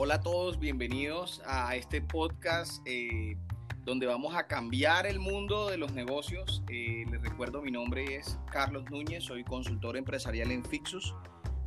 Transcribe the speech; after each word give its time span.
Hola 0.00 0.14
a 0.14 0.20
todos, 0.20 0.60
bienvenidos 0.60 1.42
a 1.44 1.74
este 1.74 2.00
podcast 2.00 2.86
eh, 2.86 3.36
donde 3.84 4.06
vamos 4.06 4.32
a 4.36 4.46
cambiar 4.46 5.08
el 5.08 5.18
mundo 5.18 5.68
de 5.70 5.76
los 5.76 5.92
negocios. 5.92 6.62
Eh, 6.68 7.04
les 7.10 7.20
recuerdo, 7.20 7.62
mi 7.62 7.72
nombre 7.72 8.14
es 8.14 8.38
Carlos 8.52 8.84
Núñez, 8.92 9.24
soy 9.24 9.42
consultor 9.42 9.96
empresarial 9.96 10.52
en 10.52 10.64
Fixus. 10.64 11.16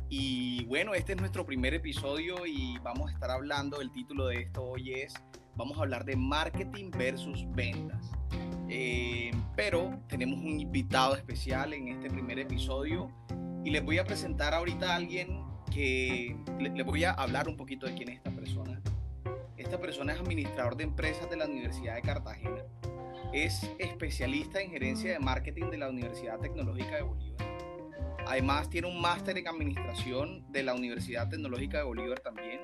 Y 0.08 0.64
bueno, 0.64 0.94
este 0.94 1.12
es 1.12 1.20
nuestro 1.20 1.44
primer 1.44 1.74
episodio 1.74 2.46
y 2.46 2.78
vamos 2.78 3.10
a 3.10 3.12
estar 3.12 3.30
hablando, 3.30 3.82
el 3.82 3.92
título 3.92 4.28
de 4.28 4.40
esto 4.40 4.64
hoy 4.64 4.94
es, 4.94 5.12
vamos 5.54 5.76
a 5.76 5.82
hablar 5.82 6.06
de 6.06 6.16
marketing 6.16 6.90
versus 6.90 7.44
ventas. 7.50 8.12
Eh, 8.70 9.30
pero 9.54 10.00
tenemos 10.08 10.38
un 10.38 10.58
invitado 10.58 11.16
especial 11.16 11.74
en 11.74 11.88
este 11.88 12.08
primer 12.08 12.38
episodio 12.38 13.12
y 13.62 13.70
les 13.72 13.84
voy 13.84 13.98
a 13.98 14.04
presentar 14.04 14.54
ahorita 14.54 14.90
a 14.90 14.96
alguien 14.96 15.41
que 15.72 16.36
les 16.58 16.84
voy 16.84 17.04
a 17.04 17.12
hablar 17.12 17.48
un 17.48 17.56
poquito 17.56 17.86
de 17.86 17.94
quién 17.94 18.10
es 18.10 18.16
esta 18.16 18.30
persona. 18.30 18.80
Esta 19.56 19.80
persona 19.80 20.12
es 20.12 20.20
administrador 20.20 20.76
de 20.76 20.84
empresas 20.84 21.30
de 21.30 21.36
la 21.36 21.46
Universidad 21.46 21.94
de 21.94 22.02
Cartagena. 22.02 22.62
Es 23.32 23.70
especialista 23.78 24.60
en 24.60 24.70
gerencia 24.70 25.12
de 25.12 25.18
marketing 25.18 25.70
de 25.70 25.78
la 25.78 25.88
Universidad 25.88 26.38
Tecnológica 26.40 26.96
de 26.96 27.02
Bolívar. 27.02 27.46
Además 28.26 28.70
tiene 28.70 28.88
un 28.88 29.00
máster 29.00 29.38
en 29.38 29.48
administración 29.48 30.44
de 30.52 30.62
la 30.62 30.74
Universidad 30.74 31.28
Tecnológica 31.28 31.78
de 31.78 31.84
Bolívar 31.84 32.20
también. 32.20 32.60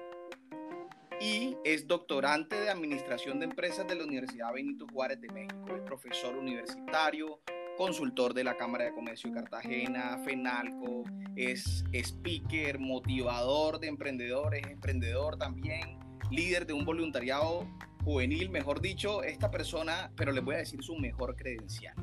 Y 1.20 1.56
es 1.64 1.86
doctorante 1.86 2.60
de 2.60 2.70
administración 2.70 3.40
de 3.40 3.46
empresas 3.46 3.86
de 3.88 3.96
la 3.96 4.04
Universidad 4.04 4.52
Benito 4.52 4.86
Juárez 4.92 5.20
de 5.20 5.28
México. 5.28 5.74
Es 5.74 5.82
profesor 5.82 6.36
universitario, 6.36 7.40
consultor 7.78 8.34
de 8.34 8.42
la 8.42 8.56
Cámara 8.56 8.86
de 8.86 8.92
Comercio 8.92 9.30
de 9.30 9.36
Cartagena, 9.36 10.18
FENALCO, 10.24 11.04
es 11.36 11.84
speaker, 11.92 12.80
motivador 12.80 13.78
de 13.78 13.86
emprendedores, 13.86 14.66
emprendedor 14.66 15.38
también, 15.38 16.00
líder 16.28 16.66
de 16.66 16.72
un 16.72 16.84
voluntariado 16.84 17.68
juvenil, 18.02 18.50
mejor 18.50 18.80
dicho, 18.80 19.22
esta 19.22 19.52
persona, 19.52 20.10
pero 20.16 20.32
les 20.32 20.44
voy 20.44 20.56
a 20.56 20.58
decir 20.58 20.82
su 20.82 20.96
mejor 20.96 21.36
credencial. 21.36 21.94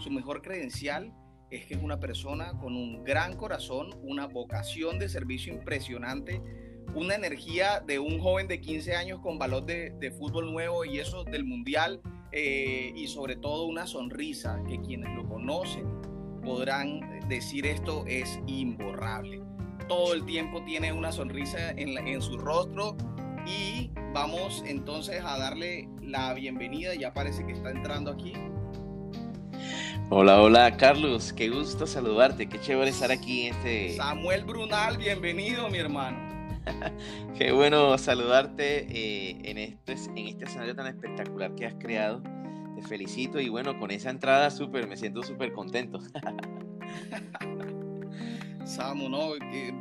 Su 0.00 0.10
mejor 0.10 0.42
credencial 0.42 1.14
es 1.48 1.64
que 1.66 1.74
es 1.74 1.82
una 1.82 2.00
persona 2.00 2.58
con 2.58 2.74
un 2.74 3.04
gran 3.04 3.36
corazón, 3.36 3.90
una 4.02 4.26
vocación 4.26 4.98
de 4.98 5.08
servicio 5.08 5.54
impresionante, 5.54 6.42
una 6.92 7.14
energía 7.14 7.78
de 7.78 8.00
un 8.00 8.18
joven 8.18 8.48
de 8.48 8.60
15 8.60 8.96
años 8.96 9.20
con 9.20 9.38
valor 9.38 9.64
de, 9.64 9.90
de 10.00 10.10
fútbol 10.10 10.52
nuevo 10.52 10.84
y 10.84 10.98
eso 10.98 11.22
del 11.22 11.44
mundial 11.44 12.02
eh, 12.36 12.92
y 12.96 13.06
sobre 13.06 13.36
todo 13.36 13.66
una 13.66 13.86
sonrisa 13.86 14.60
que 14.68 14.80
quienes 14.80 15.14
lo 15.14 15.24
conocen 15.28 15.86
podrán 16.42 17.20
decir 17.28 17.64
esto 17.64 18.04
es 18.08 18.40
imborrable. 18.48 19.40
Todo 19.86 20.14
el 20.14 20.24
tiempo 20.24 20.60
tiene 20.64 20.92
una 20.92 21.12
sonrisa 21.12 21.70
en, 21.70 21.96
en 22.08 22.20
su 22.20 22.36
rostro 22.36 22.96
y 23.46 23.92
vamos 24.12 24.64
entonces 24.66 25.22
a 25.24 25.38
darle 25.38 25.88
la 26.02 26.34
bienvenida, 26.34 26.94
ya 26.96 27.14
parece 27.14 27.46
que 27.46 27.52
está 27.52 27.70
entrando 27.70 28.10
aquí. 28.10 28.32
Hola, 30.10 30.42
hola 30.42 30.76
Carlos, 30.76 31.32
qué 31.32 31.48
gusto 31.48 31.86
saludarte, 31.86 32.48
qué 32.48 32.60
chévere 32.60 32.90
estar 32.90 33.12
aquí 33.12 33.46
este... 33.46 33.96
Samuel 33.96 34.44
Brunal, 34.44 34.98
bienvenido 34.98 35.68
mi 35.70 35.78
hermano. 35.78 36.23
Qué 37.38 37.52
bueno 37.52 37.96
saludarte 37.98 38.86
eh, 38.88 39.38
en, 39.44 39.58
este, 39.58 39.92
en 40.16 40.28
este 40.28 40.44
escenario 40.44 40.74
tan 40.74 40.86
espectacular 40.86 41.54
que 41.54 41.66
has 41.66 41.74
creado. 41.74 42.22
Te 42.74 42.82
felicito 42.82 43.40
y 43.40 43.48
bueno, 43.48 43.78
con 43.78 43.90
esa 43.90 44.10
entrada 44.10 44.50
súper, 44.50 44.86
me 44.86 44.96
siento 44.96 45.22
súper 45.22 45.52
contento. 45.52 46.00
Samu, 48.64 49.08
no, 49.10 49.34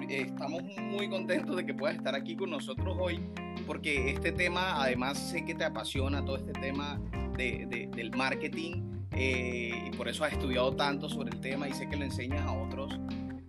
estamos 0.09 0.64
muy 0.81 1.09
contentos 1.09 1.56
de 1.56 1.66
que 1.66 1.73
puedas 1.73 1.95
estar 1.95 2.16
aquí 2.16 2.36
con 2.36 2.50
nosotros 2.50 2.97
hoy, 3.00 3.22
porque 3.66 4.12
este 4.12 4.34
tema, 4.34 4.84
además 4.84 5.18
sé 5.18 5.46
que 5.46 5.56
te 5.56 5.63
apasiona 5.63 6.24
todo 6.25 6.36
este 6.36 6.52
tema 6.52 7.00
de, 7.38 7.90
del 7.96 8.12
marketing 8.12 8.84
eh, 9.13 9.86
y 9.88 9.90
por 9.96 10.09
eso 10.09 10.25
has 10.25 10.34
estudiado 10.34 10.75
tanto 10.75 11.07
sobre 11.07 11.30
el 11.31 11.40
tema 11.40 11.69
y 11.69 11.74
sé 11.74 11.88
que 11.88 11.96
lo 11.96 12.03
enseñas 12.03 12.41
a 12.41 12.52
otros 12.52 13.00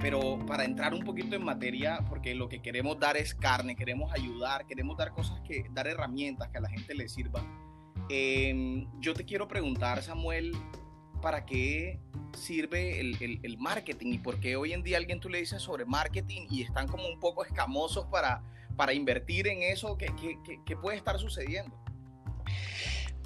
pero 0.04 0.38
para 0.46 0.66
entrar 0.66 0.92
un 0.92 1.02
poquito 1.02 1.34
en 1.34 1.42
materia, 1.42 2.04
porque 2.10 2.34
lo 2.34 2.46
que 2.46 2.60
queremos 2.60 3.00
dar 3.00 3.16
es 3.16 3.34
carne, 3.34 3.74
queremos 3.74 4.12
ayudar, 4.12 4.66
queremos 4.66 4.98
dar 4.98 5.12
cosas 5.12 5.40
que, 5.40 5.64
dar 5.70 5.86
herramientas 5.86 6.50
que 6.50 6.58
a 6.58 6.60
la 6.60 6.68
gente 6.68 6.94
le 6.94 7.08
sirvan. 7.08 7.42
Em, 8.10 8.86
yo 9.00 9.14
te 9.14 9.24
quiero 9.24 9.48
preguntar, 9.48 10.02
Samuel, 10.02 10.54
¿para 11.22 11.46
qué 11.46 12.00
sirve 12.36 13.00
el, 13.00 13.40
el, 13.42 13.56
marketing 13.56 14.12
y 14.12 14.18
por 14.18 14.40
qué 14.40 14.56
hoy 14.56 14.74
en 14.74 14.82
día 14.82 14.98
alguien 14.98 15.20
tú 15.20 15.30
le 15.30 15.38
dices 15.38 15.62
sobre 15.62 15.86
marketing 15.86 16.48
y 16.50 16.60
están 16.60 16.86
como 16.86 17.08
un 17.08 17.18
poco 17.18 17.42
escamosos 17.42 18.04
para, 18.08 18.42
para 18.76 18.92
invertir 18.92 19.48
en 19.48 19.62
eso? 19.62 19.96
¿Qué, 19.96 20.12
qué, 20.20 20.60
qué 20.66 20.76
puede 20.76 20.98
estar 20.98 21.18
sucediendo? 21.18 21.82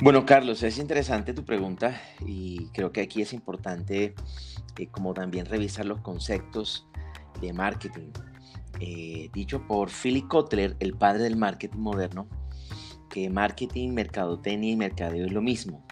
Bueno, 0.00 0.24
Carlos, 0.24 0.62
es 0.62 0.78
interesante 0.78 1.34
tu 1.34 1.44
pregunta 1.44 2.00
y 2.24 2.68
creo 2.68 2.92
que 2.92 3.00
aquí 3.00 3.20
es 3.20 3.32
importante 3.32 4.14
eh, 4.78 4.88
como 4.88 5.14
también 5.14 5.46
revisar 5.46 5.86
los 5.86 6.00
conceptos 6.00 6.86
de 7.40 7.52
marketing. 7.52 8.10
Eh, 8.80 9.30
dicho 9.32 9.66
por 9.66 9.90
Philip 9.90 10.28
Kotler, 10.28 10.76
el 10.80 10.94
padre 10.94 11.24
del 11.24 11.36
marketing 11.36 11.78
moderno, 11.78 12.28
que 13.10 13.28
marketing, 13.30 13.90
mercadotecnia 13.90 14.70
y 14.72 14.76
mercadeo 14.76 15.26
es 15.26 15.32
lo 15.32 15.42
mismo. 15.42 15.84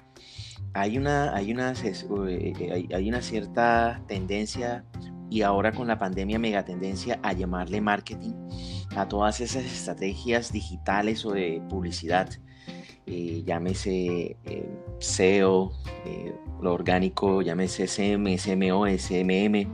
Hay 0.75 0.99
una, 0.99 1.35
hay 1.35 1.53
una, 1.53 1.73
eh, 1.73 2.87
hay 2.95 3.09
una 3.09 3.23
cierta 3.23 4.03
tendencia 4.07 4.85
y 5.31 5.43
ahora 5.43 5.73
con 5.73 5.89
la 5.89 5.99
pandemia 5.99 6.39
mega 6.39 6.65
tendencia 6.65 7.19
a 7.23 7.33
llamarle 7.33 7.81
marketing 7.81 8.35
a 8.95 9.09
todas 9.09 9.41
esas 9.41 9.65
estrategias 9.65 10.53
digitales 10.53 11.25
o 11.25 11.33
de 11.33 11.63
publicidad 11.69 12.29
eh, 13.06 13.44
llámese 13.47 14.37
eh, 14.44 14.69
SEO, 14.99 15.72
eh, 16.05 16.34
lo 16.61 16.75
orgánico, 16.75 17.41
llámese 17.41 17.87
SM, 17.87 18.37
SMO, 18.37 18.87
SMM. 18.87 19.72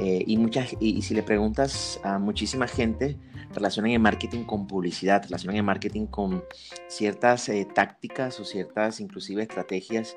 y, 0.00 0.36
muchas, 0.36 0.76
y, 0.80 1.02
si 1.02 1.14
le 1.14 1.22
preguntas 1.22 2.00
a 2.02 2.18
muchísima 2.18 2.66
gente, 2.66 3.16
relacionan 3.52 3.92
el 3.92 4.00
marketing 4.00 4.44
con 4.44 4.66
publicidad, 4.66 5.22
relacionan 5.22 5.56
el 5.56 5.62
marketing 5.62 6.06
con 6.06 6.44
ciertas 6.88 7.50
tácticas 7.74 8.38
o 8.40 8.44
ciertas 8.44 9.00
inclusive 9.00 9.42
estrategias 9.42 10.16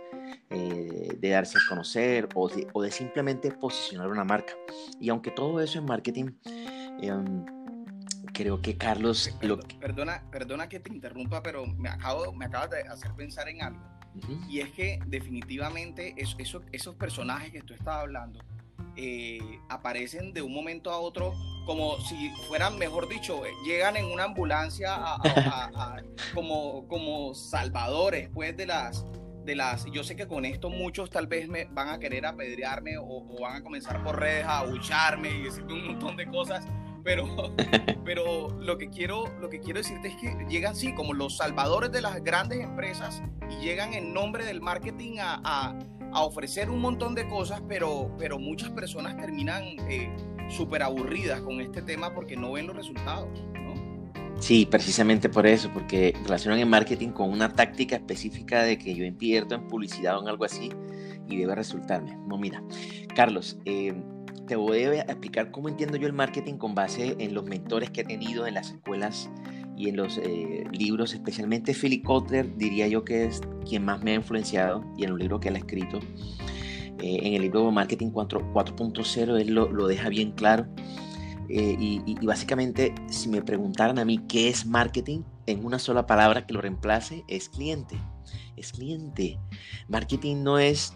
de 0.50 1.30
darse 1.30 1.58
a 1.58 1.62
conocer 1.68 2.30
o 2.36 2.48
de, 2.48 2.68
o 2.74 2.82
de, 2.82 2.92
simplemente 2.92 3.52
posicionar 3.52 4.10
una 4.10 4.24
marca. 4.24 4.54
Y 5.00 5.10
aunque 5.10 5.32
todo 5.32 5.60
eso 5.62 5.80
es 5.80 5.86
marketing, 5.86 6.32
em, 7.02 7.46
creo 8.42 8.62
que 8.62 8.76
Carlos... 8.76 9.38
Lo... 9.42 9.60
Perdona, 9.60 10.24
perdona 10.32 10.68
que 10.68 10.80
te 10.80 10.92
interrumpa, 10.92 11.44
pero 11.44 11.66
me, 11.68 11.90
acabo, 11.90 12.34
me 12.34 12.46
acabas 12.46 12.72
de 12.72 12.82
hacer 12.82 13.12
pensar 13.14 13.48
en 13.50 13.62
algo. 13.62 13.80
Y 14.50 14.60
es 14.60 14.72
que 14.72 15.00
definitivamente 15.08 16.16
esos 16.18 16.96
personajes 16.96 17.52
que 17.52 17.62
tú 17.62 17.74
estabas 17.74 18.02
hablando 18.02 18.40
eh, 18.98 19.40
aparecen 19.70 20.34
de 20.34 20.42
un 20.42 20.54
momento 20.54 20.92
a 20.92 20.98
otro 20.98 21.34
como 21.66 21.98
si 22.02 22.30
fueran, 22.48 22.78
mejor 22.78 23.08
dicho, 23.08 23.46
eh, 23.46 23.52
llegan 23.64 23.96
en 23.96 24.06
una 24.06 24.26
ambulancia 24.26 25.00
como, 26.34 26.88
como 26.88 27.34
salvadores 27.34 28.30
pues 28.34 28.58
de 28.58 28.66
las, 28.66 29.06
de 29.46 29.56
las, 29.56 29.86
yo 29.94 30.04
sé 30.04 30.16
que 30.16 30.28
con 30.28 30.44
esto 30.44 30.70
muchos 30.70 31.10
tal 31.10 31.28
vez 31.28 31.48
me 31.48 31.66
van 31.66 31.90
a 31.90 32.00
querer 32.00 32.26
apedrearme 32.26 32.98
o, 32.98 33.06
o 33.06 33.42
van 33.42 33.58
a 33.58 33.64
comenzar 33.64 34.04
por 34.04 34.20
redes 34.20 34.44
a 34.46 34.60
abucharme 34.60 35.30
y 35.30 35.44
decirme 35.44 35.74
un 35.74 35.88
montón 35.88 36.18
de 36.18 36.26
cosas, 36.26 36.66
pero, 37.04 37.54
pero 38.06 38.50
lo, 38.60 38.78
que 38.78 38.90
quiero, 38.90 39.26
lo 39.40 39.50
que 39.50 39.60
quiero 39.60 39.80
decirte 39.80 40.10
es 40.10 40.16
que 40.16 40.46
llegan, 40.50 40.76
sí, 40.76 40.94
como 40.94 41.14
los 41.14 41.38
salvadores 41.38 41.92
de 41.92 42.02
las 42.02 42.24
grandes 42.24 42.60
empresas 42.60 43.22
y 43.50 43.64
llegan 43.64 43.94
en 43.94 44.14
nombre 44.14 44.46
del 44.46 44.62
marketing 44.62 45.20
a, 45.20 45.42
a, 45.44 45.80
a 46.14 46.24
ofrecer 46.24 46.70
un 46.70 46.82
montón 46.82 47.16
de 47.16 47.28
cosas, 47.28 47.62
pero, 47.68 48.16
pero 48.18 48.40
muchas 48.40 48.70
personas 48.72 49.18
terminan 49.18 49.64
eh, 49.90 50.14
súper 50.50 50.84
aburridas 50.84 51.42
con 51.42 51.62
este 51.62 51.82
tema 51.82 52.14
porque 52.14 52.36
no 52.36 52.52
ven 52.52 52.68
los 52.68 52.76
resultados. 52.76 53.44
¿no? 53.54 53.74
Sí, 54.40 54.66
precisamente 54.66 55.30
por 55.30 55.48
eso, 55.48 55.72
porque 55.74 56.14
relacionan 56.24 56.60
el 56.60 56.66
marketing 56.68 57.10
con 57.10 57.30
una 57.30 57.54
táctica 57.54 57.96
específica 57.96 58.64
de 58.64 58.78
que 58.78 58.94
yo 58.94 59.06
invierto 59.06 59.56
en 59.56 59.68
publicidad 59.68 60.18
o 60.18 60.22
en 60.22 60.28
algo 60.28 60.46
así 60.46 60.72
y 61.28 61.38
debe 61.38 61.56
resultarme. 61.56 62.18
No, 62.28 62.38
mira, 62.38 62.62
Carlos, 63.16 63.58
eh, 63.66 63.94
te 64.52 64.58
voy 64.58 64.84
a 64.84 65.04
explicar 65.04 65.50
cómo 65.50 65.70
entiendo 65.70 65.96
yo 65.96 66.08
el 66.08 66.14
marketing 66.14 66.56
con 66.56 66.76
base 66.76 67.16
en 67.20 67.34
los 67.34 67.46
mentores 67.46 67.90
que 67.90 68.02
he 68.02 68.04
tenido 68.04 68.46
en 68.46 68.56
las 68.56 68.72
escuelas 68.72 69.30
y 69.78 69.88
en 69.88 69.96
los 69.96 70.18
eh, 70.18 70.66
libros, 70.74 71.14
especialmente 71.14 71.74
Philip 71.74 72.04
Kotler, 72.04 72.58
diría 72.58 72.86
yo 72.90 73.06
que 73.06 73.24
es 73.24 73.40
quien 73.66 73.86
más 73.86 74.04
me 74.04 74.12
ha 74.12 74.16
influenciado 74.16 74.84
y 74.98 75.06
en 75.06 75.14
un 75.14 75.20
libro 75.20 75.40
que 75.40 75.48
él 75.48 75.56
ha 75.56 75.60
escrito. 75.60 76.00
Eh, 77.00 77.20
en 77.24 77.34
el 77.36 77.44
libro 77.44 77.72
Marketing 77.72 78.10
4.0 78.10 79.40
él 79.40 79.54
lo, 79.54 79.88
deja 79.88 80.10
bien 80.10 80.34
claro. 80.34 80.68
Eh, 81.48 81.78
y, 81.80 82.02
y, 82.06 82.26
básicamente, 82.26 82.94
si 83.08 83.30
me 83.30 83.42
preguntaran 83.42 84.00
a 84.00 84.06
mí 84.06 84.20
qué 84.28 84.50
es 84.50 84.66
marketing, 84.66 85.22
en 85.46 85.64
una 85.64 85.80
sola 85.80 86.06
palabra 86.06 86.46
que 86.46 86.54
lo 86.54 86.60
reemplace, 86.60 87.24
es 87.30 87.48
cliente. 87.48 87.96
Es 88.58 88.74
cliente. 88.74 89.40
Marketing 89.88 90.44
no 90.44 90.60
es 90.60 90.94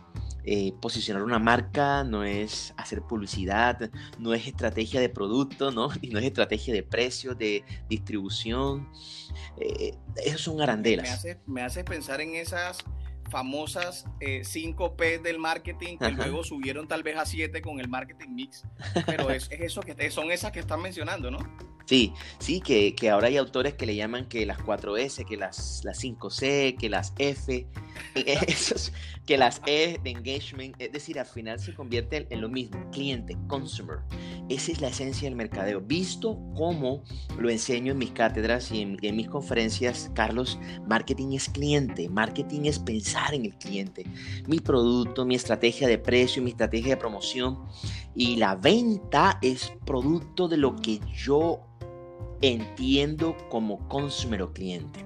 eh, 0.48 0.74
posicionar 0.80 1.24
una 1.24 1.40
marca, 1.40 2.04
no 2.04 2.24
es 2.24 2.74
hacer 2.78 3.02
publicidad, 3.02 3.90
no 4.20 4.34
es 4.34 4.46
estrategia 4.46 5.02
de 5.02 5.10
producto, 5.10 5.72
¿no? 5.72 5.90
Y 6.02 6.10
no 6.10 6.20
es 6.20 6.26
estrategia 6.26 6.74
de 6.74 6.84
precio, 6.84 7.34
de 7.34 7.64
distribución. 7.90 8.90
Eh, 9.60 9.96
eso 10.24 10.38
son 10.38 10.62
arandelas. 10.62 11.08
Me 11.08 11.14
hace, 11.14 11.40
me 11.48 11.62
hace 11.64 11.84
pensar 11.84 12.22
en 12.22 12.36
esas 12.36 12.78
famosas 13.30 14.06
5 14.44 14.86
eh, 14.86 14.92
P 14.96 15.20
del 15.20 15.40
marketing 15.40 15.98
que 15.98 16.12
luego 16.12 16.44
subieron 16.44 16.88
tal 16.88 17.02
vez 17.02 17.18
a 17.18 17.26
7 17.26 17.62
con 17.62 17.80
el 17.80 17.88
marketing 17.88 18.30
mix. 18.30 18.64
Pero 19.06 19.32
es, 19.32 19.50
eso 19.52 19.82
que 19.82 20.12
son 20.12 20.32
esas 20.32 20.52
que 20.52 20.60
están 20.60 20.82
mencionando, 20.82 21.32
¿no? 21.32 21.40
Sí, 21.86 22.14
sí, 22.40 22.62
que, 22.62 22.96
que, 22.96 23.12
ahora 23.12 23.28
hay 23.28 23.38
autores 23.38 23.76
que 23.76 23.86
le 23.86 23.96
llaman 23.96 24.28
que 24.28 24.46
las 24.46 24.58
4S, 24.58 25.24
que 25.24 25.38
las, 25.38 25.82
las 25.84 26.04
5C, 26.04 26.78
que 26.78 26.90
las 26.90 27.14
F, 27.20 27.68
que 29.26 29.38
las 29.38 29.62
E 29.68 30.00
de 30.04 30.10
engagement, 30.10 30.76
es 30.80 30.92
decir, 30.92 31.20
al 31.20 31.28
final 31.28 31.60
se 31.60 31.76
convierte 31.76 32.26
en 32.32 32.42
lo 32.42 32.50
mismo, 32.50 32.90
cliente, 32.90 33.38
consumer. 33.48 34.00
Esa 34.50 34.72
es 34.72 34.82
la 34.82 34.88
esencia 34.88 35.30
del 35.30 35.36
mercadeo. 35.36 35.80
Visto 35.80 36.40
como 36.56 37.04
lo 37.38 37.52
enseño 37.52 37.92
en 37.92 38.00
mis 38.00 38.12
cátedras 38.12 38.72
y 38.72 38.82
en, 38.82 38.98
en 39.04 39.16
mis 39.16 39.28
conferencias, 39.28 40.10
Carlos, 40.16 40.60
marketing 40.88 41.34
es 41.34 41.50
cliente, 41.50 42.10
marketing 42.10 42.62
es 42.66 42.80
pensar 42.80 43.36
en 43.36 43.46
el 43.46 43.56
cliente. 43.58 44.06
Mi 44.48 44.60
producto, 44.60 45.24
mi 45.24 45.36
estrategia 45.36 45.88
de 45.88 46.00
precio, 46.00 46.42
mi 46.42 46.50
estrategia 46.50 46.96
de 46.96 46.98
promoción 46.98 47.60
y 48.16 48.38
la 48.38 48.56
venta 48.56 49.38
es 49.42 49.74
producto 49.86 50.48
de 50.48 50.58
lo 50.58 50.76
que 50.76 51.00
yo 51.14 51.62
entiendo 52.42 53.36
como 53.50 53.88
consumer 53.88 54.42
o 54.42 54.54
cliente. 54.54 55.06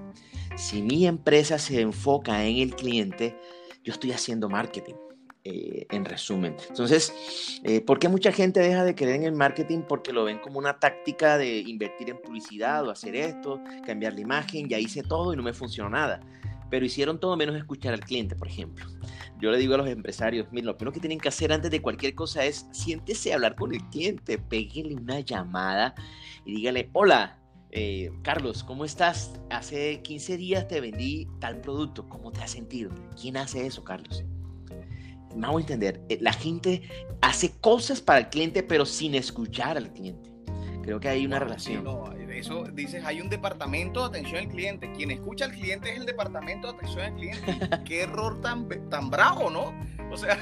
Si 0.56 0.82
mi 0.82 1.06
empresa 1.06 1.58
se 1.58 1.80
enfoca 1.80 2.44
en 2.44 2.56
el 2.58 2.74
cliente, 2.74 3.36
yo 3.82 3.92
estoy 3.92 4.12
haciendo 4.12 4.48
marketing. 4.48 4.94
Eh, 5.42 5.86
en 5.90 6.04
resumen. 6.04 6.54
Entonces, 6.68 7.60
eh, 7.64 7.80
¿por 7.80 7.98
qué 7.98 8.10
mucha 8.10 8.30
gente 8.30 8.60
deja 8.60 8.84
de 8.84 8.94
creer 8.94 9.16
en 9.16 9.24
el 9.24 9.32
marketing? 9.32 9.80
Porque 9.88 10.12
lo 10.12 10.24
ven 10.24 10.38
como 10.38 10.58
una 10.58 10.78
táctica 10.78 11.38
de 11.38 11.60
invertir 11.60 12.10
en 12.10 12.20
publicidad 12.20 12.86
o 12.86 12.90
hacer 12.90 13.16
esto, 13.16 13.58
cambiar 13.86 14.12
la 14.12 14.20
imagen, 14.20 14.68
ya 14.68 14.78
hice 14.78 15.02
todo 15.02 15.32
y 15.32 15.38
no 15.38 15.42
me 15.42 15.54
funcionó 15.54 15.88
nada. 15.88 16.20
Pero 16.70 16.86
hicieron 16.86 17.18
todo 17.18 17.36
menos 17.36 17.56
escuchar 17.56 17.94
al 17.94 18.00
cliente, 18.00 18.36
por 18.36 18.48
ejemplo. 18.48 18.86
Yo 19.40 19.50
le 19.50 19.58
digo 19.58 19.74
a 19.74 19.78
los 19.78 19.88
empresarios, 19.88 20.46
miren, 20.52 20.66
lo 20.66 20.76
primero 20.76 20.92
que 20.92 21.00
tienen 21.00 21.18
que 21.18 21.28
hacer 21.28 21.52
antes 21.52 21.70
de 21.70 21.80
cualquier 21.80 22.14
cosa 22.14 22.44
es 22.44 22.66
siéntese 22.72 23.32
a 23.32 23.36
hablar 23.36 23.56
con 23.56 23.74
el 23.74 23.82
cliente, 23.88 24.38
péguenle 24.38 24.94
una 24.94 25.20
llamada 25.20 25.94
y 26.44 26.56
dígale, 26.56 26.90
hola, 26.92 27.38
eh, 27.72 28.10
Carlos, 28.22 28.64
¿cómo 28.64 28.84
estás? 28.84 29.32
Hace 29.48 30.02
15 30.02 30.36
días 30.36 30.68
te 30.68 30.80
vendí 30.80 31.28
tal 31.40 31.60
producto, 31.60 32.08
¿cómo 32.08 32.32
te 32.32 32.42
has 32.42 32.50
sentido? 32.50 32.90
¿Quién 33.20 33.36
hace 33.36 33.64
eso, 33.66 33.84
Carlos? 33.84 34.24
Vamos 35.36 35.58
a 35.58 35.60
entender, 35.60 36.02
eh, 36.08 36.18
la 36.20 36.32
gente 36.32 36.82
hace 37.22 37.52
cosas 37.60 38.00
para 38.00 38.18
el 38.18 38.28
cliente, 38.28 38.62
pero 38.62 38.84
sin 38.84 39.14
escuchar 39.14 39.76
al 39.76 39.92
cliente. 39.92 40.29
Creo 40.82 41.00
que 41.00 41.08
hay 41.08 41.26
una 41.26 41.38
relación. 41.38 41.84
no, 41.84 42.12
eso 42.12 42.64
dices, 42.72 43.04
hay 43.04 43.20
un 43.20 43.28
departamento 43.28 44.00
de 44.00 44.06
atención 44.18 44.40
al 44.44 44.48
cliente. 44.48 44.90
Quien 44.92 45.10
escucha 45.10 45.44
al 45.44 45.52
cliente 45.52 45.90
es 45.90 45.98
el 45.98 46.06
departamento 46.06 46.68
de 46.68 46.78
atención 46.78 47.04
al 47.04 47.14
cliente. 47.14 47.68
Qué 47.84 48.02
error 48.02 48.40
tan, 48.40 48.68
tan 48.88 49.10
bravo, 49.10 49.50
¿no? 49.50 49.74
O 50.10 50.16
sea, 50.16 50.38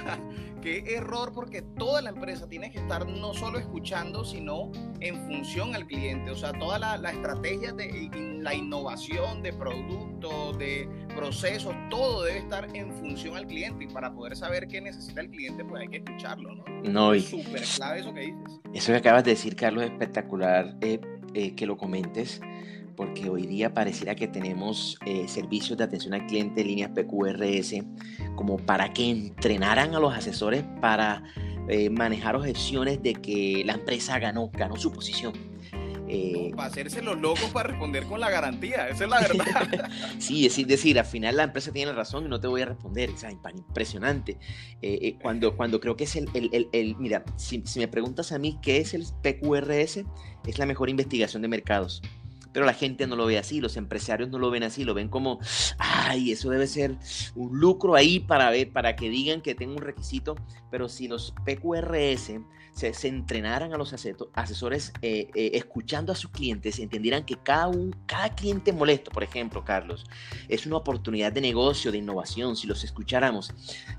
qué 0.61 0.85
error 0.87 1.33
porque 1.33 1.63
toda 1.63 2.03
la 2.03 2.11
empresa 2.11 2.49
tiene 2.49 2.71
que 2.71 2.79
estar 2.79 3.07
no 3.07 3.35
solo 3.35 3.59
escuchando, 3.59 4.25
sino 4.25 4.71
en 5.01 5.17
función 5.27 5.75
al 5.75 5.87
cliente. 5.87 6.31
O 6.31 6.37
sea, 6.37 6.53
toda 6.53 6.79
la, 6.79 6.97
la 6.97 7.11
estrategia 7.11 7.73
de 7.73 8.11
la 8.41 8.55
innovación 8.55 9.43
de 9.43 9.53
productos, 9.53 10.59
de 10.59 10.89
procesos, 11.15 11.75
todo 11.91 12.25
debe 12.25 12.39
estar 12.39 12.69
en 12.75 12.93
función 12.95 13.37
al 13.37 13.47
cliente. 13.47 13.85
Y 13.85 13.89
para 13.89 14.13
poder 14.13 14.37
saber 14.37 14.69
qué 14.69 14.81
necesita 14.81 15.21
el 15.21 15.31
cliente, 15.31 15.65
pues 15.65 15.83
hay 15.83 15.89
que 15.89 15.97
escucharlo, 15.99 16.55
¿no? 16.55 16.65
No, 16.85 17.15
y 17.15 17.21
súper 17.21 17.63
clave 17.77 18.01
eso 18.01 18.15
que 18.15 18.21
dices. 18.21 18.61
Eso 18.73 18.93
que 18.93 18.99
acabas 18.99 19.25
de 19.25 19.31
decir, 19.31 19.57
Carlos, 19.57 19.85
es 19.85 19.91
espectacular 19.91 20.77
eh, 20.81 21.01
eh, 21.35 21.55
que 21.55 21.67
lo 21.67 21.77
comentes 21.77 22.41
porque 22.99 23.31
hoy 23.31 23.47
día 23.47 23.73
pareciera 23.73 24.17
que 24.17 24.27
tenemos 24.27 24.99
eh, 25.07 25.29
servicios 25.29 25.79
de 25.79 25.85
atención 25.85 26.15
al 26.15 26.27
cliente, 26.27 26.65
líneas 26.65 26.91
PQRS, 26.91 27.77
como 28.35 28.57
para 28.57 28.93
que 28.93 29.09
entrenaran 29.09 29.95
a 29.95 30.01
los 30.01 30.13
asesores 30.13 30.65
para 30.81 31.23
eh, 31.69 31.91
manejar 31.91 32.35
objeciones 32.35 33.01
de 33.01 33.15
que 33.15 33.63
la 33.65 33.75
empresa 33.75 34.19
ganó, 34.19 34.51
ganó 34.53 34.75
su 34.77 34.91
posición. 34.91 35.33
Eh, 36.09 36.51
para 36.57 36.71
hacerse 36.71 37.01
los 37.01 37.21
locos 37.21 37.51
para 37.53 37.69
responder 37.69 38.03
con 38.03 38.19
la 38.19 38.31
garantía, 38.31 38.89
esa 38.89 39.05
es 39.05 39.11
la 39.11 39.21
verdad. 39.21 39.91
sí, 40.19 40.47
es 40.47 40.67
decir, 40.67 40.99
al 40.99 41.05
final 41.05 41.37
la 41.37 41.45
empresa 41.45 41.71
tiene 41.71 41.93
razón 41.93 42.25
y 42.25 42.29
no 42.29 42.41
te 42.41 42.49
voy 42.49 42.63
a 42.63 42.67
responder, 42.67 43.11
es 43.11 43.25
impresionante. 43.55 44.39
cuando, 45.23 45.57
cuando 45.57 45.79
creo 45.79 45.97
que 45.97 46.03
es 46.03 46.17
el, 46.17 46.29
el, 46.35 46.69
el, 46.73 46.97
mira, 46.97 47.25
si, 47.37 47.63
si, 47.65 47.79
me 47.79 47.87
preguntas 47.87 48.33
a 48.33 48.41
mí 48.41 48.59
qué 48.61 48.79
es 48.79 48.93
el 48.93 49.05
PQRS, 49.23 50.05
es 50.49 50.59
la 50.59 50.67
mejor 50.67 50.91
investigación 50.91 51.43
de 51.43 51.49
mercados 51.49 52.03
pero 52.53 52.67
la 52.67 52.75
gente 52.75 53.07
no 53.07 53.17
lo 53.17 53.27
ve 53.27 53.39
así, 53.39 53.61
los 53.61 53.77
empresarios 53.77 54.29
no 54.31 54.39
lo 54.39 54.51
ven 54.51 54.63
así, 54.63 54.85
lo 54.85 54.95
ven 54.95 55.09
como, 55.09 55.39
ay, 55.79 56.33
eso 56.33 56.51
debe 56.51 56.67
ser 56.67 56.97
un 57.35 57.59
lucro 57.59 57.95
ahí 57.95 58.21
para 58.21 58.51
ver, 58.51 58.73
para 58.73 58.97
que 58.97 59.11
digan 59.11 59.41
que 59.41 59.55
tengo 59.55 59.73
un 59.73 59.83
requisito, 59.83 60.37
pero 60.71 60.89
si 60.89 61.09
los 61.09 61.35
PQRS 61.45 62.41
se, 62.73 63.09
entrenaran 63.09 63.75
a 63.75 63.77
los 63.77 63.93
asesores 63.93 64.93
eh, 65.03 65.29
eh, 65.35 65.51
escuchando 65.55 66.13
a 66.13 66.15
sus 66.15 66.31
clientes, 66.31 66.79
entendieran 66.79 67.25
que 67.25 67.37
cada, 67.37 67.69
un, 67.69 67.95
cada 68.07 68.35
cliente 68.35 68.73
molesto, 68.73 69.11
por 69.11 69.25
ejemplo, 69.25 69.65
Carlos, 69.65 70.05
es 70.49 70.67
una 70.67 70.77
oportunidad 70.77 71.33
de 71.33 71.41
negocio, 71.41 71.91
de 71.91 71.99
innovación, 71.99 72.57
si 72.57 72.67
los 72.67 72.85
escucháramos. 72.85 73.53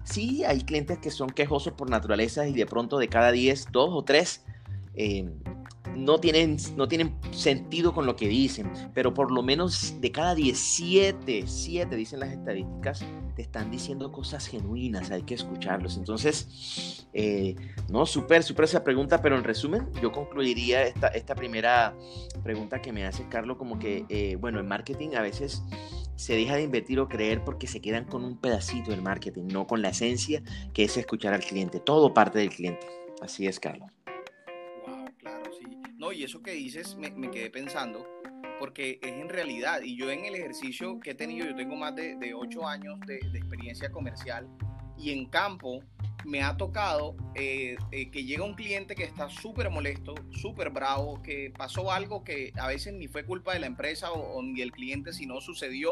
Sí, 0.03 0.43
hay 0.45 0.61
clientes 0.61 0.99
que 0.99 1.11
son 1.11 1.29
quejosos 1.29 1.73
por 1.73 1.89
naturaleza 1.89 2.47
y 2.47 2.53
de 2.53 2.65
pronto 2.65 2.97
de 2.97 3.09
cada 3.09 3.31
10, 3.31 3.67
dos 3.71 3.89
o 3.91 4.03
tres 4.03 4.45
eh, 4.95 5.29
no 5.95 6.19
tienen, 6.19 6.57
no 6.75 6.87
tienen 6.87 7.15
sentido 7.31 7.93
con 7.93 8.05
lo 8.05 8.15
que 8.15 8.27
dicen, 8.27 8.71
pero 8.93 9.13
por 9.13 9.31
lo 9.31 9.41
menos 9.41 9.99
de 9.99 10.11
cada 10.11 10.35
17, 10.35 11.43
7 11.45 11.95
dicen 11.95 12.19
las 12.19 12.31
estadísticas, 12.31 13.03
te 13.35 13.41
están 13.41 13.71
diciendo 13.71 14.11
cosas 14.11 14.47
genuinas, 14.47 15.11
hay 15.11 15.23
que 15.23 15.33
escucharlos. 15.33 15.97
Entonces, 15.97 17.07
eh, 17.13 17.55
no, 17.89 18.05
súper, 18.05 18.43
súper 18.43 18.65
esa 18.65 18.83
pregunta, 18.83 19.21
pero 19.21 19.37
en 19.37 19.43
resumen, 19.43 19.87
yo 20.01 20.11
concluiría 20.11 20.83
esta, 20.83 21.07
esta 21.07 21.35
primera 21.35 21.95
pregunta 22.43 22.81
que 22.81 22.93
me 22.93 23.05
hace 23.05 23.27
Carlos, 23.29 23.57
como 23.57 23.79
que, 23.79 24.05
eh, 24.09 24.35
bueno, 24.39 24.59
en 24.59 24.67
marketing 24.67 25.15
a 25.15 25.21
veces 25.21 25.63
se 26.15 26.35
deja 26.35 26.55
de 26.55 26.63
invertir 26.63 26.99
o 26.99 27.07
creer 27.07 27.43
porque 27.43 27.65
se 27.65 27.81
quedan 27.81 28.05
con 28.05 28.25
un 28.25 28.37
pedacito 28.37 28.91
del 28.91 29.01
marketing, 29.01 29.47
no 29.47 29.67
con 29.67 29.81
la 29.81 29.89
esencia 29.89 30.43
que 30.73 30.83
es 30.83 30.97
escuchar 30.97 31.33
al 31.33 31.41
cliente, 31.41 31.79
todo 31.79 32.13
parte 32.13 32.39
del 32.39 32.49
cliente. 32.49 32.85
Así 33.21 33.47
es, 33.47 33.59
Carlos. 33.59 33.89
Y 36.11 36.23
eso 36.23 36.41
que 36.41 36.51
dices 36.51 36.95
me, 36.95 37.31
quedé 37.31 37.49
pensando, 37.49 38.07
porque 38.59 38.99
es 39.01 39.11
en 39.11 39.29
realidad, 39.29 39.81
y 39.81 39.95
yo 39.95 40.09
en 40.09 40.25
el 40.25 40.35
ejercicio 40.35 40.99
que 40.99 41.11
he 41.11 41.15
tenido, 41.15 41.45
yo 41.45 41.55
tengo 41.55 41.75
más 41.75 41.95
de, 41.95 42.15
de 42.15 42.33
8 42.33 42.67
años 42.67 42.99
de, 43.05 43.17
experiencia 43.33 43.91
comercial, 43.91 44.47
y 44.97 45.11
en 45.11 45.27
campo 45.27 45.81
me 46.25 46.43
ha 46.43 46.57
tocado 46.57 47.15
eh, 47.35 47.77
eh, 47.91 48.11
que 48.11 48.25
llega 48.25 48.43
un 48.43 48.55
cliente 48.55 48.95
que 48.95 49.03
está 49.03 49.29
súper 49.29 49.69
molesto, 49.69 50.15
súper 50.31 50.69
bravo, 50.69 51.21
que 51.21 51.53
pasó 51.57 51.91
algo 51.91 52.23
que 52.23 52.51
a 52.55 52.67
veces 52.67 52.93
ni 52.93 53.07
fue 53.07 53.25
culpa 53.25 53.53
de 53.53 53.59
la 53.59 53.67
empresa 53.67 54.11
o, 54.11 54.37
o 54.37 54.43
ni 54.43 54.59
del 54.59 54.71
cliente, 54.71 55.13
sino 55.13 55.39
sucedió, 55.39 55.91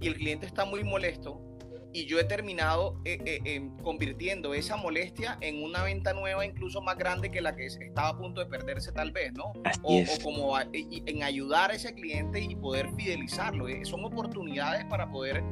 y 0.00 0.06
el 0.06 0.14
cliente 0.14 0.46
está 0.46 0.64
muy 0.64 0.84
molesto 0.84 1.48
y 1.92 2.06
yo 2.06 2.18
he 2.18 2.24
terminado 2.24 3.00
eh, 3.04 3.18
eh, 3.24 3.40
em, 3.44 3.76
convirtiendo 3.78 4.54
esa 4.54 4.76
molestia 4.76 5.38
en 5.40 5.62
una 5.62 5.82
venta 5.82 6.12
nueva 6.12 6.44
incluso 6.44 6.80
más 6.80 6.96
grande 6.96 7.30
que 7.30 7.40
la 7.40 7.56
que 7.56 7.66
estaba 7.66 8.08
a 8.08 8.18
punto 8.18 8.40
de 8.40 8.46
perderse 8.46 8.92
tal 8.92 9.10
vez, 9.12 9.32
¿no? 9.32 9.52
O, 9.82 10.04
como 10.22 10.58
en 10.60 11.22
ayudar 11.22 11.70
a 11.70 11.74
ese 11.74 11.94
cliente 11.94 12.40
y 12.40 12.54
poder 12.56 12.90
fidelizarlo. 12.94 13.68
Eh, 13.68 13.84
son 13.84 14.04
oportunidades 14.04 14.84
para 14.86 15.10
poder 15.10 15.42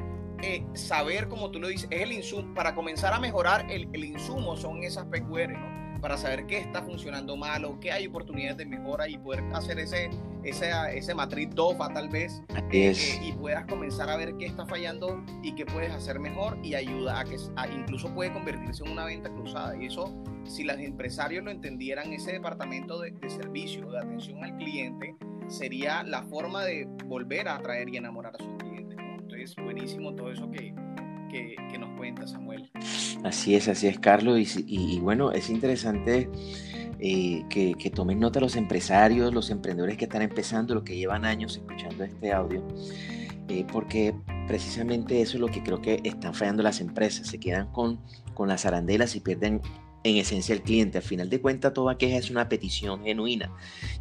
saber, 0.75 1.29
como 1.29 1.51
tú 1.51 1.59
lo 1.59 1.69
dices, 1.69 1.89
es 1.91 2.03
el 2.03 2.13
insumo, 2.13 2.53
para 2.55 2.75
comenzar 2.75 3.15
a 3.15 3.19
mejorar 3.19 3.71
el, 3.71 3.89
el 3.95 4.05
insumo 4.05 4.55
son 4.57 4.83
esas 4.83 5.07
PQR, 5.07 5.53
¿no? 5.53 5.86
Para 6.07 6.19
saber 6.19 6.47
qué 6.47 6.59
está 6.59 6.85
funcionando 6.85 7.37
mal 7.37 7.65
o 7.65 7.81
qué 7.81 7.91
hay 7.91 8.07
oportunidades 8.07 8.59
de 8.59 8.65
mejora 8.65 9.09
y 9.09 9.19
poder 9.19 9.43
hacer 9.53 9.81
ese, 9.81 10.09
ese, 10.45 10.71
ese 10.95 11.15
matriz 11.17 11.51
DOFA 11.53 11.93
tal 11.93 12.09
vez 12.09 12.45
eh, 12.71 12.95
y 13.25 13.33
puedas 13.33 13.67
comenzar 13.67 14.09
a 14.09 14.17
ver 14.17 14.37
qué 14.37 14.47
está 14.47 14.65
fallando 14.67 15.21
y 15.43 15.57
qué 15.57 15.67
puedes 15.67 15.91
hacer 15.91 16.21
mejor 16.21 16.59
y 16.63 16.77
ayuda 16.77 17.19
a 17.19 17.25
que 17.25 17.35
incluso 17.75 18.15
puede 18.15 18.33
convertirse 18.33 18.85
en 18.85 18.93
una 18.93 19.05
venta 19.05 19.31
cruzada. 19.31 19.77
Y 19.83 19.87
eso 19.87 20.15
si 20.45 20.63
los 20.63 20.79
empresarios 20.79 21.43
lo 21.43 21.51
entendieran 21.51 22.13
ese 22.13 22.35
departamento 22.35 23.01
de, 23.01 23.13
servicio 23.29 23.91
de 23.91 23.99
atención 23.99 24.45
al 24.45 24.57
cliente 24.59 25.17
sería 25.49 26.05
la 26.05 26.23
forma 26.23 26.63
de 26.63 26.87
volver 27.07 27.49
a 27.49 27.57
atraer 27.57 27.89
y 27.89 27.97
enamorar 27.97 28.33
a 28.37 28.45
sus 28.45 28.55
clientes 28.59 28.97
entonces 28.97 29.57
buenísimo 29.57 30.15
todo 30.15 30.31
eso 30.31 30.49
que, 30.53 30.73
que, 31.29 31.57
nos 31.79 31.97
cuenta 31.97 32.27
Samuel. 32.27 32.71
Así 33.25 33.55
es, 33.55 33.69
así 33.69 33.87
es, 33.87 33.99
Carlos. 33.99 34.39
Y, 34.57 35.01
bueno, 35.01 35.33
es 35.33 35.51
interesante 35.51 36.31
eh, 36.99 37.45
que, 37.49 37.75
que, 37.75 37.91
tomen 37.91 38.21
nota 38.21 38.41
los 38.41 38.57
empresarios, 38.57 39.33
los 39.35 39.51
emprendedores 39.51 39.97
que 39.97 40.05
están 40.05 40.23
empezando, 40.23 40.75
los 40.75 40.85
que 40.85 40.97
llevan 40.97 41.25
años 41.25 41.57
escuchando 41.57 42.05
este 42.05 42.33
audio. 42.33 42.67
eh, 43.49 43.65
porque 43.73 44.15
precisamente 44.47 45.21
eso 45.21 45.37
es 45.37 45.41
lo 45.41 45.49
que 45.49 45.63
creo 45.63 45.81
que 45.81 46.01
están 46.05 46.35
fallando 46.35 46.63
las 46.63 46.81
empresas, 46.81 47.27
se 47.27 47.39
quedan 47.39 47.71
con, 47.73 48.01
con 48.35 48.49
las 48.49 48.67
arandelas 48.67 49.15
y 49.17 49.21
pierden 49.21 49.61
en 50.07 50.17
esencia 50.17 50.55
el 50.55 50.63
cliente. 50.63 50.99
Al 50.99 51.05
final 51.05 51.29
de 51.29 51.41
cuentas, 51.41 51.73
toda 51.73 51.99
queja 51.99 52.17
es 52.17 52.31
una 52.31 52.49
petición 52.49 53.03
genuina 53.03 53.53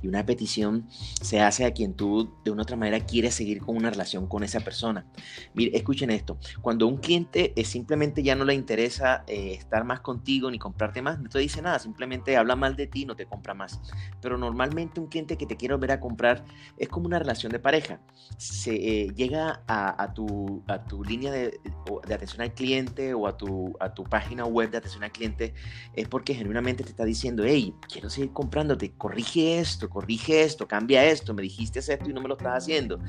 y 0.02 0.08
una 0.08 0.26
petición 0.26 0.88
se 1.22 1.42
hace 1.42 1.66
a 1.66 1.74
quien 1.74 1.94
tú 1.94 2.34
de 2.44 2.52
una 2.52 2.64
otra 2.64 2.78
manera 2.78 3.00
quieres 3.06 3.34
seguir 3.36 3.60
con 3.60 3.76
una 3.76 3.90
relación 3.90 4.28
con 4.28 4.44
esa 4.44 4.60
persona. 4.60 5.06
Mire, 5.54 5.76
escuchen 5.76 6.12
esto, 6.12 6.38
cuando 6.62 6.88
un 6.88 6.98
cliente 6.98 7.54
es 7.56 7.68
simplemente 7.68 8.24
ya 8.24 8.36
no 8.36 8.46
le 8.46 8.54
interesa 8.54 9.24
eh, 9.28 9.54
estar 9.54 9.84
más 9.84 10.02
contigo 10.02 10.52
ni 10.52 10.60
comprarte 10.60 11.02
más, 11.02 11.20
no 11.20 11.30
te 11.30 11.40
dice 11.40 11.62
nada, 11.62 11.80
simplemente 11.80 12.38
habla 12.38 12.56
mal 12.56 12.76
de 12.76 12.88
ti 12.88 13.06
no 13.06 13.16
te 13.16 13.26
compra 13.26 13.54
más. 13.54 13.80
Pero 14.22 14.38
normalmente 14.38 15.00
un 15.00 15.08
cliente 15.08 15.38
que 15.38 15.46
te 15.46 15.56
quiere 15.56 15.76
volver 15.76 15.92
a 15.92 16.00
comprar 16.00 16.46
es 16.78 16.88
como 16.88 17.08
una 17.08 17.20
relación 17.20 17.52
de 17.52 17.60
pareja. 17.60 18.00
Se 18.38 18.76
eh, 18.76 19.14
llega 19.16 19.64
a, 19.68 20.14
tu, 20.14 20.64
a 20.68 20.84
tu 20.84 21.04
línea 21.04 21.32
de, 21.32 21.60
de, 22.08 22.14
atención 22.14 22.42
al 22.42 22.54
cliente 22.54 23.14
o 23.14 23.28
a 23.28 23.38
tu, 23.38 23.74
a 23.80 23.94
tu 23.94 24.04
página 24.04 24.46
web 24.46 24.72
de 24.72 24.78
atención 24.78 25.04
al 25.04 25.12
cliente 25.12 25.54
es 25.96 26.08
porque 26.08 26.34
genuinamente 26.34 26.84
te 26.84 26.90
está 26.90 27.06
diciendo, 27.06 27.44
hey, 27.46 27.74
quiero 27.92 28.10
seguir 28.10 28.32
comprándote, 28.32 28.92
corrige 28.92 29.60
esto, 29.60 29.90
corrige 29.90 30.42
esto, 30.42 30.68
cambia 30.68 31.06
esto, 31.06 31.34
me 31.34 31.42
dijiste 31.42 31.80
esto 31.80 32.10
y 32.10 32.14
no 32.14 32.22
me 32.22 32.28
lo 32.28 32.38
estás 32.38 32.64
haciendo. 32.64 33.00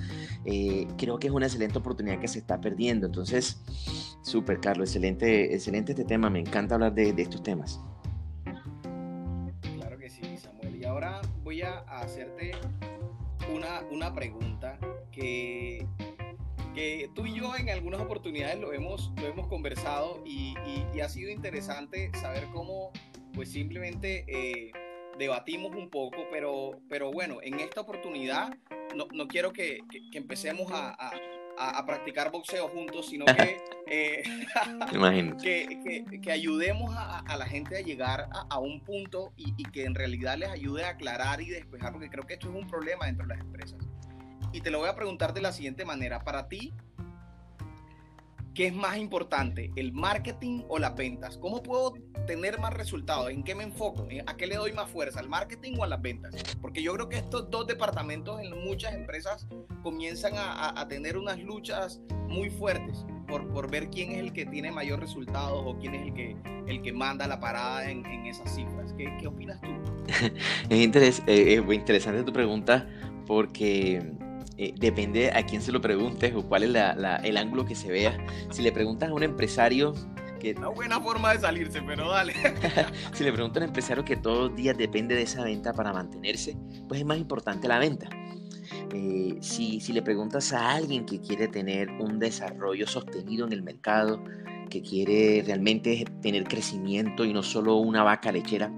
Eh, 0.44 0.86
creo 0.96 1.18
que 1.18 1.26
es 1.26 1.32
una 1.32 1.46
excelente 1.46 1.78
oportunidad 1.78 2.20
que 2.20 2.28
se 2.28 2.38
está 2.38 2.60
perdiendo. 2.60 3.06
Entonces, 3.06 3.60
súper, 4.22 4.60
Carlos, 4.60 4.88
excelente, 4.88 5.54
excelente 5.54 5.92
este 5.92 6.04
tema, 6.04 6.30
me 6.30 6.40
encanta 6.40 6.74
hablar 6.74 6.94
de, 6.94 7.12
de 7.12 7.22
estos 7.22 7.42
temas. 7.42 7.80
Claro 9.76 9.98
que 9.98 10.08
sí, 10.08 10.22
Samuel. 10.36 10.76
Y 10.76 10.84
ahora 10.84 11.20
voy 11.42 11.62
a 11.62 11.78
hacerte 11.88 12.52
una, 13.54 13.80
una 13.90 14.14
pregunta 14.14 14.78
que 15.10 15.86
que 16.76 17.10
tú 17.14 17.24
y 17.24 17.34
yo 17.34 17.56
en 17.56 17.70
algunas 17.70 18.00
oportunidades 18.02 18.60
lo 18.60 18.72
hemos, 18.74 19.10
lo 19.16 19.26
hemos 19.26 19.48
conversado 19.48 20.22
y, 20.26 20.54
ha 21.02 21.08
sido 21.08 21.30
interesante 21.30 22.10
saber 22.14 22.44
cómo 22.52 22.90
pues 23.34 23.50
simplemente 23.50 24.24
eh, 24.26 24.72
debatimos 25.18 25.74
un 25.76 25.90
poco, 25.90 26.26
pero, 26.30 26.80
pero 26.88 27.12
bueno, 27.12 27.38
en 27.42 27.60
esta 27.60 27.82
oportunidad 27.82 28.56
no, 28.94 29.06
no 29.12 29.28
quiero 29.28 29.52
que, 29.52 29.80
que, 29.90 30.18
empecemos 30.18 30.72
a, 30.72 30.96
a, 30.98 31.78
a, 31.78 31.86
practicar 31.86 32.30
boxeo 32.30 32.68
juntos, 32.68 33.08
sino 33.08 33.24
que, 33.26 33.58
eh, 33.86 34.22
que, 35.42 36.20
que, 36.22 36.32
ayudemos 36.32 36.94
a, 36.96 37.36
la 37.36 37.46
gente 37.46 37.76
a 37.76 37.82
llegar 37.82 38.28
a, 38.32 38.58
un 38.58 38.80
punto 38.80 39.32
y, 39.36 39.54
y 39.56 39.64
que 39.64 39.84
en 39.84 39.94
realidad 39.94 40.38
les 40.38 40.48
ayude 40.48 40.84
a 40.84 40.90
aclarar 40.90 41.40
y 41.40 41.50
despejar, 41.50 41.92
porque 41.92 42.08
creo 42.08 42.26
que 42.26 42.34
esto 42.34 42.48
es 42.48 42.54
un 42.54 42.66
problema 42.66 43.06
dentro 43.06 43.26
de 43.26 43.34
las 43.34 43.44
empresas 43.44 43.78
y 44.56 44.62
te 44.62 44.70
lo 44.70 44.78
voy 44.78 44.88
a 44.88 44.94
preguntar 44.94 45.34
de 45.34 45.42
la 45.42 45.52
siguiente 45.52 45.84
manera. 45.84 46.24
Para 46.24 46.48
ti, 46.48 46.72
¿qué 48.54 48.68
es 48.68 48.74
más 48.74 48.96
importante, 48.96 49.70
el 49.76 49.92
marketing 49.92 50.62
o 50.68 50.78
las 50.78 50.96
ventas? 50.96 51.36
¿Cómo 51.36 51.62
puedo 51.62 51.92
tener 52.26 52.58
más 52.58 52.72
resultados? 52.72 53.28
¿En 53.28 53.44
qué 53.44 53.54
me 53.54 53.64
enfoco? 53.64 54.08
¿A 54.26 54.36
qué 54.38 54.46
le 54.46 54.56
doy 54.56 54.72
más 54.72 54.88
fuerza, 54.88 55.20
al 55.20 55.28
marketing 55.28 55.74
o 55.78 55.84
a 55.84 55.88
las 55.88 56.00
ventas? 56.00 56.34
Porque 56.62 56.82
yo 56.82 56.94
creo 56.94 57.10
que 57.10 57.16
estos 57.16 57.50
dos 57.50 57.66
departamentos 57.66 58.40
en 58.40 58.64
muchas 58.64 58.94
empresas 58.94 59.46
comienzan 59.82 60.32
a, 60.36 60.88
tener 60.88 61.18
unas 61.18 61.38
luchas 61.38 62.00
muy 62.26 62.48
fuertes 62.48 63.04
por, 63.28 63.46
por, 63.52 63.70
ver 63.70 63.90
quién 63.90 64.12
es 64.12 64.20
el 64.20 64.32
que 64.32 64.46
tiene 64.46 64.72
mayor 64.72 65.00
resultados 65.00 65.62
o 65.66 65.76
quién 65.78 65.94
es 65.96 66.06
el 66.06 66.14
que, 66.14 66.36
el 66.66 66.80
que 66.80 66.94
manda 66.94 67.26
la 67.26 67.40
parada 67.40 67.90
en, 67.90 68.06
esas 68.24 68.54
cifras. 68.54 68.94
¿Qué, 68.94 69.14
¿Qué, 69.20 69.26
opinas 69.26 69.60
tú? 69.60 69.68
es, 70.70 71.22
eh, 71.26 71.62
es 71.62 71.74
interesante 71.74 72.22
tu 72.22 72.32
pregunta 72.32 72.88
porque 73.26 74.00
eh, 74.58 74.74
depende 74.76 75.30
a 75.32 75.44
quién 75.44 75.60
se 75.60 75.70
lo 75.72 75.80
preguntes 75.80 76.34
o 76.34 76.42
cuál 76.42 76.62
es 76.62 76.70
el 77.24 77.36
ángulo 77.36 77.64
que 77.64 77.74
se 77.74 77.90
vea. 77.90 78.16
Si 78.50 78.62
le 78.62 78.72
preguntas 78.72 79.10
a 79.10 79.14
un 79.14 79.22
empresario 79.22 79.92
que... 80.40 80.54
Una 80.56 80.68
buena 80.68 81.00
forma 81.00 81.32
de 81.32 81.40
salirse, 81.40 81.82
pero 81.82 82.10
dale. 82.10 82.34
si 83.12 83.24
le 83.24 83.32
preguntas 83.32 83.60
a 83.60 83.64
un 83.64 83.68
empresario 83.68 84.04
que 84.04 84.16
todos 84.16 84.50
los 84.50 84.56
días 84.56 84.76
depende 84.76 85.14
de 85.14 85.22
esa 85.22 85.44
venta 85.44 85.72
para 85.72 85.92
mantenerse, 85.92 86.56
pues 86.88 87.00
es 87.00 87.06
más 87.06 87.18
importante 87.18 87.68
la 87.68 87.78
venta. 87.78 88.08
Eh, 88.92 89.36
si, 89.40 89.80
si 89.80 89.92
le 89.92 90.02
preguntas 90.02 90.52
a 90.52 90.72
alguien 90.72 91.04
que 91.04 91.20
quiere 91.20 91.48
tener 91.48 91.90
un 91.90 92.18
desarrollo 92.18 92.86
sostenido 92.86 93.46
en 93.46 93.52
el 93.52 93.62
mercado, 93.62 94.22
que 94.66 94.82
quiere 94.82 95.42
realmente 95.46 96.04
tener 96.20 96.44
crecimiento 96.44 97.24
y 97.24 97.32
no 97.32 97.42
solo 97.42 97.76
una 97.76 98.02
vaca 98.02 98.32
lechera. 98.32 98.70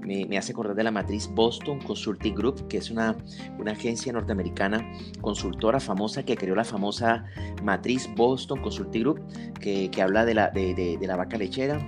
Me, 0.00 0.36
hace 0.36 0.52
acordar 0.52 0.74
de 0.74 0.84
la 0.84 0.90
matriz 0.90 1.28
Boston 1.32 1.80
Consulting 1.80 2.34
Group, 2.34 2.68
que 2.68 2.76
es 2.76 2.90
una, 2.90 3.16
una 3.58 3.72
agencia 3.72 4.12
norteamericana 4.12 4.86
consultora 5.20 5.80
famosa 5.80 6.24
que 6.24 6.36
creó 6.36 6.54
la 6.54 6.64
famosa 6.64 7.24
matriz 7.62 8.08
Boston 8.14 8.60
Consulting 8.60 9.02
Group, 9.02 9.20
que, 9.60 9.90
que 9.90 10.02
habla 10.02 10.24
de 10.24 10.34
la, 10.34 10.50
de, 10.50 10.74
de, 10.74 11.06
la 11.06 11.16
vaca 11.16 11.38
lechera, 11.38 11.78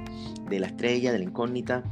de 0.49 0.61
la 0.61 0.69
estrella, 0.69 1.13
de 1.13 1.19
la 1.19 1.25
incógnita 1.25 1.83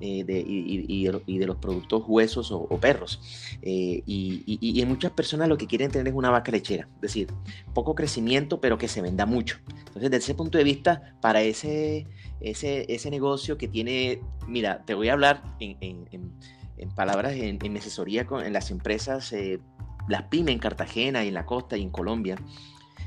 eh, 0.00 0.24
de, 0.24 0.44
y, 0.46 1.38
de 1.38 1.46
los 1.46 1.56
productos 1.56 2.04
huesos 2.06 2.50
o, 2.52 2.66
perros. 2.78 3.20
Eh, 3.62 4.02
y, 4.06 4.42
y, 4.46 4.84
muchas 4.86 5.12
personas 5.12 5.48
lo 5.48 5.56
que 5.56 5.66
quieren 5.66 5.90
tener 5.90 6.08
es 6.08 6.14
una 6.14 6.30
vaca 6.30 6.52
lechera, 6.52 6.88
es 6.96 7.00
decir, 7.00 7.28
poco 7.72 7.94
crecimiento, 7.94 8.60
pero 8.60 8.78
que 8.78 8.88
se 8.88 9.02
venda 9.02 9.26
mucho. 9.26 9.58
Entonces, 9.68 10.10
desde 10.10 10.16
ese 10.16 10.34
punto 10.34 10.58
de 10.58 10.64
vista, 10.64 11.14
para 11.20 11.42
ese, 11.42 12.06
ese, 12.40 12.86
ese 12.92 13.10
negocio 13.10 13.56
que 13.58 13.68
tiene, 13.68 14.20
mira, 14.46 14.84
te 14.84 14.94
voy 14.94 15.08
a 15.08 15.14
hablar 15.14 15.42
en, 15.60 15.76
en, 15.80 16.32
en, 16.76 16.90
palabras 16.90 17.32
en, 17.34 17.58
en, 17.62 17.76
asesoría 17.76 18.26
con, 18.26 18.44
en 18.44 18.52
las 18.52 18.70
empresas, 18.70 19.32
eh, 19.32 19.60
las 20.08 20.24
pymes 20.24 20.52
en 20.52 20.58
Cartagena 20.58 21.24
y 21.24 21.28
en 21.28 21.34
la 21.34 21.46
costa 21.46 21.76
y 21.76 21.82
en 21.82 21.90
Colombia. 21.90 22.36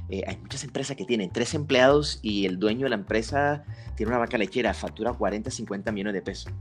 Eh, 0.10 0.24
hay 0.26 0.38
muchas 0.38 0.64
empresas 0.64 0.96
que 0.96 1.06
tienen 1.06 1.30
tres 1.32 1.54
empleados 1.54 2.20
y 2.22 2.46
el 2.46 2.60
dueño 2.60 2.86
de 2.86 2.90
la 2.90 2.96
empresa 2.96 3.66
tiene 3.96 4.12
una 4.12 4.20
vaca 4.20 4.38
lechera, 4.38 4.74
factura 4.74 5.14
40, 5.14 5.52
50 5.52 5.92
millones 5.92 6.14
de 6.14 6.22
pesos. 6.22 6.54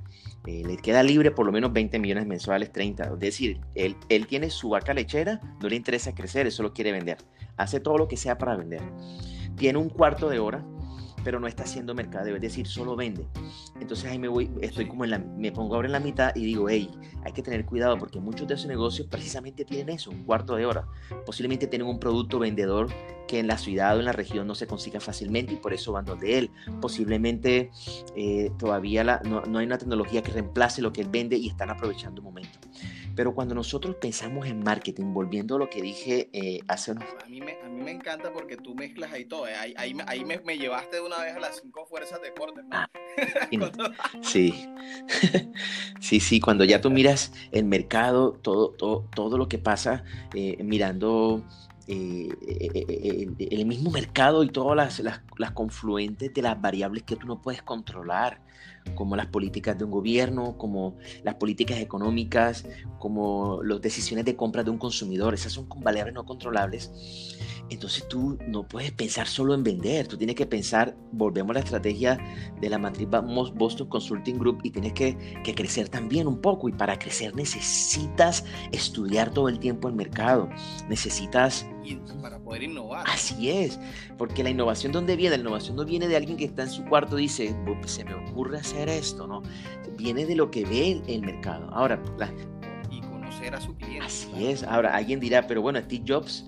Eh, 0.47 0.63
le 0.67 0.77
queda 0.77 1.03
libre 1.03 1.31
por 1.31 1.47
lo 1.47 1.53
menos 1.53 1.73
20 1.73 1.99
millones 1.99 2.27
mensuales, 2.27 2.73
30. 2.73 3.05
Es 3.05 3.19
decir, 3.19 3.61
él, 3.75 3.97
él 4.09 4.27
tiene 4.27 4.51
su 4.51 4.71
vaca 4.71 4.95
lechera, 4.95 5.41
no 5.61 5.69
le 5.69 5.77
interesa 5.77 6.15
crecer, 6.15 6.47
él 6.47 6.53
solo 6.53 6.73
quiere 6.73 6.93
vender. 6.93 7.19
Hace 7.57 7.81
todo 7.81 7.99
lo 7.99 8.09
que 8.09 8.17
sea 8.17 8.37
para 8.39 8.57
vender. 8.57 8.83
Tiene 9.57 9.79
un 9.79 9.89
cuarto 9.89 10.29
de 10.29 10.39
hora 10.39 10.65
pero 11.27 11.41
no 11.41 11.49
está 11.49 11.65
haciendo 11.65 11.93
mercadeo, 11.93 12.37
es 12.37 12.41
decir, 12.41 12.69
solo 12.69 12.95
vende. 12.95 13.27
Entonces 13.81 14.09
ahí 14.09 14.17
me 14.17 14.29
voy, 14.29 14.49
estoy 14.61 14.87
como 14.87 15.03
en 15.03 15.11
la, 15.11 15.19
me 15.19 15.51
pongo 15.51 15.75
ahora 15.75 15.89
en 15.89 15.93
la 15.93 15.99
mitad 15.99 16.31
y 16.37 16.45
digo, 16.45 16.69
hey, 16.69 16.89
hay 17.25 17.33
que 17.33 17.43
tener 17.43 17.67
cuidado 17.67 17.99
porque 17.99 18.21
muchos 18.21 18.47
de 18.47 18.55
esos 18.55 18.69
negocios 18.69 19.09
precisamente 19.09 19.65
tienen 19.65 19.89
eso, 19.89 20.11
un 20.11 20.23
cuarto 20.23 20.55
de 20.55 20.67
hora. 20.67 20.87
Posiblemente 21.25 21.67
tienen 21.67 21.89
un 21.89 21.99
producto 21.99 22.39
vendedor 22.39 22.87
que 23.27 23.41
en 23.41 23.49
la 23.49 23.59
ciudad 23.59 23.97
o 23.97 23.99
en 23.99 24.05
la 24.05 24.13
región 24.13 24.47
no 24.47 24.55
se 24.55 24.69
consiga 24.69 25.01
fácilmente 25.01 25.55
y 25.55 25.57
por 25.57 25.73
eso 25.75 25.91
van 25.91 26.05
de 26.05 26.39
él. 26.39 26.51
Posiblemente 26.81 27.73
eh, 28.15 28.53
todavía 28.57 29.03
no, 29.25 29.41
no 29.41 29.59
hay 29.59 29.67
una 29.67 29.79
tecnología 29.79 30.23
que 30.23 30.31
reemplace 30.31 30.81
lo 30.81 30.93
que 30.93 31.01
él 31.01 31.09
vende 31.11 31.37
y 31.37 31.49
están 31.49 31.71
aprovechando 31.71 32.21
un 32.21 32.27
momento. 32.27 32.61
Pero 33.17 33.35
cuando 33.35 33.55
nosotros 33.55 33.97
pensamos 33.97 34.47
en 34.47 34.63
marketing, 34.63 35.15
volviendo 35.15 35.57
a 35.57 35.59
lo 35.59 35.71
que 35.71 35.81
dije 35.81 36.29
eh, 36.35 36.61
hace 36.69 36.93
unos... 36.93 37.05
A 37.25 37.27
mí, 37.27 37.41
me, 37.41 37.59
a 37.65 37.69
mí 37.69 37.83
me 37.83 37.91
encanta 37.91 38.31
porque 38.31 38.59
tú 38.59 38.75
mezclas 38.75 39.11
ahí 39.11 39.25
todo. 39.25 39.49
¿eh? 39.49 39.55
Ahí, 39.55 39.73
ahí, 39.79 39.97
ahí 40.07 40.23
me, 40.23 40.39
me, 40.41 40.59
llevaste 40.59 40.97
de 40.97 41.03
una 41.03 41.17
vez 41.23 41.35
a 41.35 41.41
las 41.41 41.63
cinco 41.63 41.87
fuerzas 41.87 42.21
de 42.21 42.35
corte. 42.35 42.61
Ah, 42.71 42.87
sí. 44.21 44.69
sí, 46.01 46.21
sí, 46.21 46.41
cuando 46.41 46.65
ya 46.65 46.83
tú 46.83 46.91
miras 46.91 47.33
el 47.53 47.65
mercado, 47.65 48.33
todo, 48.33 48.73
todo, 48.73 49.09
todo 49.15 49.39
lo 49.39 49.49
que 49.49 49.57
pasa, 49.59 50.05
eh, 50.35 50.63
mirando... 50.63 51.43
el, 51.89 53.65
mismo 53.67 53.91
mercado 53.91 54.45
y 54.45 54.49
todas 54.49 54.77
las, 54.77 55.01
las, 55.01 55.23
las, 55.39 55.53
confluentes 55.53 56.35
de 56.35 56.43
las 56.43 56.61
variables 56.61 57.05
que 57.05 57.17
tú 57.17 57.27
no 57.27 57.41
puedes 57.41 57.63
controlar 57.63 58.46
como 58.95 59.17
las 59.17 59.27
políticas 59.27 59.77
de 59.79 59.85
un 59.85 59.91
gobierno, 59.91 60.57
como 60.57 60.97
las 61.23 61.35
políticas 61.35 61.79
económicas, 61.79 62.65
como 62.99 63.63
las 63.63 63.81
decisiones 63.81 64.25
de 64.25 64.37
compra 64.37 64.63
de 64.63 64.71
un 64.71 64.79
consumidor. 64.79 65.35
Esas 65.35 65.53
son 65.53 65.69
variables 65.83 66.15
no 66.15 66.25
controlables. 66.25 67.37
Entonces 67.69 68.07
tú 68.09 68.39
no 68.47 68.63
puedes 68.63 68.93
pensar 68.93 69.27
solo 69.27 69.55
en 69.55 69.65
vender, 69.65 70.07
tú 70.07 70.17
tienes 70.17 70.37
que 70.37 70.47
pensar, 70.47 70.97
volvemos 71.13 71.51
a 71.51 71.55
la 71.55 71.61
estrategia 71.61 72.19
de 72.61 72.69
la 72.69 72.79
matriz 72.79 73.09
Boston 73.09 73.89
Consulting 73.89 74.39
Group 74.39 74.61
y 74.63 74.71
tienes 74.71 74.93
que, 74.93 75.17
que 75.43 75.55
crecer 75.55 75.89
también 75.89 76.29
un 76.29 76.41
poco 76.41 76.69
y 76.69 76.73
para 76.73 76.99
crecer 76.99 77.35
necesitas 77.35 78.45
estudiar 78.73 79.33
todo 79.33 79.49
el 79.49 79.59
tiempo 79.59 79.89
el 79.89 79.95
mercado, 79.95 80.49
necesitas 80.89 81.67
para 82.21 82.39
poder 82.39 82.65
innovar. 82.65 83.05
Así 83.09 83.51
es, 83.51 83.79
porque 84.19 84.43
la 84.43 84.51
innovación, 84.51 84.93
¿dónde 84.93 85.17
viene? 85.17 85.37
La 85.37 85.43
innovación 85.43 85.77
no 85.77 85.85
viene 85.85 86.09
de 86.09 86.17
alguien 86.17 86.37
que 86.37 86.45
está 86.45 86.63
en 86.63 86.71
su 86.71 86.85
cuarto 86.85 87.19
y 87.19 87.23
dice, 87.23 87.55
se 87.87 88.05
me 88.05 88.15
ocurre 88.15 88.59
hacer 88.59 88.89
esto, 88.89 89.27
¿no? 89.27 89.43
Viene 89.97 90.27
de 90.27 90.35
lo 90.35 90.51
que 90.51 90.65
ve 90.65 91.03
el, 91.07 91.23
mercado. 91.23 91.69
Ahora, 91.73 92.01
y 92.91 93.01
conocer 93.01 93.55
a 93.55 93.61
su 93.61 93.75
cliente. 93.77 94.07
Así 94.07 94.47
es. 94.47 94.63
Ahora, 94.65 94.95
alguien 94.95 95.21
dirá, 95.21 95.47
pero 95.47 95.63
bueno, 95.63 95.81
Steve 95.81 96.05
Jobs 96.07 96.45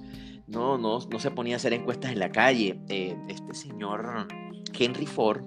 no, 0.48 0.78
no, 0.78 0.98
no 0.98 1.20
se 1.20 1.30
ponía 1.30 1.54
a 1.54 1.56
hacer 1.56 1.72
encuestas 1.72 2.12
en 2.12 2.18
la 2.18 2.30
calle. 2.30 2.80
Eh, 2.88 3.16
este 3.28 3.54
señor 3.54 4.26
Henry 4.78 5.06
Ford, 5.06 5.42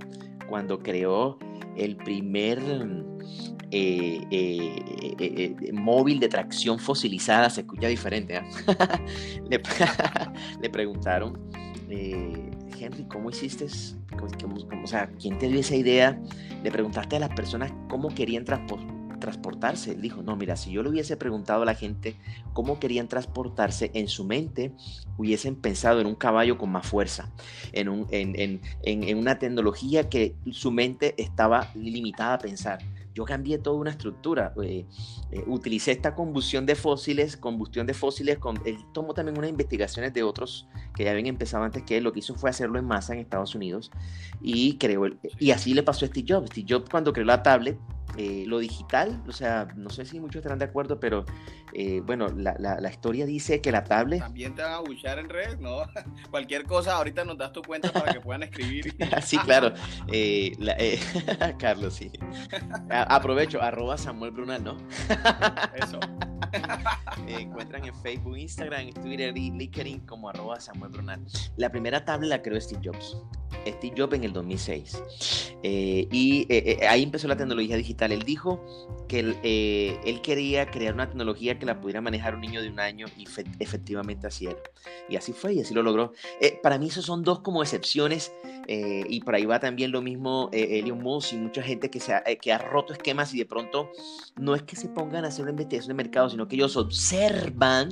cuando 0.48 0.80
creó 0.80 1.38
el 1.76 1.96
primer 1.98 2.60
móvil 5.74 6.20
de 6.20 6.28
tracción 6.28 6.80
fosilizada, 6.80 7.50
se 7.50 7.62
escucha 7.62 7.88
diferente. 7.88 8.38
¿ah? 8.80 9.02
le, 10.62 10.70
preguntaron, 10.70 11.40
Henry, 11.90 13.06
¿cómo 13.06 13.30
hiciste? 13.30 13.66
o 13.66 14.88
sea, 14.88 15.10
¿quién 15.20 15.38
te 15.38 15.48
dio 15.48 15.60
esa 15.60 15.76
idea? 15.76 16.22
Le 16.64 16.72
preguntaste 16.72 17.16
a 17.16 17.20
las 17.20 17.30
personas 17.30 17.72
cómo 17.90 18.10
querían 18.10 18.44
transportar 18.44 18.91
transportarse. 19.22 19.92
Él 19.92 20.02
dijo, 20.02 20.22
no, 20.22 20.36
mira, 20.36 20.58
si 20.58 20.72
yo 20.72 20.84
le 20.84 20.90
hubiese 20.90 21.16
preguntado 21.16 21.62
a 21.62 21.66
la 21.66 21.76
gente 21.76 22.18
cómo 22.52 22.80
querían 22.80 23.08
transportarse, 23.08 23.92
en 23.94 24.10
su 24.10 24.26
mente 24.26 24.74
hubiesen 25.18 25.56
pensado 25.56 26.02
en 26.02 26.08
un 26.08 26.16
caballo 26.16 26.58
con 26.58 26.70
más 26.70 26.86
fuerza, 26.86 27.32
en, 27.72 27.88
un, 27.88 28.08
en, 28.12 28.62
en, 28.84 29.18
una 29.18 29.40
tecnología 29.40 30.10
que 30.10 30.36
su 30.52 30.72
mente 30.72 31.16
estaba 31.18 31.72
limitada 31.76 32.34
a 32.34 32.40
pensar 32.40 32.80
yo 33.14 33.26
cambié 33.26 33.58
toda 33.58 33.78
una 33.78 33.92
estructura. 33.92 34.54
Eh, 34.64 34.86
eh, 35.32 35.44
utilicé 35.48 35.92
esta 35.92 36.16
combustión 36.16 36.66
de 36.66 36.76
fósiles, 36.76 37.38
combustión 37.38 37.88
de 37.88 37.94
fósiles, 37.94 38.38
con, 38.38 38.60
él 38.66 38.78
tomó 38.94 39.14
también 39.14 39.38
unas 39.38 39.50
investigaciones 39.50 40.14
de 40.14 40.24
otros 40.24 40.68
que 40.96 41.04
ya 41.04 41.12
habían 41.12 41.28
empezado 41.28 41.64
antes 41.64 41.84
que 41.84 41.98
él, 41.98 42.04
lo 42.04 42.14
que 42.14 42.20
hizo 42.20 42.36
fue 42.36 42.50
hacerlo 42.50 42.80
en 42.80 42.86
masa 42.86 43.14
en 43.14 43.20
Estados 43.20 43.56
Unidos 43.56 43.92
y 44.42 44.78
creó, 44.78 45.04
y 45.40 45.52
así 45.52 45.74
le 45.74 45.84
pasó 45.84 46.06
a 46.06 46.08
Steve 46.08 46.26
Jobs. 46.28 46.50
Steve 46.50 46.68
Jobs 46.70 46.90
cuando 46.90 47.14
creó 47.14 47.26
la 47.26 47.44
tablet, 47.44 47.78
eh, 48.18 48.44
lo 48.48 48.60
digital, 48.60 49.22
o 49.28 49.32
sea, 49.32 49.68
no 49.76 49.90
sé 49.90 50.06
si 50.06 50.20
muchos 50.20 50.38
estarán 50.38 50.60
de 50.60 50.66
acuerdo, 50.66 51.00
pero 51.00 51.26
eh, 51.74 52.02
bueno, 52.06 52.28
la, 52.28 52.56
la, 52.58 52.90
historia 52.90 53.26
dice 53.26 53.62
que 53.62 53.72
la 53.72 53.84
tablet... 53.84 54.20
También 54.20 54.54
te 54.54 54.62
van 54.62 54.74
a 54.74 54.80
buchar 54.80 55.20
en 55.20 55.30
red, 55.30 55.58
¿no? 55.60 55.84
Cualquier 56.30 56.66
cosa, 56.66 56.96
ahorita 56.98 57.24
nos 57.24 57.38
das 57.38 57.54
tu 57.54 57.62
cuenta 57.62 57.92
para 57.92 58.12
que 58.14 58.20
puedan 58.20 58.44
escribir. 58.44 58.94
sí, 59.24 59.38
claro. 59.38 59.74
Eh, 60.12 60.58
Carlos, 61.60 61.96
sí. 61.96 62.12
aprovecho, 62.90 63.62
arroba 63.62 63.98
Samuel 63.98 64.32
Brunal, 64.32 64.64
¿no? 64.64 64.78
Eso. 65.76 66.00
encuentran 67.28 67.86
en 67.86 67.96
Facebook, 67.96 68.38
Instagram, 68.38 68.92
Twitter 68.92 69.36
y 69.38 69.52
LinkedIn 69.52 70.06
como 70.06 70.30
arroba 70.30 70.60
Samuel 70.60 70.92
Brunal. 70.92 71.26
La 71.56 71.70
primera 71.70 72.04
tablet 72.04 72.30
la 72.30 72.42
creó 72.42 72.60
Steve 72.60 72.82
Jobs. 72.84 73.16
Steve 73.68 73.94
Jobs 73.98 74.14
en 74.14 74.24
el 74.24 74.34
2006. 74.34 75.54
y 75.64 76.48
ahí 76.88 77.04
empezó 77.04 77.28
la 77.28 77.38
tecnología 77.38 77.76
digital 77.78 78.12
él 78.12 78.24
dijo 78.24 78.64
que 79.08 79.20
él, 79.20 79.38
eh, 79.44 80.20
quería 80.24 80.70
crear 80.70 80.94
una 80.94 81.08
tecnología 81.08 81.60
que 81.60 81.66
la 81.66 81.80
pudiera 81.82 82.02
manejar 82.02 82.36
un 82.36 82.42
niño 82.42 82.62
de 82.62 82.70
un 82.70 82.80
año 82.80 83.08
y 83.18 83.26
efectivamente 83.60 84.28
así 84.28 84.46
era. 84.46 84.58
Y 85.10 85.16
así 85.16 85.34
fue 85.34 85.54
y 85.56 85.62
así 85.62 85.74
lo 85.74 85.84
logró. 85.84 86.14
Eh, 86.40 86.60
para 86.62 86.78
mí 86.78 86.88
esos 86.88 87.06
son 87.06 87.24
dos 87.24 87.40
como 87.40 87.62
excepciones 87.62 88.32
eh, 88.68 89.04
y 89.10 89.22
por 89.22 89.36
ahí 89.36 89.46
va 89.46 89.60
también 89.60 89.92
lo 89.92 90.02
mismo 90.02 90.50
Elon 90.54 91.02
Musk 91.02 91.34
y 91.34 91.38
mucha 91.38 91.62
gente 91.62 91.90
que, 91.90 92.00
se 92.00 92.14
ha, 92.14 92.24
que 92.24 92.54
ha 92.54 92.58
roto 92.58 92.94
esquemas 92.94 93.34
y 93.34 93.40
de 93.40 93.46
pronto 93.46 93.92
no 94.38 94.56
es 94.56 94.64
que 94.64 94.76
se 94.76 94.88
pongan 94.88 95.26
a 95.26 95.30
hacer 95.30 95.44
una 95.44 95.52
investigación 95.52 95.90
de 95.90 96.04
mercado, 96.04 96.30
sino 96.30 96.48
que 96.48 96.56
ellos 96.56 96.78
observan 96.78 97.90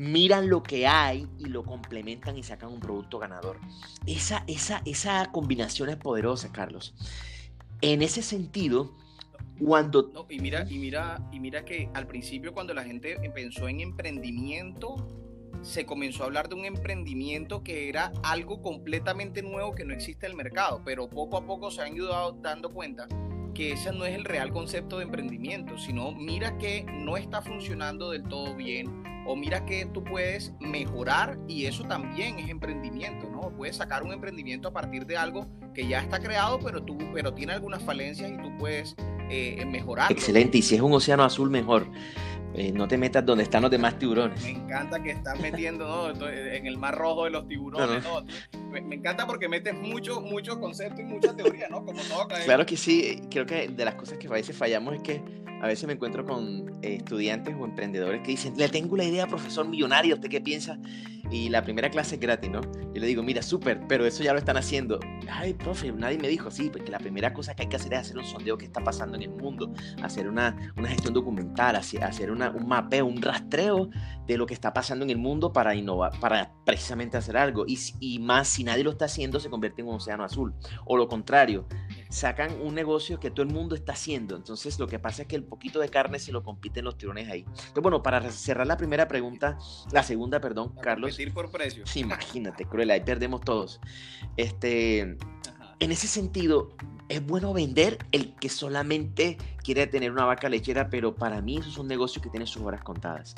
miran 0.00 0.48
lo 0.48 0.62
que 0.62 0.86
hay 0.86 1.28
y 1.38 1.44
lo 1.44 1.62
complementan 1.62 2.38
y 2.38 2.42
sacan 2.42 2.72
un 2.72 2.80
producto 2.80 3.18
ganador. 3.18 3.58
Esa, 4.06 4.44
esa, 4.46 4.80
esa 4.86 5.30
combinación 5.30 5.90
es 5.90 5.96
poderosa, 5.96 6.50
Carlos. 6.50 6.94
En 7.82 8.00
ese 8.00 8.22
sentido, 8.22 8.96
cuando... 9.62 10.10
y, 10.30 10.40
mira, 10.40 10.64
y, 10.70 10.78
mira, 10.78 11.20
y 11.30 11.38
mira 11.38 11.66
que 11.66 11.90
al 11.92 12.06
principio 12.06 12.54
cuando 12.54 12.72
la 12.72 12.82
gente 12.82 13.16
pensó 13.34 13.68
en 13.68 13.80
emprendimiento, 13.80 15.06
se 15.60 15.84
comenzó 15.84 16.22
a 16.22 16.26
hablar 16.26 16.48
de 16.48 16.54
un 16.54 16.64
emprendimiento 16.64 17.62
que 17.62 17.90
era 17.90 18.10
algo 18.22 18.62
completamente 18.62 19.42
nuevo 19.42 19.74
que 19.74 19.84
no 19.84 19.92
existe 19.92 20.24
en 20.24 20.32
el 20.32 20.36
mercado, 20.38 20.80
pero 20.82 21.10
poco 21.10 21.36
a 21.36 21.44
poco 21.44 21.70
se 21.70 21.82
han 21.82 21.94
ido 21.94 22.32
dando 22.40 22.70
cuenta 22.70 23.06
que 23.52 23.72
ese 23.72 23.92
no 23.92 24.04
es 24.04 24.14
el 24.14 24.24
real 24.24 24.52
concepto 24.52 24.98
de 24.98 25.04
emprendimiento, 25.04 25.78
sino 25.78 26.12
mira 26.12 26.58
que 26.58 26.84
no 26.84 27.16
está 27.16 27.42
funcionando 27.42 28.10
del 28.10 28.24
todo 28.24 28.54
bien 28.54 29.02
o 29.26 29.36
mira 29.36 29.64
que 29.64 29.86
tú 29.86 30.02
puedes 30.02 30.52
mejorar 30.60 31.38
y 31.46 31.66
eso 31.66 31.84
también 31.84 32.38
es 32.38 32.48
emprendimiento, 32.48 33.28
¿no? 33.30 33.52
Puedes 33.56 33.76
sacar 33.76 34.02
un 34.02 34.12
emprendimiento 34.12 34.68
a 34.68 34.72
partir 34.72 35.06
de 35.06 35.16
algo 35.16 35.46
que 35.74 35.86
ya 35.86 36.00
está 36.00 36.20
creado, 36.20 36.58
pero 36.58 36.82
tú 36.82 36.98
pero 37.12 37.34
tiene 37.34 37.52
algunas 37.52 37.82
falencias 37.82 38.30
y 38.30 38.36
tú 38.36 38.56
puedes 38.58 38.96
eh, 39.30 39.64
mejorar. 39.66 40.10
Excelente, 40.10 40.58
y 40.58 40.62
si 40.62 40.74
es 40.74 40.80
un 40.80 40.92
océano 40.92 41.22
azul 41.22 41.50
mejor. 41.50 41.86
Eh, 42.54 42.72
no 42.72 42.88
te 42.88 42.98
metas 42.98 43.24
donde 43.24 43.44
están 43.44 43.62
los 43.62 43.70
demás 43.70 43.98
tiburones. 43.98 44.42
Me 44.42 44.50
encanta 44.50 45.02
que 45.02 45.12
estás 45.12 45.38
metiendo 45.40 46.10
en 46.28 46.66
el 46.66 46.78
mar 46.78 46.96
rojo 46.96 47.24
de 47.24 47.30
los 47.30 47.46
tiburones. 47.46 48.04
Me, 48.70 48.94
encanta 48.94 49.26
porque 49.26 49.48
metes 49.48 49.74
mucho, 49.74 50.20
mucho 50.20 50.58
concepto 50.60 51.00
y 51.00 51.04
mucha 51.04 51.34
teoría, 51.34 51.68
¿no? 51.68 51.84
Como 51.84 52.00
todo 52.02 52.26
Claro 52.44 52.66
que 52.66 52.76
sí. 52.76 53.22
Creo 53.30 53.46
que 53.46 53.68
de 53.68 53.84
las 53.84 53.94
cosas 53.94 54.18
que 54.18 54.26
a 54.26 54.30
veces 54.30 54.56
fallamos 54.56 54.94
es 54.94 55.02
que 55.02 55.22
a 55.60 55.66
veces 55.66 55.86
me 55.86 55.92
encuentro 55.94 56.24
con 56.24 56.68
eh, 56.82 56.94
estudiantes 56.96 57.54
o 57.58 57.64
emprendedores 57.64 58.22
que 58.22 58.32
dicen, 58.32 58.54
le 58.56 58.68
tengo 58.68 58.96
la 58.96 59.04
idea, 59.04 59.26
profesor 59.26 59.68
millonario, 59.68 60.14
¿usted 60.14 60.28
qué 60.28 60.40
piensa? 60.40 60.78
Y 61.30 61.48
la 61.48 61.62
primera 61.62 61.90
clase 61.90 62.16
es 62.16 62.20
gratis, 62.20 62.50
¿no? 62.50 62.60
Yo 62.60 63.00
le 63.00 63.06
digo, 63.06 63.22
mira, 63.22 63.40
súper, 63.42 63.80
pero 63.86 64.04
eso 64.04 64.24
ya 64.24 64.32
lo 64.32 64.38
están 64.38 64.56
haciendo. 64.56 64.98
Ay, 65.30 65.54
profe, 65.54 65.92
nadie 65.92 66.18
me 66.18 66.26
dijo, 66.26 66.50
sí, 66.50 66.70
porque 66.70 66.90
la 66.90 66.98
primera 66.98 67.32
cosa 67.32 67.54
que 67.54 67.62
hay 67.62 67.68
que 67.68 67.76
hacer 67.76 67.92
es 67.92 68.00
hacer 68.00 68.18
un 68.18 68.24
sondeo 68.24 68.58
que 68.58 68.64
está 68.64 68.82
pasando 68.82 69.16
en 69.16 69.22
el 69.22 69.30
mundo, 69.30 69.72
hacer 70.02 70.28
una, 70.28 70.72
una 70.76 70.88
gestión 70.88 71.14
documental, 71.14 71.76
hacer 71.76 72.30
una, 72.32 72.50
un 72.50 72.66
mapeo, 72.66 73.06
un 73.06 73.22
rastreo 73.22 73.90
de 74.26 74.38
lo 74.38 74.46
que 74.46 74.54
está 74.54 74.72
pasando 74.72 75.04
en 75.04 75.10
el 75.10 75.18
mundo 75.18 75.52
para 75.52 75.74
innovar, 75.74 76.18
para 76.18 76.52
precisamente 76.64 77.16
hacer 77.16 77.36
algo. 77.36 77.64
Y, 77.66 77.78
y 78.00 78.18
más, 78.18 78.48
si 78.48 78.64
nadie 78.64 78.82
lo 78.82 78.90
está 78.90 79.04
haciendo, 79.04 79.38
se 79.38 79.50
convierte 79.50 79.82
en 79.82 79.88
un 79.88 79.96
océano 79.96 80.24
azul. 80.24 80.54
O 80.84 80.96
lo 80.96 81.06
contrario, 81.06 81.68
sacan 82.10 82.60
un 82.60 82.74
negocio 82.74 83.18
que 83.18 83.30
todo 83.30 83.42
el 83.46 83.52
mundo 83.52 83.74
está 83.74 83.92
haciendo. 83.92 84.36
Entonces 84.36 84.78
lo 84.78 84.86
que 84.86 84.98
pasa 84.98 85.22
es 85.22 85.28
que 85.28 85.36
el 85.36 85.44
poquito 85.44 85.80
de 85.80 85.88
carne 85.88 86.18
se 86.18 86.32
lo 86.32 86.42
compiten 86.42 86.84
los 86.84 86.98
tirones 86.98 87.28
ahí. 87.30 87.40
Entonces, 87.46 87.82
bueno, 87.82 88.02
para 88.02 88.30
cerrar 88.30 88.66
la 88.66 88.76
primera 88.76 89.08
pregunta, 89.08 89.58
la 89.92 90.02
segunda, 90.02 90.40
perdón, 90.40 90.74
Carlos. 90.82 91.18
por 91.32 91.50
precio. 91.50 91.84
Imagínate, 91.94 92.66
cruel, 92.66 92.90
ahí 92.90 93.00
perdemos 93.00 93.40
todos. 93.40 93.80
Este, 94.36 95.16
en 95.80 95.92
ese 95.92 96.08
sentido, 96.08 96.76
es 97.08 97.24
bueno 97.24 97.52
vender 97.52 97.98
el 98.12 98.34
que 98.36 98.48
solamente 98.48 99.38
quiere 99.64 99.86
tener 99.86 100.12
una 100.12 100.24
vaca 100.24 100.48
lechera, 100.48 100.90
pero 100.90 101.14
para 101.14 101.40
mí 101.40 101.58
eso 101.58 101.68
es 101.68 101.78
un 101.78 101.88
negocio 101.88 102.20
que 102.20 102.28
tiene 102.28 102.46
sus 102.46 102.62
horas 102.62 102.82
contadas. 102.82 103.34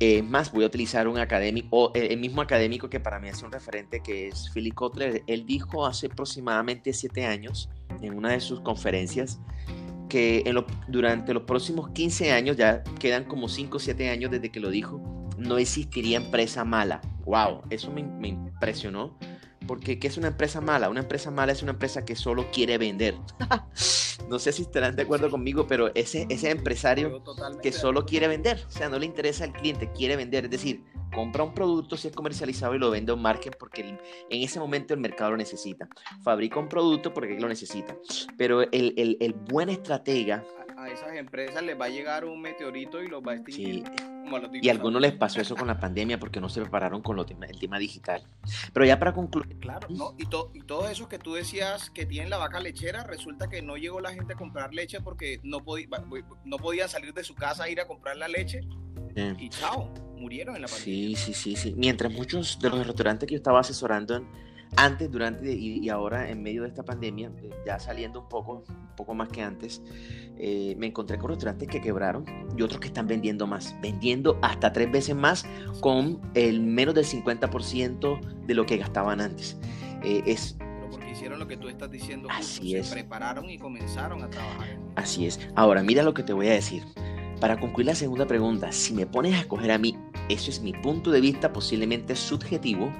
Es 0.00 0.24
más, 0.24 0.50
voy 0.50 0.64
a 0.64 0.66
utilizar 0.66 1.06
un 1.08 1.18
académico, 1.18 1.92
el 1.92 2.18
mismo 2.18 2.40
académico 2.40 2.88
que 2.88 3.00
para 3.00 3.20
mí 3.20 3.28
es 3.28 3.42
un 3.42 3.52
referente, 3.52 4.00
que 4.00 4.28
es 4.28 4.50
Philip 4.54 4.74
Kotler. 4.74 5.22
Él 5.26 5.44
dijo 5.44 5.84
hace 5.84 6.06
aproximadamente 6.06 6.94
siete 6.94 7.26
años, 7.26 7.68
en 8.00 8.16
una 8.16 8.30
de 8.30 8.40
sus 8.40 8.62
conferencias, 8.62 9.40
que 10.08 10.42
durante 10.88 11.34
los 11.34 11.42
próximos 11.42 11.90
15 11.90 12.32
años, 12.32 12.56
ya 12.56 12.82
quedan 12.98 13.24
como 13.24 13.46
5 13.46 13.76
o 13.76 13.80
7 13.80 14.08
años 14.08 14.30
desde 14.30 14.50
que 14.50 14.58
lo 14.58 14.70
dijo, 14.70 15.02
no 15.36 15.58
existiría 15.58 16.16
empresa 16.16 16.64
mala. 16.64 17.02
¡Wow! 17.26 17.62
Eso 17.68 17.92
me, 17.92 18.02
me 18.02 18.28
impresionó 18.28 19.18
porque 19.70 20.00
¿qué 20.00 20.08
es 20.08 20.16
una 20.16 20.26
empresa 20.26 20.60
mala? 20.60 20.90
Una 20.90 20.98
empresa 20.98 21.30
mala 21.30 21.52
es 21.52 21.62
una 21.62 21.70
empresa 21.70 22.04
que 22.04 22.16
solo 22.16 22.50
quiere 22.50 22.76
vender. 22.76 23.14
no 24.28 24.40
sé 24.40 24.50
si 24.50 24.62
estarán 24.62 24.96
de 24.96 25.02
acuerdo 25.02 25.30
conmigo, 25.30 25.68
pero 25.68 25.94
ese, 25.94 26.26
ese 26.28 26.50
empresario 26.50 27.22
que 27.62 27.70
solo 27.70 28.04
quiere 28.04 28.26
vender, 28.26 28.60
o 28.66 28.70
sea, 28.72 28.88
no 28.88 28.98
le 28.98 29.06
interesa 29.06 29.44
al 29.44 29.52
cliente, 29.52 29.92
quiere 29.92 30.16
vender, 30.16 30.46
es 30.46 30.50
decir, 30.50 30.82
compra 31.14 31.44
un 31.44 31.54
producto 31.54 31.96
si 31.96 32.08
es 32.08 32.16
comercializado 32.16 32.74
y 32.74 32.80
lo 32.80 32.90
vende 32.90 33.12
a 33.12 33.14
un 33.14 33.22
market 33.22 33.56
porque 33.60 33.82
en 33.82 34.42
ese 34.42 34.58
momento 34.58 34.92
el 34.92 34.98
mercado 34.98 35.30
lo 35.30 35.36
necesita. 35.36 35.88
Fabrica 36.24 36.58
un 36.58 36.68
producto 36.68 37.14
porque 37.14 37.38
lo 37.38 37.46
necesita. 37.46 37.96
Pero 38.36 38.62
el, 38.62 38.94
el, 38.96 39.18
el 39.20 39.34
buen 39.34 39.68
estratega 39.68 40.44
a 40.80 40.88
esas 40.88 41.14
empresas 41.14 41.62
les 41.62 41.78
va 41.78 41.84
a 41.84 41.88
llegar 41.90 42.24
un 42.24 42.40
meteorito 42.40 43.02
y 43.02 43.08
los 43.08 43.22
va 43.22 43.32
a 43.32 43.34
extinguir. 43.36 43.84
Y 44.60 44.68
a 44.68 44.72
algunos 44.72 45.00
les 45.00 45.12
pasó 45.12 45.40
eso 45.40 45.56
con 45.56 45.66
la 45.66 45.78
pandemia 45.78 46.18
porque 46.18 46.40
no 46.40 46.48
se 46.48 46.60
prepararon 46.60 47.02
con 47.02 47.16
lo 47.16 47.26
el 47.30 47.58
tema 47.58 47.78
digital. 47.78 48.22
Pero 48.72 48.86
ya 48.86 48.98
para 48.98 49.12
concluir. 49.12 49.58
Claro, 49.58 49.88
¿no? 49.90 50.14
Y, 50.18 50.24
y 50.24 50.62
todos 50.62 50.90
esos 50.90 51.08
que 51.08 51.18
tú 51.18 51.34
decías 51.34 51.90
que 51.90 52.06
tienen 52.06 52.30
la 52.30 52.38
vaca 52.38 52.60
lechera, 52.60 53.04
resulta 53.04 53.48
que 53.48 53.62
no 53.62 53.76
llegó 53.76 54.00
la 54.00 54.12
gente 54.12 54.34
a 54.34 54.36
comprar 54.36 54.74
leche 54.74 55.00
porque 55.00 55.40
no, 55.42 55.62
podía, 55.62 55.88
no 56.44 56.56
podían 56.56 56.88
salir 56.88 57.14
de 57.14 57.24
su 57.24 57.34
casa 57.34 57.64
a 57.64 57.68
ir 57.70 57.80
a 57.80 57.86
comprar 57.86 58.16
la 58.16 58.28
leche. 58.28 58.60
Y 59.16 59.48
chao, 59.48 59.92
murieron 60.16 60.56
en 60.56 60.62
la 60.62 60.68
pandemia. 60.68 61.16
Sí, 61.16 61.16
sí, 61.16 61.34
sí, 61.34 61.56
sí. 61.56 61.74
Mientras 61.76 62.12
muchos 62.12 62.58
de 62.60 62.70
los 62.70 62.86
restaurantes 62.86 63.26
que 63.26 63.34
yo 63.34 63.38
estaba 63.38 63.60
asesorando 63.60 64.16
en 64.16 64.26
antes, 64.76 65.10
durante 65.10 65.52
y, 65.52 65.88
ahora 65.88 66.30
en 66.30 66.42
medio 66.42 66.62
de 66.62 66.68
esta 66.68 66.84
pandemia, 66.84 67.30
eh, 67.42 67.50
ya 67.66 67.78
saliendo 67.78 68.20
un 68.20 68.28
poco, 68.28 68.64
un 68.68 68.96
poco 68.96 69.14
más 69.14 69.28
que 69.28 69.42
antes, 69.42 69.82
eh, 70.38 70.74
me 70.78 70.86
encontré 70.86 71.18
con 71.18 71.30
restaurantes 71.30 71.68
que 71.68 71.80
quebraron 71.80 72.24
y 72.56 72.62
otros 72.62 72.80
que 72.80 72.86
están 72.86 73.06
vendiendo 73.06 73.46
más, 73.46 73.74
vendiendo 73.82 74.38
hasta 74.42 74.72
tres 74.72 74.90
veces 74.90 75.14
más 75.14 75.44
con 75.80 76.20
el 76.34 76.60
menos 76.60 76.94
del 76.94 77.04
50% 77.04 78.20
de 78.46 78.54
lo 78.54 78.66
que 78.66 78.76
gastaban 78.76 79.20
antes. 79.20 79.58
Eh, 80.02 80.22
es, 80.24 80.56
Pero 80.58 80.88
porque 80.90 81.10
hicieron 81.10 81.38
lo 81.38 81.46
que 81.46 81.56
tú 81.56 81.68
estás 81.68 81.90
diciendo, 81.90 82.28
así 82.30 82.76
es. 82.76 82.88
se 82.88 82.94
prepararon 82.94 83.50
y 83.50 83.58
comenzaron 83.58 84.22
a 84.22 84.30
trabajar. 84.30 84.78
Así 84.96 85.26
es. 85.26 85.40
Ahora, 85.56 85.82
mira 85.82 86.02
lo 86.02 86.14
que 86.14 86.22
te 86.22 86.32
voy 86.32 86.48
a 86.48 86.52
decir. 86.52 86.84
Para 87.40 87.58
concluir 87.58 87.86
la 87.86 87.94
segunda 87.94 88.26
pregunta, 88.26 88.70
si 88.70 88.92
me 88.92 89.06
pones 89.06 89.34
a 89.34 89.38
escoger 89.40 89.72
a 89.72 89.78
mí, 89.78 89.96
eso 90.28 90.50
es 90.50 90.60
mi 90.60 90.74
punto 90.74 91.10
de 91.10 91.22
vista 91.22 91.52
posiblemente 91.52 92.14
subjetivo, 92.14 92.92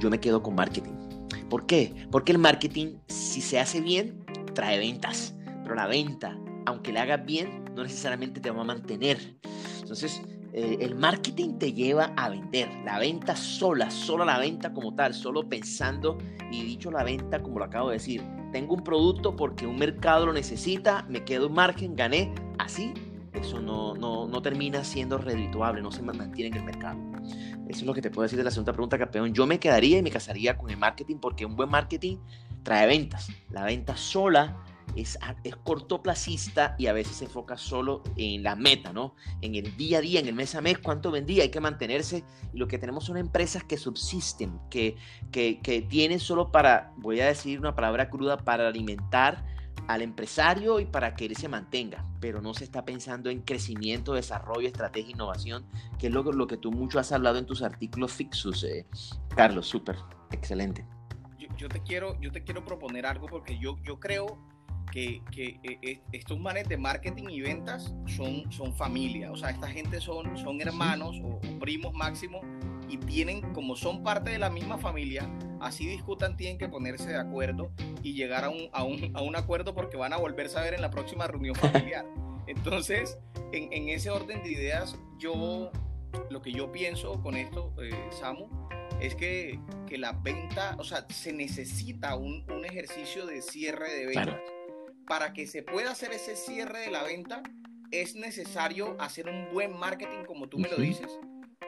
yo 0.00 0.08
me 0.08 0.20
quedo 0.20 0.40
con 0.40 0.54
marketing. 0.54 1.07
¿Por 1.48 1.66
qué? 1.66 1.94
Porque 2.10 2.32
el 2.32 2.38
marketing, 2.38 2.96
si 3.06 3.40
se 3.40 3.58
hace 3.58 3.80
bien, 3.80 4.24
trae 4.54 4.78
ventas. 4.78 5.34
Pero 5.62 5.74
la 5.74 5.86
venta 5.86 6.38
aunque 6.68 6.92
le 6.92 7.00
hagas 7.00 7.24
bien, 7.24 7.64
no 7.74 7.82
necesariamente 7.82 8.40
te 8.40 8.50
va 8.50 8.60
a 8.60 8.64
mantener. 8.64 9.36
Entonces, 9.80 10.20
eh, 10.52 10.76
el 10.80 10.94
marketing 10.94 11.58
te 11.58 11.72
lleva 11.72 12.12
a 12.16 12.28
vender. 12.28 12.68
La 12.84 12.98
venta 12.98 13.34
sola, 13.34 13.90
solo 13.90 14.24
la 14.24 14.38
venta 14.38 14.72
como 14.72 14.94
tal, 14.94 15.14
solo 15.14 15.48
pensando 15.48 16.18
y 16.52 16.62
dicho 16.62 16.90
la 16.90 17.04
venta 17.04 17.42
como 17.42 17.58
lo 17.58 17.64
acabo 17.64 17.88
de 17.88 17.94
decir. 17.94 18.22
Tengo 18.52 18.74
un 18.74 18.84
producto 18.84 19.34
porque 19.34 19.66
un 19.66 19.76
mercado 19.76 20.26
lo 20.26 20.32
necesita, 20.34 21.06
me 21.08 21.24
quedo 21.24 21.46
un 21.46 21.54
margen, 21.54 21.96
gané. 21.96 22.34
Así, 22.58 22.92
eso 23.32 23.60
no, 23.60 23.94
no, 23.94 24.28
no 24.28 24.42
termina 24.42 24.84
siendo 24.84 25.16
redituable, 25.16 25.80
no 25.80 25.90
se 25.90 26.02
mantiene 26.02 26.48
en 26.48 26.56
el 26.56 26.64
mercado. 26.64 26.98
Eso 27.68 27.80
es 27.80 27.86
lo 27.86 27.92
que 27.94 28.00
te 28.00 28.10
puedo 28.10 28.22
decir 28.22 28.38
de 28.38 28.44
la 28.44 28.50
segunda 28.50 28.72
pregunta, 28.72 28.98
campeón. 28.98 29.34
Yo 29.34 29.46
me 29.46 29.60
quedaría 29.60 29.98
y 29.98 30.02
me 30.02 30.10
casaría 30.10 30.56
con 30.56 30.70
el 30.70 30.78
marketing 30.78 31.16
porque 31.16 31.44
un 31.44 31.54
buen 31.54 31.68
marketing 31.68 32.16
trae 32.62 32.86
ventas. 32.86 33.28
La 33.50 33.64
venta 33.64 33.94
sola 33.94 34.56
es, 34.96 35.18
es 35.44 35.56
cortoplacista 35.56 36.74
y 36.78 36.86
a 36.86 36.94
veces 36.94 37.16
se 37.16 37.26
enfoca 37.26 37.58
solo 37.58 38.02
en 38.16 38.42
la 38.42 38.56
meta, 38.56 38.94
¿no? 38.94 39.14
En 39.42 39.54
el 39.54 39.76
día 39.76 39.98
a 39.98 40.00
día, 40.00 40.18
en 40.18 40.28
el 40.28 40.34
mes 40.34 40.54
a 40.54 40.62
mes, 40.62 40.78
cuánto 40.78 41.10
vendía, 41.10 41.42
hay 41.42 41.50
que 41.50 41.60
mantenerse. 41.60 42.24
Y 42.54 42.58
lo 42.58 42.68
que 42.68 42.78
tenemos 42.78 43.04
son 43.04 43.18
empresas 43.18 43.64
que 43.64 43.76
subsisten, 43.76 44.58
que, 44.70 44.96
que, 45.30 45.60
que 45.60 45.82
tienen 45.82 46.20
solo 46.20 46.50
para, 46.50 46.92
voy 46.96 47.20
a 47.20 47.26
decir 47.26 47.58
una 47.58 47.74
palabra 47.74 48.08
cruda, 48.08 48.38
para 48.38 48.68
alimentar 48.68 49.44
al 49.88 50.02
empresario 50.02 50.80
y 50.80 50.84
para 50.84 51.16
que 51.16 51.24
él 51.24 51.34
se 51.34 51.48
mantenga, 51.48 52.04
pero 52.20 52.42
no 52.42 52.52
se 52.52 52.62
está 52.62 52.84
pensando 52.84 53.30
en 53.30 53.40
crecimiento, 53.40 54.12
desarrollo, 54.12 54.68
estrategia, 54.68 55.12
innovación, 55.12 55.64
que 55.98 56.08
es 56.08 56.12
lo, 56.12 56.22
lo 56.22 56.46
que 56.46 56.58
tú 56.58 56.70
mucho 56.70 56.98
has 56.98 57.10
hablado 57.10 57.38
en 57.38 57.46
tus 57.46 57.62
artículos 57.62 58.12
fixos, 58.12 58.62
eh, 58.64 58.86
Carlos, 59.34 59.66
súper, 59.66 59.96
excelente. 60.30 60.86
Yo, 61.38 61.48
yo, 61.56 61.68
te 61.68 61.82
quiero, 61.82 62.20
yo 62.20 62.30
te 62.30 62.44
quiero 62.44 62.64
proponer 62.64 63.06
algo 63.06 63.26
porque 63.28 63.58
yo, 63.58 63.76
yo 63.82 63.98
creo 63.98 64.38
que, 64.92 65.22
que 65.32 65.58
eh, 65.62 65.78
eh, 65.80 66.02
estos 66.12 66.38
manes 66.38 66.68
de 66.68 66.76
marketing 66.76 67.30
y 67.30 67.40
ventas 67.40 67.94
son, 68.06 68.52
son 68.52 68.74
familia, 68.76 69.32
o 69.32 69.36
sea, 69.38 69.50
esta 69.50 69.68
gente 69.68 70.00
son, 70.00 70.36
son 70.36 70.60
hermanos 70.60 71.18
o, 71.24 71.36
o 71.36 71.58
primos 71.58 71.94
máximos 71.94 72.42
y 72.90 72.98
tienen, 72.98 73.40
como 73.54 73.74
son 73.74 74.02
parte 74.02 74.30
de 74.30 74.38
la 74.38 74.50
misma 74.50 74.76
familia, 74.76 75.30
así 75.60 75.86
discutan, 75.86 76.36
tienen 76.36 76.58
que 76.58 76.68
ponerse 76.68 77.08
de 77.08 77.16
acuerdo 77.16 77.70
y 78.02 78.14
llegar 78.14 78.44
a 78.44 78.50
un, 78.50 78.68
a 78.72 78.84
un, 78.84 79.16
a 79.16 79.22
un 79.22 79.36
acuerdo 79.36 79.74
porque 79.74 79.96
van 79.96 80.12
a 80.12 80.16
volverse 80.16 80.58
a 80.58 80.62
ver 80.62 80.74
en 80.74 80.82
la 80.82 80.90
próxima 80.90 81.26
reunión 81.26 81.54
familiar. 81.54 82.06
Entonces, 82.46 83.18
en, 83.52 83.72
en, 83.72 83.88
ese 83.90 84.10
orden 84.10 84.42
de 84.42 84.52
ideas, 84.52 84.96
yo, 85.18 85.70
lo 86.30 86.40
que 86.40 86.52
yo 86.52 86.72
pienso 86.72 87.20
con 87.22 87.36
esto, 87.36 87.74
eh, 87.82 87.90
Samu, 88.10 88.48
es 89.00 89.14
que, 89.14 89.60
que, 89.86 89.98
la 89.98 90.12
venta, 90.12 90.74
o 90.78 90.84
sea, 90.84 91.06
se 91.10 91.32
necesita 91.32 92.16
un, 92.16 92.50
un 92.50 92.64
ejercicio 92.64 93.26
de 93.26 93.42
cierre 93.42 93.92
de 93.92 94.06
ventas. 94.06 94.26
Claro 94.26 94.58
para 95.08 95.32
que 95.32 95.46
se 95.46 95.62
pueda 95.62 95.90
hacer 95.90 96.12
ese 96.12 96.36
cierre 96.36 96.80
de 96.80 96.90
la 96.90 97.02
venta, 97.02 97.42
es 97.90 98.14
necesario 98.14 99.00
hacer 99.00 99.28
un 99.28 99.50
buen 99.52 99.76
marketing, 99.76 100.24
como 100.26 100.48
tú 100.48 100.58
me 100.58 100.68
lo 100.68 100.76
dices, 100.76 101.18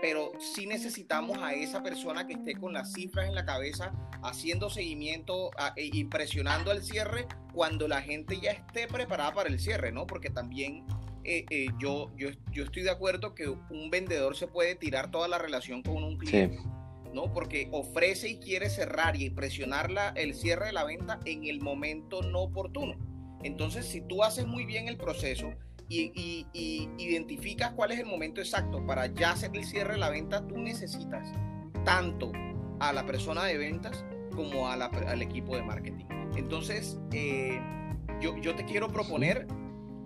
pero 0.00 0.32
sí 0.38 0.66
necesitamos 0.66 1.38
a 1.38 1.52
esa 1.52 1.82
persona 1.82 2.26
que 2.26 2.34
esté 2.34 2.54
con 2.54 2.72
las 2.72 2.92
cifras 2.92 3.28
en 3.28 3.34
la 3.34 3.44
cabeza, 3.44 3.92
haciendo 4.22 4.70
seguimiento, 4.70 5.50
e 5.76 5.90
impresionando 5.92 6.70
al 6.70 6.82
cierre 6.82 7.26
cuando 7.52 7.88
la 7.88 8.00
gente 8.02 8.38
ya 8.40 8.52
esté 8.52 8.86
preparada 8.86 9.32
para 9.32 9.48
el 9.48 9.58
cierre, 9.58 9.92
¿no? 9.92 10.06
Porque 10.06 10.30
también 10.30 10.84
eh, 11.24 11.44
eh, 11.50 11.66
yo, 11.78 12.10
yo, 12.16 12.30
yo, 12.50 12.64
estoy 12.64 12.82
de 12.82 12.90
acuerdo 12.90 13.34
que 13.34 13.48
un 13.48 13.90
vendedor 13.90 14.36
se 14.36 14.46
puede 14.46 14.74
tirar 14.74 15.10
toda 15.10 15.28
la 15.28 15.38
relación 15.38 15.82
con 15.82 16.02
un 16.02 16.16
cliente. 16.16 16.58
Sí. 16.58 16.64
¿no? 17.12 17.32
Porque 17.32 17.68
ofrece 17.72 18.28
y 18.28 18.38
quiere 18.38 18.70
cerrar 18.70 19.16
y 19.16 19.30
presionar 19.30 19.90
la, 19.90 20.10
el 20.10 20.34
cierre 20.34 20.66
de 20.66 20.72
la 20.72 20.84
venta 20.84 21.18
en 21.24 21.44
el 21.44 21.60
momento 21.60 22.22
no 22.22 22.42
oportuno. 22.42 22.94
Entonces, 23.42 23.86
si 23.86 24.00
tú 24.00 24.22
haces 24.22 24.46
muy 24.46 24.64
bien 24.64 24.86
el 24.86 24.96
proceso 24.96 25.52
y, 25.90 26.46
y, 26.52 26.88
identificas 26.98 27.72
cuál 27.72 27.90
es 27.90 27.98
el 27.98 28.06
momento 28.06 28.40
exacto 28.40 28.84
para 28.86 29.06
ya 29.06 29.32
hacer 29.32 29.50
el 29.54 29.64
cierre 29.64 29.94
de 29.94 29.98
la 29.98 30.10
venta, 30.10 30.46
tú 30.46 30.56
necesitas 30.56 31.32
tanto 31.84 32.30
a 32.78 32.92
la 32.92 33.04
persona 33.04 33.44
de 33.44 33.58
ventas 33.58 34.04
como 34.34 34.68
a 34.68 34.76
la, 34.76 34.86
al 34.86 35.20
equipo 35.20 35.56
de 35.56 35.62
marketing. 35.62 36.06
Entonces, 36.36 36.98
eh, 37.12 37.60
yo, 38.20 38.36
yo, 38.38 38.54
te 38.54 38.64
quiero 38.64 38.88
proponer 38.88 39.48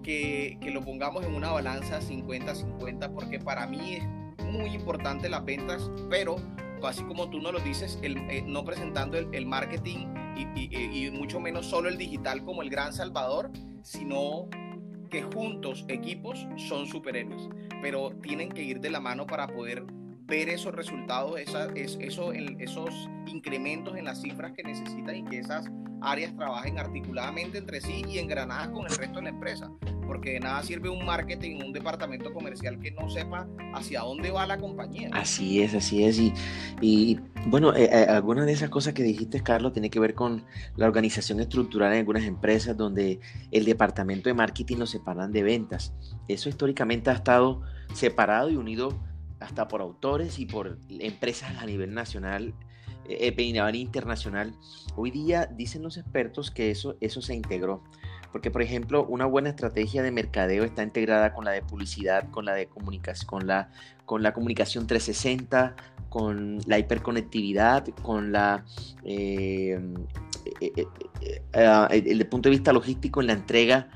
que, 0.03 0.57
que, 0.61 0.71
lo 0.71 0.81
pongamos 0.81 1.25
en 1.25 1.35
una 1.35 1.51
balanza 1.51 2.01
50-50 2.01 3.13
porque 3.13 3.39
para 3.39 3.67
mí 3.67 3.97
es 3.97 4.45
muy 4.47 4.71
importante 4.71 5.29
las 5.29 5.45
ventas, 5.45 5.91
pero 6.09 6.37
así 6.83 7.03
como 7.05 7.29
tú 7.29 7.41
no 7.41 7.53
lo 7.53 7.61
dices, 7.61 7.99
el, 8.03 8.17
eh, 8.31 8.43
no 8.47 8.65
presentando 8.65 9.19
el, 9.19 9.29
el 9.33 9.47
marketing 9.47 10.07
y, 10.37 11.07
y, 11.07 11.11
mucho 11.11 11.41
menos 11.41 11.67
solo 11.67 11.89
el 11.89 11.97
digital 11.97 12.45
como 12.45 12.63
el 12.63 12.71
gran 12.71 12.93
salvador, 12.93 13.51
sino 13.83 14.49
que 15.15 15.23
juntos, 15.23 15.85
equipos, 15.87 16.45
son 16.57 16.89
superhéroes, 16.89 17.49
pero 17.81 18.11
tienen 18.21 18.49
que 18.49 18.65
ir 18.65 18.81
de 18.81 18.91
la 18.91 18.99
mano 18.99 19.29
para 19.29 19.47
poder 19.47 19.85
ver 20.27 20.49
esos 20.49 20.75
resultados, 20.75 21.39
esa, 21.39 21.67
es, 21.77 21.97
eso, 22.01 22.33
esos 22.33 23.09
incrementos 23.27 23.97
en 23.97 24.07
las 24.07 24.21
cifras 24.21 24.51
que 24.57 24.65
necesitan 24.65 25.15
y 25.15 25.25
que 25.25 25.39
esas 25.39 25.71
áreas 26.05 26.37
trabajen 26.37 26.79
articuladamente 26.79 27.59
entre 27.59 27.81
sí 27.81 28.05
y 28.09 28.19
engranadas 28.19 28.69
con 28.69 28.87
el 28.87 28.97
resto 28.97 29.17
de 29.17 29.23
la 29.23 29.29
empresa 29.31 29.71
porque 30.07 30.33
de 30.33 30.41
nada 30.41 30.63
sirve 30.63 30.89
un 30.89 31.05
marketing, 31.05 31.63
un 31.65 31.73
departamento 31.73 32.33
comercial 32.33 32.79
que 32.79 32.91
no 32.91 33.09
sepa 33.11 33.49
hacia 33.75 34.01
dónde 34.01 34.31
va 34.31 34.47
la 34.47 34.59
compañía. 34.59 35.11
Así 35.13 35.63
es, 35.63 35.75
así 35.75 36.05
es. 36.05 36.19
Y, 36.19 36.33
y 36.81 37.21
bueno, 37.47 37.75
eh, 37.75 37.89
eh, 37.91 38.07
algunas 38.09 38.47
de 38.47 38.53
esas 38.53 38.71
cosas 38.71 38.95
que 38.95 39.03
dijiste, 39.03 39.43
Carlos, 39.43 39.73
tiene 39.73 39.91
que 39.91 40.01
ver 40.01 40.15
con 40.15 40.45
la 40.77 40.87
organización 40.87 41.41
estructural 41.41 41.93
en 41.93 42.01
algunas 42.01 42.25
empresas 42.25 42.77
donde 42.77 43.21
el 43.51 43.65
departamento 43.65 44.29
de 44.29 44.35
marketing 44.35 44.79
lo 44.79 44.87
separan 44.87 45.33
de 45.33 45.43
ventas. 45.43 45.95
Eso 46.29 46.49
históricamente 46.49 47.11
ha 47.11 47.15
estado 47.15 47.63
separado 47.95 48.51
y 48.51 48.57
unido 48.57 48.99
hasta 49.41 49.69
por 49.69 49.81
autores 49.81 50.39
y 50.39 50.47
por 50.47 50.79
empresas 50.89 51.57
a 51.59 51.67
nivel 51.67 51.93
nacional 51.93 52.55
eh, 53.09 53.35
eh 53.37 53.77
internacional. 53.77 54.55
Hoy 54.97 55.11
día 55.11 55.47
dicen 55.47 55.83
los 55.83 55.97
expertos 55.97 56.51
que 56.51 56.71
eso, 56.71 56.97
eso 57.01 57.23
se 57.23 57.35
integró. 57.35 57.83
Porque, 58.33 58.51
por 58.51 58.63
ejemplo, 58.63 59.07
una 59.07 59.27
buena 59.27 59.51
estrategia 59.51 60.03
de 60.03 60.11
mercadeo 60.11 60.65
está 60.65 60.83
integrada 60.83 61.33
con 61.33 61.45
la 61.45 61.53
de 61.53 61.63
publicidad, 61.63 62.29
con 62.33 62.45
la 62.45 62.55
de 62.55 62.67
comunicación, 62.67 63.29
con 63.29 63.47
la, 63.47 63.71
con 64.07 64.25
la 64.25 64.33
comunicación 64.33 64.89
360, 64.89 65.77
con 66.09 66.59
la 66.67 66.81
hiperconectividad, 66.81 67.87
con 68.03 68.33
la 68.33 68.65
eh, 69.05 69.79
eh, 70.61 70.87
eh, 71.21 71.43
ah, 71.55 71.89
el, 71.91 72.27
punto 72.27 72.49
de 72.49 72.57
vista 72.57 72.73
logístico 72.73 73.21
en 73.21 73.29
la 73.29 73.33
entrega 73.33 73.89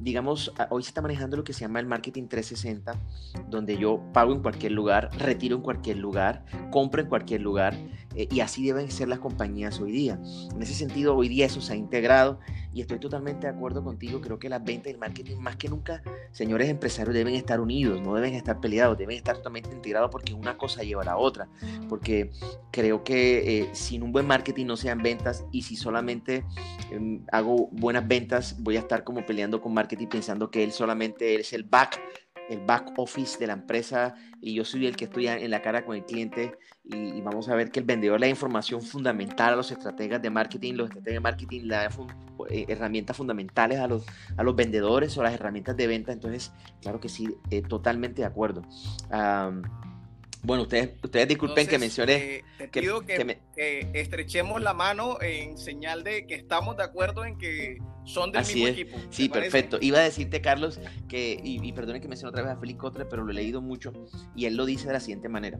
digamos, 0.00 0.50
hoy 0.70 0.82
se 0.82 0.88
está 0.88 1.02
manejando 1.02 1.36
lo 1.36 1.44
que 1.44 1.52
se 1.52 1.60
llama 1.60 1.78
el 1.78 1.84
marketing 1.84 2.26
360, 2.26 2.94
donde 3.50 3.76
yo 3.76 4.02
pago 4.14 4.32
en 4.32 4.40
cualquier 4.40 4.72
lugar, 4.72 5.10
retiro 5.18 5.56
en 5.56 5.62
cualquier 5.62 5.98
lugar, 5.98 6.42
compro 6.70 7.02
en 7.02 7.08
cualquier 7.08 7.42
lugar, 7.42 7.74
eh, 8.14 8.28
y 8.30 8.40
así 8.40 8.66
deben 8.66 8.90
ser 8.90 9.08
las 9.08 9.18
compañías 9.18 9.80
hoy 9.80 9.92
día. 9.92 10.18
En 10.54 10.62
ese 10.62 10.74
sentido, 10.74 11.16
hoy 11.16 11.28
día 11.28 11.46
eso 11.46 11.60
se 11.60 11.72
ha 11.72 11.76
integrado 11.76 12.40
y 12.72 12.80
estoy 12.80 12.98
totalmente 12.98 13.46
de 13.46 13.52
acuerdo 13.52 13.82
contigo. 13.82 14.20
Creo 14.20 14.38
que 14.38 14.48
las 14.48 14.64
ventas 14.64 14.88
y 14.88 14.90
el 14.90 14.98
marketing, 14.98 15.36
más 15.36 15.56
que 15.56 15.68
nunca, 15.68 16.02
señores 16.32 16.68
empresarios, 16.68 17.14
deben 17.14 17.34
estar 17.34 17.60
unidos, 17.60 18.00
no 18.00 18.14
deben 18.14 18.34
estar 18.34 18.60
peleados, 18.60 18.96
deben 18.98 19.16
estar 19.16 19.36
totalmente 19.36 19.70
integrados 19.70 20.10
porque 20.10 20.34
una 20.34 20.56
cosa 20.56 20.82
lleva 20.82 21.02
a 21.02 21.06
la 21.06 21.16
otra. 21.16 21.48
Porque 21.88 22.30
creo 22.70 23.04
que 23.04 23.60
eh, 23.60 23.68
sin 23.72 24.02
un 24.02 24.12
buen 24.12 24.26
marketing 24.26 24.66
no 24.66 24.76
sean 24.76 25.02
ventas 25.02 25.44
y 25.52 25.62
si 25.62 25.76
solamente 25.76 26.44
eh, 26.90 27.20
hago 27.32 27.68
buenas 27.72 28.06
ventas, 28.06 28.56
voy 28.60 28.76
a 28.76 28.80
estar 28.80 29.04
como 29.04 29.24
peleando 29.26 29.60
con 29.60 29.74
marketing 29.74 30.06
pensando 30.06 30.50
que 30.50 30.64
él 30.64 30.72
solamente 30.72 31.34
es 31.40 31.52
el 31.52 31.64
back, 31.64 32.00
el 32.48 32.60
back 32.60 32.92
office 32.96 33.38
de 33.38 33.46
la 33.46 33.52
empresa 33.52 34.14
y 34.40 34.54
yo 34.54 34.64
soy 34.64 34.86
el 34.86 34.96
que 34.96 35.04
estoy 35.04 35.28
en 35.28 35.50
la 35.50 35.62
cara 35.62 35.84
con 35.84 35.96
el 35.96 36.04
cliente 36.04 36.56
y, 36.84 37.20
vamos 37.20 37.48
a 37.48 37.54
ver 37.54 37.70
que 37.70 37.80
el 37.80 37.86
vendedor 37.86 38.18
la 38.18 38.28
información 38.28 38.80
fundamental 38.80 39.52
a 39.52 39.56
los 39.56 39.70
estrategas 39.70 40.22
de 40.22 40.30
marketing, 40.30 40.74
los 40.74 40.88
estrategas 40.88 41.14
de 41.14 41.20
marketing 41.20 41.60
la 41.64 41.90
fun, 41.90 42.06
eh, 42.48 42.64
herramientas 42.68 43.16
fundamentales 43.16 43.78
a 43.78 43.86
los, 43.86 44.06
a 44.36 44.42
los 44.42 44.56
vendedores 44.56 45.16
o 45.18 45.22
las 45.22 45.34
herramientas 45.34 45.76
de 45.76 45.86
venta, 45.86 46.12
entonces 46.12 46.52
claro 46.80 47.00
que 47.00 47.08
sí, 47.08 47.28
eh, 47.50 47.62
totalmente 47.62 48.22
de 48.22 48.26
acuerdo. 48.26 48.62
Bueno, 50.42 50.62
ustedes, 50.62 50.90
ustedes 51.02 51.28
disculpen 51.28 51.68
Entonces, 51.68 51.68
que 51.70 51.78
mencione. 51.78 52.14
Eh, 52.14 52.44
te 52.70 52.80
pido 52.80 53.00
que, 53.00 53.16
que, 53.16 53.24
me... 53.24 53.38
que, 53.54 53.90
estrechemos 53.94 54.62
la 54.62 54.74
mano 54.74 55.20
en 55.20 55.58
señal 55.58 56.04
de 56.04 56.26
que 56.26 56.34
estamos 56.34 56.76
de 56.76 56.84
acuerdo 56.84 57.24
en 57.24 57.38
que 57.38 57.78
son 58.04 58.32
del 58.32 58.40
Así 58.42 58.54
mismo 58.54 58.68
es. 58.68 58.74
equipo. 58.74 58.98
Sí, 59.10 59.28
perfecto. 59.28 59.78
Iba 59.80 59.98
a 59.98 60.02
decirte, 60.02 60.40
Carlos, 60.40 60.80
que, 61.08 61.40
y, 61.42 61.66
y 61.66 61.72
perdone 61.72 62.00
que 62.00 62.08
mencioné 62.08 62.30
otra 62.30 62.42
vez 62.42 62.52
a 62.52 62.56
Félix 62.56 62.78
Kotler, 62.78 63.08
pero 63.08 63.24
lo 63.24 63.30
he 63.30 63.34
leído 63.34 63.60
mucho, 63.60 63.92
y 64.34 64.46
él 64.46 64.56
lo 64.56 64.64
dice 64.64 64.86
de 64.86 64.94
la 64.94 65.00
siguiente 65.00 65.28
manera. 65.28 65.58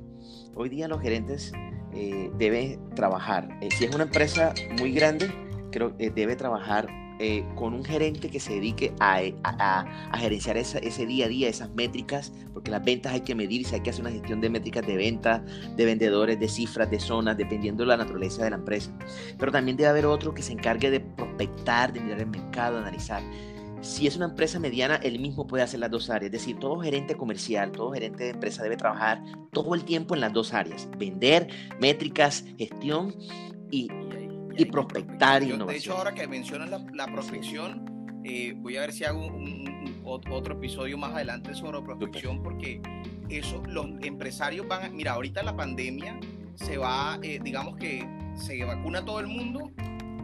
Hoy 0.55 0.69
día 0.69 0.89
los 0.89 1.01
gerentes 1.01 1.53
eh, 1.93 2.31
deben 2.37 2.95
trabajar. 2.95 3.49
Eh, 3.61 3.69
si 3.77 3.85
es 3.85 3.95
una 3.95 4.05
empresa 4.05 4.55
muy 4.79 4.93
grande, 4.93 5.31
creo 5.73 5.97
que 5.97 6.07
eh, 6.07 6.13
debe 6.15 6.37
trabajar 6.37 6.89
eh, 7.21 7.45
con 7.57 7.75
un 7.75 7.85
gerente 7.85 8.29
que 8.29 8.39
se 8.39 8.55
dedique 8.55 8.95
a, 9.01 9.21
a, 9.43 10.19
gerenciar 10.19 10.57
esa, 10.57 10.79
ese 10.79 11.05
día 11.05 11.27
a 11.27 11.29
día, 11.29 11.49
esas 11.49 11.71
métricas, 11.71 12.33
porque 12.53 12.71
las 12.71 12.85
ventas 12.85 13.13
hay 13.13 13.23
que 13.23 13.35
medirse, 13.35 13.75
hay 13.75 13.81
que 13.81 13.91
hacer 13.91 14.03
una 14.03 14.13
gestión 14.13 14.41
de 14.41 14.51
métricas 14.51 14.87
de 14.87 14.97
venta, 14.97 15.45
de 15.77 15.85
vendedores, 15.85 16.39
de 16.39 16.49
cifras, 16.49 16.91
de 16.91 17.01
zonas, 17.01 17.37
dependiendo 17.37 17.83
de 17.83 17.89
la 17.89 17.97
naturaleza 17.97 18.45
de 18.45 18.51
la 18.51 18.57
empresa. 18.57 18.97
Pero 19.37 19.51
también 19.51 19.77
debe 19.77 19.89
haber 19.89 20.07
otro 20.07 20.33
que 20.33 20.43
se 20.43 20.53
encargue 20.53 20.91
de 20.91 21.01
prospectar, 21.01 21.93
de 21.93 22.01
mirar 22.01 22.21
el 22.21 22.29
mercado, 22.29 22.79
analizar. 22.79 23.23
si 23.81 24.07
es 24.07 24.17
una 24.17 24.27
empresa 24.27 24.61
mediana, 24.61 24.97
él 24.97 25.19
mismo 25.19 25.47
puede 25.47 25.65
hacer 25.65 25.81
las 25.81 25.91
dos 25.91 26.11
áreas. 26.11 26.33
Es 26.33 26.41
decir, 26.41 26.59
todo 26.59 26.79
gerente 26.81 27.17
comercial, 27.17 27.73
todo 27.73 27.93
gerente 27.93 28.25
de 28.25 28.31
empresa 28.31 28.63
debe 28.63 28.77
trabajar 28.77 29.23
todo 29.53 29.75
el 29.75 29.85
tiempo 29.85 30.15
en 30.15 30.21
las 30.21 30.33
dos 30.33 30.55
áreas. 30.55 30.89
Vender, 30.99 31.49
métricas, 31.81 32.45
gestión 32.59 33.15
y, 33.71 33.89
y, 34.59 34.65
prospectar 34.67 35.45
De 35.45 35.77
hecho, 35.77 35.97
ahora 35.97 36.13
que 36.13 36.27
mencionas 36.27 36.71
la, 36.93 37.07
prospección, 37.07 38.21
eh, 38.25 38.55
voy 38.57 38.77
a 38.77 38.81
ver 38.83 38.93
si 38.93 39.05
hago 39.05 39.27
un, 39.27 40.03
otro 40.05 40.55
episodio 40.55 40.97
más 40.97 41.13
adelante 41.13 41.55
sobre 41.55 41.81
prospección, 41.83 42.43
porque 42.43 42.81
eso, 43.29 43.63
los 43.67 43.87
empresarios 44.03 44.67
van 44.67 44.85
a, 44.85 44.89
mira, 44.89 45.13
ahorita 45.13 45.43
la 45.43 45.55
pandemia 45.55 46.19
se 46.55 46.79
va, 46.79 47.19
eh, 47.23 47.41
digamos 47.43 47.77
que 47.77 48.09
se 48.35 48.65
vacuna 48.65 49.05
todo 49.05 49.21
el 49.21 49.27
mundo 49.27 49.71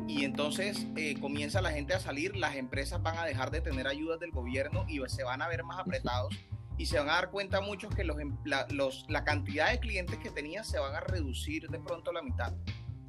y 0.08 0.24
entonces 0.24 0.86
eh, 0.96 1.14
comienza 1.20 1.60
la 1.60 1.70
gente 1.70 1.94
a 1.94 2.00
salir, 2.00 2.36
las 2.36 2.56
empresas 2.56 3.02
van 3.02 3.18
a 3.18 3.24
dejar 3.24 3.50
de 3.50 3.60
tener 3.60 3.86
ayudas 3.86 4.20
del 4.20 4.30
gobierno 4.30 4.84
y 4.88 5.00
se 5.08 5.22
van 5.22 5.42
a 5.42 5.48
ver 5.48 5.64
más 5.64 5.78
apretados 5.78 6.34
y 6.76 6.86
se 6.86 6.98
van 6.98 7.08
a 7.08 7.12
dar 7.12 7.30
cuenta 7.30 7.60
muchos 7.60 7.94
que 7.94 8.04
los, 8.04 8.18
em, 8.18 8.36
la, 8.44 8.66
los, 8.70 9.04
la 9.08 9.24
cantidad 9.24 9.70
de 9.70 9.78
clientes 9.78 10.18
que 10.18 10.30
tenían 10.30 10.64
se 10.64 10.78
van 10.78 10.94
a 10.94 11.00
reducir 11.00 11.68
de 11.68 11.78
pronto 11.78 12.10
a 12.10 12.14
la 12.14 12.22
mitad, 12.22 12.52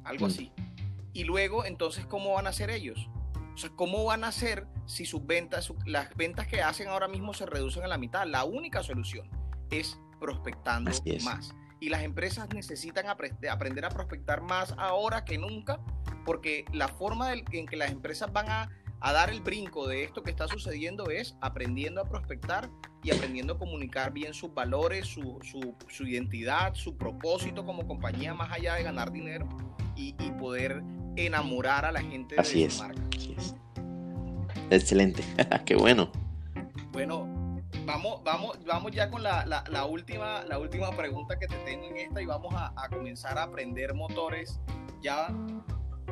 algo 0.04 0.26
así. 0.26 0.52
Y 1.16 1.24
luego, 1.24 1.64
entonces, 1.64 2.04
¿cómo 2.04 2.34
van 2.34 2.46
a 2.46 2.50
hacer 2.50 2.68
ellos? 2.68 3.08
O 3.54 3.56
sea, 3.56 3.70
¿cómo 3.70 4.04
van 4.04 4.22
a 4.22 4.28
hacer 4.28 4.66
si 4.84 5.06
sus 5.06 5.26
ventas, 5.26 5.72
las 5.86 6.14
ventas 6.14 6.46
que 6.46 6.60
hacen 6.60 6.88
ahora 6.88 7.08
mismo 7.08 7.32
se 7.32 7.46
reducen 7.46 7.84
a 7.84 7.88
la 7.88 7.96
mitad? 7.96 8.26
La 8.26 8.44
única 8.44 8.82
solución 8.82 9.30
es 9.70 9.98
prospectando 10.20 10.90
más. 11.24 11.54
Y 11.80 11.88
las 11.88 12.02
empresas 12.02 12.50
necesitan 12.52 13.06
aprender 13.08 13.86
a 13.86 13.88
prospectar 13.88 14.42
más 14.42 14.74
ahora 14.76 15.24
que 15.24 15.38
nunca, 15.38 15.80
porque 16.26 16.66
la 16.74 16.88
forma 16.88 17.32
en 17.32 17.64
que 17.64 17.76
las 17.78 17.92
empresas 17.92 18.30
van 18.30 18.50
a, 18.50 18.70
dar 19.00 19.30
el 19.30 19.40
brinco 19.40 19.88
de 19.88 20.04
esto 20.04 20.22
que 20.22 20.30
está 20.30 20.48
sucediendo 20.48 21.08
es 21.08 21.34
aprendiendo 21.40 22.02
a 22.02 22.04
prospectar 22.10 22.68
y 23.02 23.10
aprendiendo 23.10 23.54
a 23.54 23.58
comunicar 23.58 24.12
bien 24.12 24.34
sus 24.34 24.52
valores, 24.52 25.06
su, 25.06 25.40
identidad, 26.00 26.74
su 26.74 26.98
propósito 26.98 27.64
como 27.64 27.86
compañía, 27.86 28.34
más 28.34 28.52
allá 28.52 28.74
de 28.74 28.82
ganar 28.82 29.12
dinero 29.12 29.48
y, 29.94 30.14
y 30.18 30.30
poder 30.32 30.82
enamorar 31.16 31.84
a 31.84 31.92
la 31.92 32.00
gente 32.00 32.36
así 32.38 32.62
de 32.62 32.70
su 32.70 32.76
es, 32.76 32.88
marca. 32.88 33.02
Así 33.16 33.34
es. 33.36 33.54
Excelente, 34.70 35.22
qué 35.64 35.76
bueno. 35.76 36.10
Bueno, 36.92 37.26
vamos, 37.84 38.22
vamos, 38.24 38.58
vamos 38.64 38.92
ya 38.92 39.10
con 39.10 39.22
la, 39.22 39.44
la, 39.44 39.84
última, 39.84 40.44
la 40.44 40.58
última 40.58 40.90
pregunta 40.96 41.38
que 41.38 41.46
te 41.46 41.56
tengo 41.58 41.86
en 41.86 41.96
esta 41.98 42.20
y 42.20 42.26
vamos 42.26 42.54
a, 42.54 42.72
a, 42.76 42.88
comenzar 42.88 43.38
a 43.38 43.44
aprender 43.44 43.94
motores 43.94 44.60
ya 45.02 45.28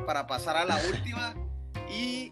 para 0.05 0.27
pasar 0.27 0.57
a 0.57 0.65
la 0.65 0.77
última. 0.91 1.35
Y 1.89 2.31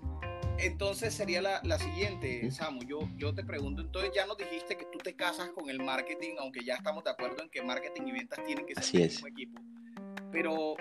entonces 0.57 1.13
sería 1.13 1.41
la, 1.41 1.61
la, 1.63 1.77
siguiente, 1.77 2.49
Samu. 2.51 2.83
Yo, 2.83 2.99
yo 3.17 3.33
te 3.33 3.43
pregunto, 3.43 3.81
entonces 3.81 4.11
ya 4.15 4.25
nos 4.25 4.37
dijiste 4.37 4.77
que 4.77 4.85
tú 4.85 4.97
te 4.99 5.15
casas 5.15 5.49
con 5.49 5.69
el 5.69 5.83
marketing, 5.83 6.35
aunque 6.39 6.63
ya 6.63 6.75
estamos 6.75 7.03
de 7.03 7.11
acuerdo 7.11 7.41
en 7.43 7.49
que 7.49 7.61
marketing 7.61 8.03
y 8.07 8.11
ventas 8.13 8.43
tienen 8.45 8.65
que 8.65 8.75
ser 8.75 9.01
el 9.01 9.07
mismo 9.09 9.27
equipo. 9.27 9.61
Pero 10.31 10.75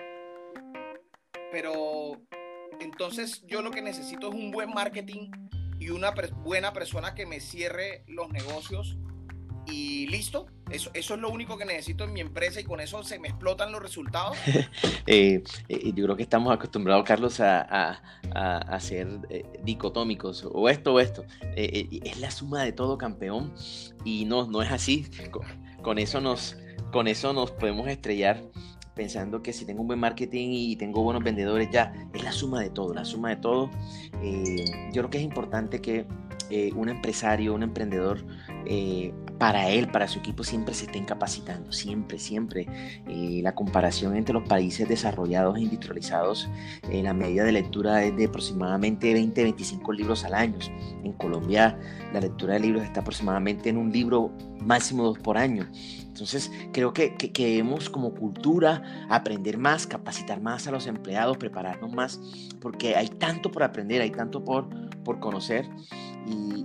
pero 1.53 2.21
entonces 2.81 3.45
yo 3.47 3.62
lo 3.62 3.71
que 3.71 3.83
necesito 3.83 4.31
es 4.31 4.35
un 4.35 4.51
buen 4.51 4.71
marketing 4.71 5.31
y 5.79 5.91
una 5.91 6.12
buena 6.43 6.73
persona 6.73 7.15
que 7.15 7.27
me 7.27 7.38
cierre 7.38 8.03
los 8.09 8.31
negocios 8.31 8.97
y 9.67 10.07
listo. 10.07 10.47
Eso, 10.71 10.91
eso 10.95 11.15
es 11.15 11.21
lo 11.21 11.29
único 11.29 11.59
que 11.59 11.65
necesito 11.65 12.05
en 12.05 12.15
mi 12.15 12.21
empresa 12.21 12.59
y 12.61 12.65
con 12.65 12.81
eso 12.81 13.05
se 13.05 13.19
me 13.19 13.29
explotan 13.29 13.71
los 13.71 13.83
resultados. 13.83 14.37
Eh, 15.09 15.43
eh, 15.69 15.93
yo 15.95 16.05
creo 16.05 16.17
que 16.17 16.23
estamos 16.23 16.55
acostumbrados, 16.55 17.05
Carlos, 17.05 17.41
a, 17.41 18.01
a, 18.33 18.81
ser 18.81 19.09
eh, 19.31 19.45
dicotómicos, 19.65 20.49
o 20.51 20.69
esto 20.69 20.95
o 20.95 21.01
esto. 21.01 21.25
es 21.57 22.21
la 22.21 22.31
suma 22.31 22.62
de 22.62 22.73
todo, 22.73 22.97
campeón, 22.97 23.53
y 24.05 24.25
no, 24.25 24.47
no 24.47 24.62
es 24.62 24.71
así. 24.71 25.11
con, 25.83 25.99
eso, 25.99 26.21
nos, 26.21 26.57
con 26.93 27.09
eso 27.09 27.33
nos 27.33 27.51
podemos 27.51 27.88
estrellar 27.88 28.41
pensando 28.94 29.42
que 29.42 29.52
si 29.52 29.64
tengo 29.64 29.81
un 29.81 29.87
buen 29.87 29.98
marketing 29.98 30.50
y 30.52 30.76
tengo 30.76 31.02
buenos 31.02 31.22
vendedores, 31.22 31.68
ya 31.70 31.92
es 32.12 32.22
la 32.22 32.33
suma 32.33 32.61
de 32.61 32.70
todo, 32.70 32.94
la 32.94 33.05
suma 33.05 33.31
de 33.31 33.37
todo. 33.37 33.70
Eh, 34.22 34.64
yo 34.92 35.02
creo 35.02 35.11
que 35.11 35.18
es 35.18 35.24
importante 35.24 35.81
que 35.81 36.07
eh, 36.50 36.70
un 36.74 36.88
empresario, 36.88 37.55
un 37.55 37.62
emprendedor, 37.62 38.24
eh, 38.66 39.12
para 39.38 39.70
él, 39.70 39.88
para 39.88 40.07
su 40.07 40.20
equipo, 40.20 40.44
siempre 40.44 40.74
se 40.74 40.85
estén 40.85 41.05
capacitando, 41.05 41.72
siempre, 41.72 42.18
siempre. 42.18 42.66
la 43.07 43.55
comparación 43.55 44.16
entre 44.16 44.35
los 44.35 44.46
países 44.48 44.88
desarrollados 44.88 45.57
e 45.57 45.62
industrializados, 45.62 46.48
la 46.88 47.12
media 47.12 47.42
de 47.42 47.50
lectura 47.50 48.05
es 48.05 48.16
de 48.16 48.26
aproximadamente 48.26 49.12
20, 49.12 49.42
25 49.42 49.92
libros 49.92 50.24
al 50.24 50.35
año. 50.35 50.59
En 51.02 51.12
Colombia, 51.14 51.76
la 52.12 52.20
lectura 52.20 52.55
de 52.55 52.61
libros 52.61 52.85
está 52.85 53.00
aproximadamente 53.00 53.70
en 53.70 53.78
un 53.78 53.90
libro 53.90 54.31
máximo 54.64 55.02
dos 55.02 55.18
por 55.18 55.37
año. 55.37 55.68
Entonces, 56.12 56.53
creo 56.75 56.92
que, 56.92 57.14
que, 57.16 57.64
como 57.90 58.12
cultura 58.12 59.07
aprender 59.09 59.57
más, 59.57 59.87
capacitar 59.87 60.42
más 60.42 60.66
a 60.66 60.70
los 60.70 60.87
empleados, 60.87 61.38
prepararnos 61.38 61.90
más, 61.94 62.20
porque 62.61 62.94
hay 62.96 63.09
tanto 63.09 63.51
por 63.51 63.62
aprender, 63.62 64.03
hay 64.03 64.11
tanto 64.11 64.44
por, 64.44 64.68
por 65.05 65.20
conocer. 65.20 65.66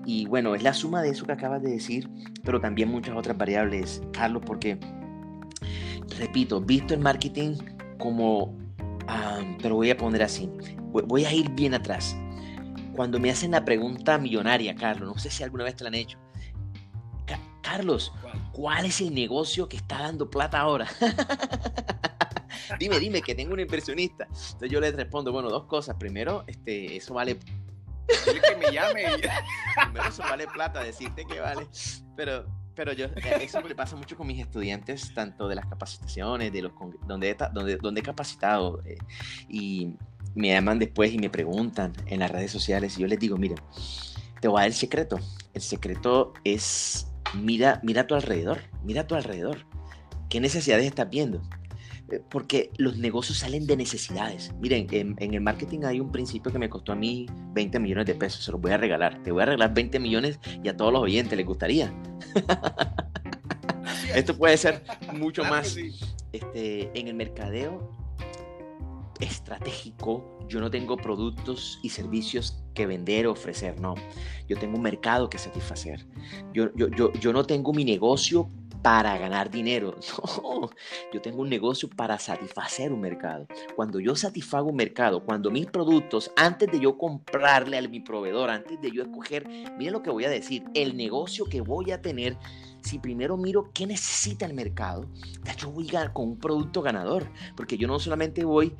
Y, 0.05 0.25
bueno, 0.27 0.53
es 0.53 0.63
la 0.63 0.73
suma 0.73 1.01
de 1.01 1.12
eso 1.12 1.25
que 1.25 1.31
acabas 1.31 1.62
de 1.62 1.71
decir, 1.71 2.10
pero 2.43 2.60
también 2.60 2.89
muchas 2.89 3.15
otras 3.15 3.38
variables, 3.38 4.01
Carlos, 4.12 4.43
porque, 4.45 4.77
repito, 6.19 6.60
visto 6.60 6.93
el 6.93 6.99
marketing 6.99 7.55
como, 7.97 8.53
pero 9.62 9.75
voy 9.75 9.91
a 9.91 9.97
poner 9.97 10.23
así, 10.23 10.49
voy 10.91 11.23
a 11.23 11.33
ir 11.33 11.49
bien 11.51 11.73
atrás. 11.73 12.17
Cuando 12.97 13.17
me 13.17 13.29
hacen 13.29 13.51
la 13.51 13.63
pregunta 13.63 14.17
millonaria, 14.17 14.75
Carlos, 14.75 15.07
no 15.07 15.17
sé 15.17 15.29
si 15.29 15.43
alguna 15.43 15.63
vez 15.63 15.75
te 15.77 15.86
la 15.86 15.88
han 15.88 15.95
hecho, 15.95 16.17
Carlos, 17.67 18.13
¿cuál 18.57 18.87
es 18.87 19.01
el 19.01 19.13
negocio 19.13 19.69
que 19.69 19.77
está 19.77 19.99
dando 19.99 20.31
plata 20.31 20.59
ahora? 20.59 20.87
dime, 22.79 22.99
dime, 22.99 23.21
que 23.21 23.35
tengo 23.35 23.53
un 23.53 23.59
inversionista. 23.59 24.25
Entonces 24.25 24.71
yo 24.71 24.81
le 24.81 24.91
respondo, 24.91 25.31
bueno, 25.31 25.49
dos 25.49 25.65
cosas. 25.65 25.95
Primero, 25.97 26.43
este, 26.47 26.97
eso 26.97 27.13
vale... 27.13 27.37
que 27.37 28.55
me 28.55 28.71
llame. 28.71 29.03
Primero, 29.83 30.09
eso 30.09 30.23
vale 30.23 30.47
plata, 30.47 30.81
decirte 30.83 31.23
que 31.25 31.39
vale. 31.39 31.67
Pero, 32.15 32.47
pero 32.73 32.93
yo, 32.93 33.05
eso 33.39 33.61
me 33.61 33.75
pasa 33.75 33.95
mucho 33.95 34.17
con 34.17 34.25
mis 34.25 34.39
estudiantes, 34.39 35.13
tanto 35.13 35.47
de 35.47 35.53
las 35.53 35.67
capacitaciones, 35.67 36.51
de 36.51 36.63
los 36.63 36.71
donde, 37.05 37.29
he, 37.29 37.37
donde, 37.53 37.77
donde 37.77 38.01
he 38.01 38.03
capacitado. 38.03 38.81
Eh, 38.85 38.97
y 39.47 39.93
me 40.33 40.47
llaman 40.47 40.79
después 40.79 41.13
y 41.13 41.19
me 41.19 41.29
preguntan 41.29 41.93
en 42.07 42.21
las 42.21 42.31
redes 42.31 42.49
sociales 42.49 42.97
y 42.97 43.01
yo 43.01 43.07
les 43.07 43.19
digo, 43.19 43.37
miren, 43.37 43.59
te 44.41 44.47
voy 44.47 44.57
a 44.57 44.61
dar 44.61 44.67
el 44.69 44.73
secreto. 44.73 45.19
El 45.53 45.61
secreto 45.61 46.33
es 46.43 47.07
mira, 47.33 47.79
mira 47.83 48.01
a 48.01 48.07
tu 48.07 48.15
alrededor, 48.15 48.61
mira 48.83 49.01
a 49.01 49.07
tu 49.07 49.15
alrededor. 49.15 49.65
¿Qué 50.29 50.39
necesidades 50.39 50.85
estás 50.85 51.09
viendo? 51.09 51.41
Eh, 52.11 52.21
porque 52.29 52.71
los 52.77 52.97
negocios 52.97 53.39
salen 53.39 53.67
de 53.67 53.77
necesidades. 53.77 54.53
Miren, 54.59 54.87
en, 54.91 55.33
el 55.33 55.41
marketing 55.41 55.83
hay 55.83 55.99
un 55.99 56.11
principio 56.11 56.51
que 56.51 56.59
me 56.59 56.69
costó 56.69 56.93
a 56.93 56.95
mí 56.95 57.25
20 57.53 57.79
millones 57.79 58.05
de 58.05 58.15
pesos. 58.15 58.43
Se 58.43 58.51
los 58.51 58.61
voy 58.61 58.71
a 58.71 58.77
regalar. 58.77 59.21
Te 59.23 59.31
voy 59.31 59.43
a 59.43 59.45
regalar 59.45 59.73
20 59.73 59.99
millones 59.99 60.39
y 60.63 60.69
a 60.69 60.77
todos 60.77 60.93
los 60.93 61.01
oyentes 61.01 61.37
les 61.37 61.45
gustaría. 61.45 61.93
Esto 64.15 64.37
puede 64.37 64.57
ser 64.57 64.83
mucho 65.13 65.43
más. 65.43 65.77
Este, 66.31 66.99
en 66.99 67.07
el 67.07 67.13
mercadeo 67.13 68.06
estratégico, 69.19 70.39
yo 70.47 70.60
no 70.60 70.69
tengo 70.69 70.97
productos 70.97 71.80
y 71.84 71.89
servicios 71.89 72.63
que 72.73 72.86
vender 72.86 73.27
o 73.27 73.32
ofrecer, 73.32 73.80
no. 73.80 73.95
Yo 74.47 74.58
tengo 74.58 74.77
un 74.77 74.84
mercado 74.84 75.30
que 75.30 75.38
satisfacer. 75.38 76.06
Yo, 76.53 76.73
yo, 76.75 76.88
yo, 76.88 77.12
yo 77.13 77.34
no 77.34 77.45
tengo 77.45 77.73
mi 77.73 77.86
negocio 77.86 78.49
para 78.82 79.17
ganar 79.17 79.49
dinero. 79.49 79.95
No, 80.47 80.69
yo 81.13 81.21
tengo 81.21 81.41
un 81.41 81.49
negocio 81.49 81.89
para 81.89 82.17
satisfacer 82.17 82.93
un 82.93 83.01
mercado. 83.01 83.47
Cuando 83.75 83.99
yo 83.99 84.15
satisfago 84.15 84.69
un 84.69 84.75
mercado, 84.75 85.23
cuando 85.23 85.51
mis 85.51 85.65
productos, 85.65 86.32
antes 86.36 86.71
de 86.71 86.80
yo 86.80 86.97
comprarle 86.97 87.77
a 87.77 87.82
mi 87.82 87.99
proveedor, 87.99 88.49
antes 88.49 88.80
de 88.82 88.91
yo 88.91 89.03
escoger, 89.03 89.47
miren 89.77 89.93
lo 89.93 90.01
que 90.01 90.10
voy 90.10 90.25
a 90.25 90.30
decir, 90.30 90.63
el 90.73 90.95
negocio 90.95 91.45
que 91.45 91.62
voy 91.62 91.91
a 91.91 92.01
tener, 92.01 92.38
si 92.82 92.99
primero 92.99 93.36
miro 93.36 93.71
qué 93.73 93.86
necesita 93.86 94.45
el 94.45 94.53
mercado, 94.53 95.10
yo 95.58 95.69
voy 95.71 95.93
a 95.95 96.13
con 96.13 96.30
un 96.30 96.39
producto 96.39 96.82
ganador, 96.82 97.30
porque 97.56 97.77
yo 97.77 97.88
no 97.88 97.99
solamente 97.99 98.45
voy 98.45 98.73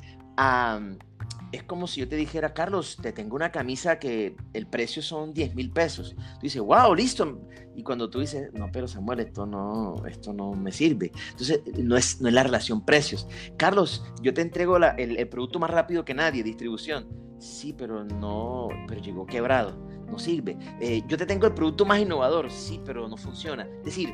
es 1.50 1.62
como 1.62 1.86
si 1.86 2.00
yo 2.00 2.08
te 2.08 2.16
dijera, 2.16 2.52
Carlos, 2.52 2.98
te 3.00 3.12
tengo 3.12 3.34
una 3.34 3.50
camisa 3.50 3.98
que 3.98 4.36
el 4.52 4.66
precio 4.66 5.02
son 5.02 5.32
10 5.32 5.54
mil 5.54 5.70
pesos. 5.70 6.14
Tú 6.34 6.40
dices, 6.42 6.60
wow, 6.60 6.94
listo. 6.94 7.40
Y 7.74 7.82
cuando 7.82 8.10
tú 8.10 8.20
dices, 8.20 8.52
no, 8.52 8.70
pero 8.70 8.86
Samuel, 8.88 9.20
esto 9.20 9.46
no, 9.46 10.04
esto 10.06 10.32
no 10.32 10.52
me 10.52 10.72
sirve. 10.72 11.12
Entonces, 11.30 11.60
no 11.78 11.96
es, 11.96 12.20
no 12.20 12.28
es 12.28 12.34
la 12.34 12.42
relación 12.42 12.84
precios. 12.84 13.26
Carlos, 13.56 14.04
yo 14.20 14.34
te 14.34 14.42
entrego 14.42 14.76
el, 14.76 15.28
producto 15.28 15.58
más 15.58 15.70
rápido 15.70 16.04
que 16.04 16.12
nadie, 16.12 16.42
distribución. 16.42 17.06
Sí, 17.38 17.72
pero 17.72 18.04
no, 18.04 18.68
pero 18.86 19.00
llegó 19.00 19.24
quebrado. 19.26 19.78
No 20.06 20.18
sirve. 20.18 20.58
Eh, 20.80 21.02
yo 21.06 21.16
te 21.16 21.24
tengo 21.24 21.46
el 21.46 21.54
producto 21.54 21.84
más 21.86 22.00
innovador. 22.00 22.50
Sí, 22.50 22.80
pero 22.84 23.08
no 23.08 23.16
funciona. 23.16 23.66
Es 23.78 23.84
decir, 23.84 24.12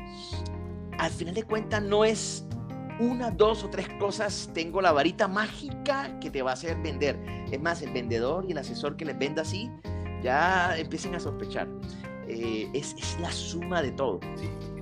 al 0.99 1.11
final 1.11 1.33
de 1.33 1.43
cuentas 1.43 1.81
no 1.81 2.05
es 2.05 2.45
una, 2.99 3.31
dos 3.31 3.63
o 3.63 3.69
tres 3.69 3.87
cosas, 3.99 4.49
tengo 4.53 4.81
la 4.81 4.91
varita 4.91 5.27
mágica 5.27 6.19
que 6.19 6.29
te 6.29 6.41
va 6.41 6.51
a 6.51 6.53
hacer 6.53 6.77
vender. 6.81 7.19
Es 7.51 7.61
más, 7.61 7.81
el 7.81 7.91
vendedor 7.91 8.45
y 8.47 8.51
el 8.51 8.57
asesor 8.57 8.95
que 8.95 9.05
les 9.05 9.17
venda 9.17 9.41
así, 9.41 9.69
ya 10.23 10.77
empiecen 10.77 11.15
a 11.15 11.19
sospechar. 11.19 11.67
Eh, 12.27 12.69
es, 12.73 13.17
la 13.19 13.31
suma 13.31 13.81
de 13.81 13.91
todo. 13.91 14.19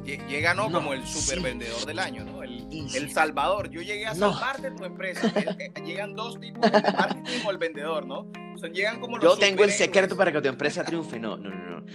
llega 0.06 0.54
no, 0.54 0.72
como 0.72 0.94
el 0.94 1.06
super 1.06 1.42
vendedor 1.42 1.86
del 1.86 2.00
año, 2.00 2.24
¿no? 2.24 2.43
El, 2.72 3.12
Salvador. 3.12 3.70
Yo 3.70 3.82
llegué 3.82 4.06
a 4.06 4.16
salvar 4.16 4.62
de 4.62 4.72
tu 4.72 4.86
empresa. 4.86 5.32
Eh, 5.36 5.72
eh, 5.76 5.82
llegan 5.84 6.16
dos 6.16 6.40
tipos, 6.40 6.66
el 6.66 6.94
marketing 6.94 7.46
o 7.46 7.52
el 7.52 7.58
vendedor, 7.58 8.06
¿no? 8.06 8.28
llegan 8.72 9.02
como 9.02 9.20
Yo 9.20 9.36
tengo 9.36 9.64
el 9.64 9.72
secreto 9.72 10.16
para 10.16 10.32
que 10.32 10.42
tu 10.42 10.48
empresa 10.48 10.84
triunfe. 10.84 11.20
No, 11.20 11.38
no, 11.38 11.50
no. 11.50 11.82
no. 11.82 11.86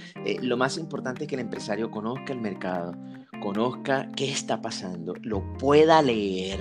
lo 0.42 0.56
más 0.56 0.76
importante 0.76 1.24
es 1.24 1.28
que 1.28 1.34
el 1.34 1.40
empresario 1.40 1.90
conozca 1.90 2.32
el 2.32 2.40
mercado, 2.40 2.94
conozca 3.40 4.08
qué 4.14 4.30
está 4.30 4.60
pasando, 4.60 5.14
lo 5.22 5.54
pueda 5.54 6.02
leer 6.02 6.60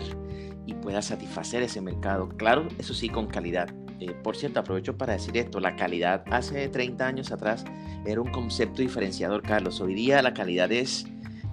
y 0.65 0.73
pueda 0.75 1.01
satisfacer 1.01 1.63
ese 1.63 1.81
mercado. 1.81 2.29
Claro, 2.29 2.67
eso 2.77 2.93
sí, 2.93 3.09
con 3.09 3.27
calidad. 3.27 3.69
Eh, 3.99 4.13
por 4.23 4.37
cierto, 4.37 4.59
aprovecho 4.59 4.95
para 4.97 5.13
decir 5.13 5.35
esto, 5.37 5.59
la 5.59 5.75
calidad 5.75 6.23
hace 6.29 6.67
30 6.69 7.07
años 7.07 7.31
atrás 7.31 7.65
era 8.05 8.21
un 8.21 8.29
concepto 8.29 8.81
diferenciador, 8.81 9.41
Carlos. 9.41 9.81
Hoy 9.81 9.95
día 9.95 10.21
la 10.21 10.33
calidad 10.33 10.71
es 10.71 11.07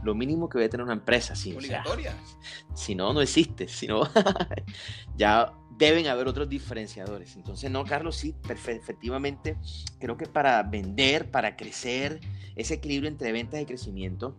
lo 0.04 0.14
mínimo 0.14 0.48
que 0.48 0.58
debe 0.58 0.68
tener 0.68 0.84
una 0.84 0.92
empresa. 0.92 1.34
Si, 1.34 1.56
si 2.74 2.94
no, 2.94 3.12
no 3.12 3.20
existe. 3.20 3.68
Si 3.68 3.86
no, 3.86 4.02
ya 5.16 5.52
deben 5.76 6.06
haber 6.06 6.28
otros 6.28 6.48
diferenciadores. 6.48 7.36
Entonces, 7.36 7.70
no, 7.70 7.84
Carlos, 7.84 8.16
sí, 8.16 8.34
efectivamente, 8.48 9.56
creo 9.98 10.16
que 10.16 10.26
para 10.26 10.62
vender, 10.62 11.30
para 11.30 11.56
crecer, 11.56 12.20
ese 12.56 12.74
equilibrio 12.74 13.10
entre 13.10 13.32
ventas 13.32 13.60
y 13.60 13.66
crecimiento 13.66 14.36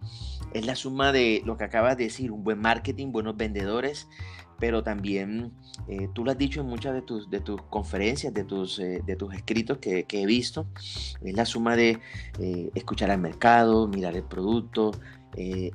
es 0.54 0.66
la 0.66 0.76
suma 0.76 1.12
de 1.12 1.42
lo 1.46 1.58
que 1.58 1.66
acabas 1.66 1.98
de 1.98 2.06
decir, 2.06 2.32
un 2.32 2.44
buen 2.44 2.60
marketing, 2.60 3.12
buenos 3.12 3.36
vendedores, 3.36 4.08
pero 4.58 4.84
también 4.84 5.52
eh, 5.90 6.08
tú 6.14 6.24
lo 6.24 6.32
has 6.32 6.38
dicho 6.38 6.62
en 6.62 6.68
muchas 6.68 6.94
de 6.94 7.02
tus, 7.02 7.30
de 7.30 7.42
tus 7.42 7.62
conferencias, 7.64 8.34
de 8.34 8.46
tus, 8.46 8.80
eh, 8.80 9.02
de 9.06 9.16
tus 9.18 9.34
escritos 9.34 9.80
que, 9.80 10.06
he 10.10 10.26
visto, 10.26 10.68
es 11.22 11.36
la 11.36 11.46
suma 11.46 11.76
de 11.76 12.00
eh, 12.40 12.70
escuchar 12.74 13.12
al 13.12 13.20
mercado, 13.20 13.88
mirar 13.88 14.16
el 14.16 14.24
producto, 14.24 14.92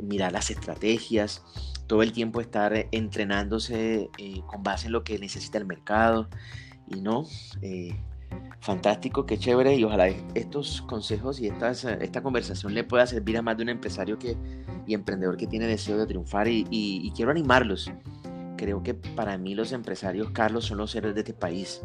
mirar 0.03 0.33
las 0.33 0.51
estrategias, 0.51 1.43
todo 1.87 2.03
el 2.03 2.13
tiempo 2.13 2.41
estar 2.41 2.89
entrenándose 2.93 4.11
con 4.47 4.63
base 4.63 4.87
en 4.87 4.93
lo 4.93 5.05
que 5.05 5.19
necesita 5.19 5.59
el 5.59 5.67
mercado 5.67 6.29
y 6.89 7.01
no. 7.01 7.27
fantástico, 8.61 9.27
qué 9.27 9.39
chévere 9.39 9.75
y 9.75 9.85
ojalá 9.85 10.09
estos 10.35 10.83
consejos 10.83 11.41
y 11.41 11.49
estas, 11.49 11.85
esta 11.85 12.23
conversación 12.23 12.75
le 12.75 12.85
pueda 12.85 13.07
servir 13.07 13.37
a 13.39 13.43
más 13.43 13.57
de 13.57 13.63
un 13.65 13.71
empresario 13.71 14.19
que, 14.19 14.37
y 14.87 14.95
emprendedor 14.95 15.37
que 15.37 15.47
tiene 15.47 15.67
deseo 15.67 15.97
de 15.99 16.07
triunfar 16.07 16.47
y 16.49 17.13
quiero 17.15 17.31
animarlos 17.31 17.91
creo 18.61 18.83
que 18.83 18.93
para 18.93 19.39
mí 19.39 19.55
los 19.55 19.73
empresarios, 19.73 20.33
Carlos, 20.33 20.67
son 20.67 20.77
los 20.77 20.95
héroes 20.95 21.15
de 21.15 21.23
este 21.23 21.33
país. 21.33 21.81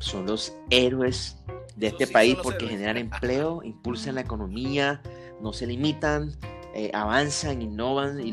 Son 0.00 0.26
los 0.26 0.56
héroes 0.68 1.40
de 1.76 1.86
este 1.86 2.08
país 2.08 2.36
porque 2.42 2.66
generan 2.66 2.96
empleo, 2.96 3.62
impulsan 3.62 4.16
la 4.16 4.22
economía, 4.22 5.00
no 5.40 5.52
se 5.52 5.64
limitan, 5.64 6.32
eh, 6.78 6.90
avanzan, 6.92 7.62
innovan 7.62 8.20
y, 8.20 8.30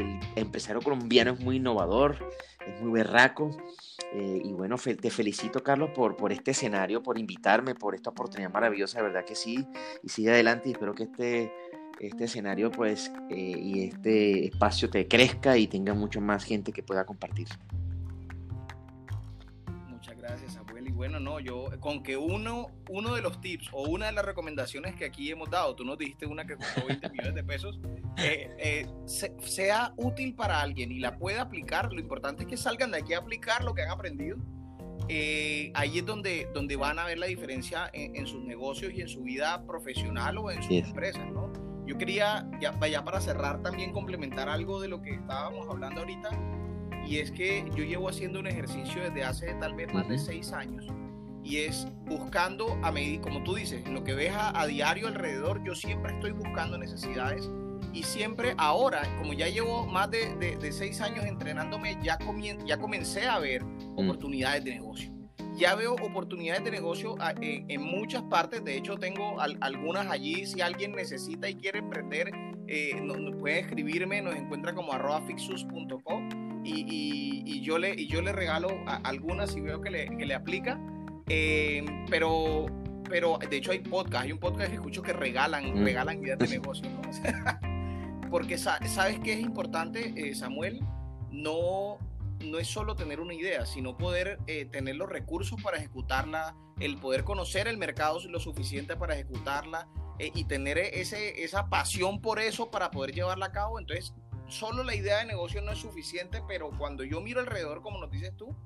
el 0.00 0.20
empresario 0.36 0.82
colombiano 0.82 1.32
es 1.32 1.40
muy 1.40 1.56
innovador, 1.56 2.16
es 2.66 2.80
muy 2.82 2.92
berraco. 2.92 3.56
Eh, 4.12 4.42
y 4.44 4.52
bueno, 4.52 4.76
te 4.76 5.10
felicito, 5.10 5.62
Carlos, 5.62 5.90
por, 5.94 6.14
por 6.16 6.30
este 6.30 6.50
escenario, 6.50 7.02
por 7.02 7.18
invitarme, 7.18 7.74
por 7.74 7.94
esta 7.94 8.10
oportunidad 8.10 8.52
maravillosa, 8.52 8.98
de 8.98 9.04
verdad 9.04 9.24
que 9.24 9.34
sí. 9.34 9.66
Y 10.02 10.10
sigue 10.10 10.30
adelante 10.30 10.68
y 10.68 10.72
espero 10.72 10.94
que 10.94 11.04
este 11.04 11.52
este 12.00 12.24
escenario 12.24 12.70
pues 12.70 13.10
eh, 13.30 13.54
y 13.58 13.84
este 13.84 14.48
espacio 14.48 14.90
te 14.90 15.08
crezca 15.08 15.56
y 15.56 15.66
tenga 15.66 15.94
mucho 15.94 16.20
más 16.20 16.44
gente 16.44 16.72
que 16.72 16.82
pueda 16.82 17.06
compartir. 17.06 17.48
Bueno, 20.96 21.20
no, 21.20 21.38
yo 21.38 21.68
con 21.80 22.02
que 22.02 22.16
uno, 22.16 22.70
uno 22.88 23.14
de 23.14 23.22
los 23.22 23.40
tips 23.40 23.68
o 23.72 23.82
una 23.88 24.06
de 24.06 24.12
las 24.12 24.24
recomendaciones 24.24 24.96
que 24.96 25.04
aquí 25.04 25.30
hemos 25.30 25.50
dado, 25.50 25.76
tú 25.76 25.84
nos 25.84 25.98
dijiste 25.98 26.26
una 26.26 26.46
que 26.46 26.56
costó 26.56 26.86
20 26.86 27.10
millones 27.10 27.34
de 27.34 27.44
pesos, 27.44 27.78
eh, 28.16 28.50
eh, 28.58 28.86
sea 29.06 29.92
útil 29.96 30.34
para 30.34 30.60
alguien 30.60 30.90
y 30.90 30.98
la 30.98 31.16
pueda 31.18 31.42
aplicar, 31.42 31.92
lo 31.92 32.00
importante 32.00 32.42
es 32.42 32.48
que 32.48 32.56
salgan 32.56 32.90
de 32.90 32.98
aquí 32.98 33.12
a 33.12 33.18
aplicar 33.18 33.62
lo 33.62 33.74
que 33.74 33.82
han 33.82 33.90
aprendido. 33.90 34.38
ahí 35.74 35.98
es 35.98 36.06
donde, 36.06 36.48
donde 36.52 36.76
van 36.76 36.98
a 36.98 37.04
ver 37.04 37.18
la 37.18 37.26
diferencia 37.26 37.90
en, 37.92 38.26
sus 38.26 38.42
negocios 38.42 38.92
y 38.94 39.02
en 39.02 39.08
su 39.08 39.22
vida 39.22 39.64
profesional 39.66 40.38
o 40.38 40.50
en 40.50 40.62
sus 40.62 40.72
empresas, 40.72 41.30
¿no? 41.30 41.52
Yo 41.86 41.96
quería, 41.96 42.48
ya, 42.60 42.72
para 43.04 43.20
cerrar, 43.20 43.62
también 43.62 43.92
complementar 43.92 44.48
algo 44.48 44.80
de 44.80 44.88
lo 44.88 45.02
que 45.02 45.10
estábamos 45.10 45.68
hablando 45.70 46.00
ahorita, 46.00 46.30
y 47.06 47.18
es 47.18 47.30
que 47.30 47.64
yo 47.74 47.84
llevo 47.84 48.08
haciendo 48.08 48.40
un 48.40 48.46
ejercicio 48.46 49.02
desde 49.02 49.24
hace 49.24 49.54
tal 49.54 49.74
vez 49.74 49.92
más 49.94 50.08
de 50.08 50.18
seis 50.18 50.52
años, 50.52 50.86
y 51.44 51.58
es 51.58 51.86
buscando 52.06 52.78
a 52.82 52.90
medida, 52.90 53.22
como 53.22 53.42
tú 53.44 53.54
dices, 53.54 53.88
lo 53.88 54.02
que 54.02 54.14
ves 54.14 54.32
a, 54.34 54.66
diario 54.66 55.06
alrededor, 55.06 55.62
yo 55.64 55.74
siempre 55.74 56.12
estoy 56.14 56.32
buscando 56.32 56.76
necesidades, 56.76 57.50
y 57.92 58.02
siempre 58.02 58.54
ahora, 58.58 59.02
como 59.18 59.32
ya 59.32 59.48
llevo 59.48 59.86
más 59.86 60.10
de, 60.10 60.34
de, 60.36 60.72
seis 60.72 61.00
años 61.00 61.24
entrenándome, 61.24 61.96
ya, 62.02 62.18
ya 62.64 62.78
comencé 62.78 63.26
a 63.26 63.38
ver 63.38 63.64
mm. 63.64 63.98
oportunidades 63.98 64.64
de 64.64 64.74
negocio 64.74 65.16
ya 65.56 65.74
veo 65.74 65.94
oportunidades 65.94 66.64
de 66.64 66.70
negocio 66.70 67.16
ah, 67.18 67.34
en, 67.40 67.82
muchas 67.82 68.22
partes. 68.24 68.62
De 68.64 68.76
hecho, 68.76 68.96
tengo 68.96 69.40
algunas 69.40 70.06
allí. 70.08 70.46
Si 70.46 70.60
alguien 70.60 70.92
necesita 70.92 71.48
y 71.48 71.54
quiere 71.54 71.78
emprender, 71.78 72.30
eh, 72.68 73.00
nos, 73.00 73.34
puede 73.36 73.60
escribirme. 73.60 74.20
Nos 74.20 74.34
encuentra 74.34 74.74
como 74.74 74.92
arroba 74.92 75.22
fixus.com 75.22 76.25
y, 76.66 77.42
y, 77.44 77.60
yo 77.60 77.78
le, 77.78 77.94
y 77.94 78.06
yo 78.06 78.22
le 78.22 78.32
regalo 78.32 78.68
algunas 79.04 79.52
si 79.52 79.60
veo 79.60 79.80
que 79.80 79.90
le, 79.90 80.16
que 80.16 80.26
le 80.26 80.34
aplica. 80.34 80.80
Eh, 81.28 81.84
pero, 82.08 82.66
pero 83.08 83.38
de 83.38 83.56
hecho 83.56 83.72
hay 83.72 83.80
podcast. 83.80 84.24
Hay 84.24 84.32
un 84.32 84.38
podcast 84.38 84.70
que 84.70 84.76
escucho 84.76 85.02
que 85.02 85.12
regalan, 85.12 85.80
mm. 85.80 85.84
regalan 85.84 86.22
ideas 86.22 86.38
de 86.38 86.48
negocio. 86.58 86.88
Porque 88.30 88.58
sabes 88.58 89.20
que 89.20 89.32
es 89.32 89.40
importante, 89.40 90.12
eh, 90.16 90.34
Samuel, 90.34 90.80
no 91.30 91.98
no 92.44 92.58
es 92.58 92.68
solo 92.68 92.94
tener 92.94 93.20
una 93.20 93.34
idea, 93.34 93.66
sino 93.66 93.96
poder 93.96 94.38
eh, 94.46 94.66
tener 94.66 94.96
los 94.96 95.08
recursos 95.08 95.60
para 95.62 95.78
ejecutarla, 95.78 96.54
el 96.78 96.98
poder 96.98 97.24
conocer 97.24 97.68
el 97.68 97.78
mercado 97.78 98.20
lo 98.28 98.40
suficiente 98.40 98.96
para 98.96 99.14
ejecutarla 99.14 99.88
eh, 100.18 100.30
y 100.34 100.44
tener 100.44 100.78
ese, 100.78 101.42
esa 101.42 101.68
pasión 101.68 102.20
por 102.20 102.38
eso 102.38 102.70
para 102.70 102.90
poder 102.90 103.14
llevarla 103.14 103.46
a 103.46 103.52
cabo. 103.52 103.78
Entonces, 103.78 104.14
solo 104.48 104.82
la 104.84 104.94
idea 104.94 105.18
de 105.18 105.26
negocio 105.26 105.62
no 105.62 105.72
es 105.72 105.78
suficiente, 105.78 106.42
pero 106.46 106.70
cuando 106.78 107.04
yo 107.04 107.20
miro 107.20 107.40
alrededor, 107.40 107.82
como 107.82 107.98
nos 107.98 108.10
dices 108.10 108.36
tú, 108.36 108.56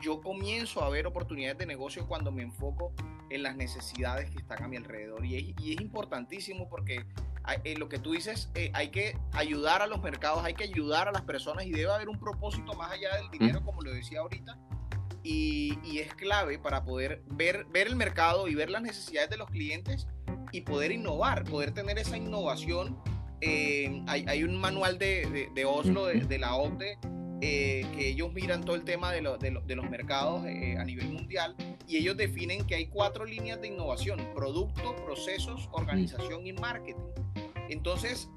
yo 0.00 0.20
comienzo 0.20 0.82
a 0.82 0.88
ver 0.90 1.06
oportunidades 1.06 1.58
de 1.58 1.66
negocio 1.66 2.06
cuando 2.06 2.30
me 2.30 2.42
enfoco 2.42 2.92
en 3.30 3.42
las 3.42 3.56
necesidades 3.56 4.30
que 4.30 4.38
están 4.38 4.62
a 4.62 4.68
mi 4.68 4.76
alrededor. 4.76 5.24
Y 5.24 5.36
es, 5.36 5.62
y 5.62 5.74
es 5.74 5.80
importantísimo 5.80 6.68
porque 6.68 7.04
eh, 7.64 7.76
lo 7.78 7.88
que 7.88 7.98
tú 7.98 8.12
dices, 8.12 8.50
eh, 8.54 8.70
hay 8.74 8.90
que 8.90 9.16
ayudar 9.32 9.82
a 9.82 9.86
los 9.86 10.02
mercados, 10.02 10.44
hay 10.44 10.54
que 10.54 10.64
ayudar 10.64 11.08
a 11.08 11.12
las 11.12 11.22
personas 11.22 11.66
y 11.66 11.70
debe 11.70 11.90
haber 11.92 12.08
un 12.08 12.18
propósito 12.18 12.74
más 12.74 12.92
allá 12.92 13.16
del 13.16 13.30
dinero, 13.30 13.62
como 13.64 13.82
lo 13.82 13.90
decía 13.90 14.20
ahorita. 14.20 14.58
Y, 15.22 15.78
y, 15.82 15.98
es 15.98 16.14
clave 16.14 16.58
para 16.58 16.84
poder 16.84 17.22
ver, 17.26 17.66
ver 17.66 17.86
el 17.88 17.96
mercado 17.96 18.48
y 18.48 18.54
ver 18.54 18.70
las 18.70 18.82
necesidades 18.82 19.28
de 19.28 19.36
los 19.36 19.50
clientes 19.50 20.06
y 20.52 20.60
poder 20.62 20.92
innovar, 20.92 21.44
poder 21.44 21.72
tener 21.72 21.98
esa 21.98 22.16
innovación. 22.16 22.98
Eh, 23.40 24.02
hay, 24.06 24.24
hay, 24.26 24.42
un 24.42 24.56
manual 24.56 24.98
de, 24.98 25.50
de, 25.54 25.64
Oslo, 25.64 26.06
de, 26.06 26.20
de, 26.20 26.38
la 26.38 26.56
OCDE, 26.56 26.98
que 27.40 28.08
ellos 28.08 28.32
miran 28.32 28.64
todo 28.64 28.74
el 28.74 28.82
tema 28.82 29.12
de, 29.12 29.20
de, 29.20 29.76
los 29.76 29.90
mercados 29.90 30.42
a 30.44 30.84
nivel 30.84 31.08
mundial 31.10 31.54
y 31.86 31.96
ellos 31.96 32.16
definen 32.16 32.66
que 32.66 32.74
hay 32.74 32.86
cuatro 32.86 33.24
líneas 33.24 33.60
de 33.60 33.68
innovación, 33.68 34.20
producto, 34.34 34.94
procesos, 35.04 35.68
organización 35.72 36.46
y 36.46 36.52
marketing. 36.52 37.00
Entonces, 37.68 38.28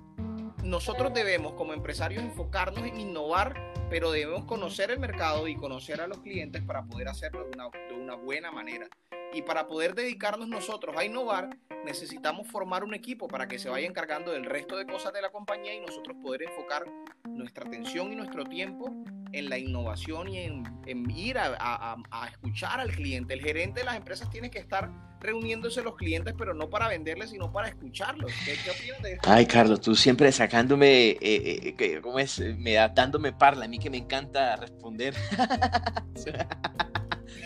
nosotros 0.63 1.13
debemos 1.13 1.54
como 1.54 1.74
empresarios 1.74 2.24
enfocarnos 2.24 2.86
en 2.86 3.00
innovar, 3.00 3.74
pero 3.89 4.12
debemos 4.12 4.45
conocer 4.45 4.91
el 4.91 5.00
mercado 5.00 5.47
y 5.47 5.56
conocer 5.56 6.02
a 6.02 6.08
los 6.08 6.19
clientes 6.19 6.62
para 6.63 6.84
poder 6.84 7.08
hacerlo 7.08 7.43
de 7.43 7.52
una, 7.52 7.69
de 7.89 7.95
una 7.95 8.15
buena 8.15 8.52
manera. 8.52 8.88
Y 9.34 9.41
para 9.43 9.67
poder 9.67 9.95
dedicarnos 9.95 10.47
nosotros 10.47 10.95
a 10.97 11.06
innovar, 11.06 11.58
necesitamos 11.86 12.47
formar 12.47 12.84
un 12.84 12.93
equipo 12.93 13.28
para 13.28 13.47
que 13.47 13.60
se 13.60 13.69
vaya 13.69 13.88
encargando 13.88 14.32
del 14.32 14.45
resto 14.45 14.78
de 14.78 14.86
cosas 14.86 15.13
de 15.13 15.21
la 15.21 15.30
compañía 15.30 15.74
y 15.74 15.80
nosotros 15.80 16.17
poder 16.21 16.43
enfocar 16.43 16.84
nuestra 17.28 17.65
atención 17.65 18.12
y 18.12 18.15
nuestro 18.15 18.45
tiempo 18.45 18.93
en 19.32 19.50
la 19.50 19.58
innovación 19.58 20.28
y 20.28 20.39
en, 20.39 20.66
ir 21.09 21.38
a, 21.38 21.97
escuchar 22.30 22.80
al 22.80 22.91
cliente. 22.91 23.34
El 23.34 23.41
gerente 23.41 23.80
de 23.80 23.86
las 23.86 23.95
empresas 23.95 24.30
tiene 24.30 24.51
que 24.51 24.59
estar 24.59 24.91
reuniéndose 25.22 25.82
los 25.84 25.95
clientes, 25.95 26.34
pero 26.38 26.53
no 26.53 26.69
para 26.69 26.88
venderles, 26.88 27.30
sino 27.30 27.51
para 27.51 27.69
escucharlos. 27.69 28.32
¿Qué, 28.43 28.53
opinas 28.69 29.01
de 29.01 29.19
Ay, 29.24 29.45
Carlos, 29.45 29.80
tú 29.80 29.95
siempre 29.95 30.32
sacándome, 30.32 31.11
eh, 31.11 31.76
eh, 31.78 32.01
¿cómo 32.01 32.19
es? 32.19 32.39
Me 32.57 32.74
da, 32.74 32.89
dándome 32.89 33.32
parla, 33.32 33.65
a 33.65 33.67
mí 33.67 33.80
que 33.80 33.89
me 33.89 33.97
encanta 33.97 34.55
responder. 34.57 35.13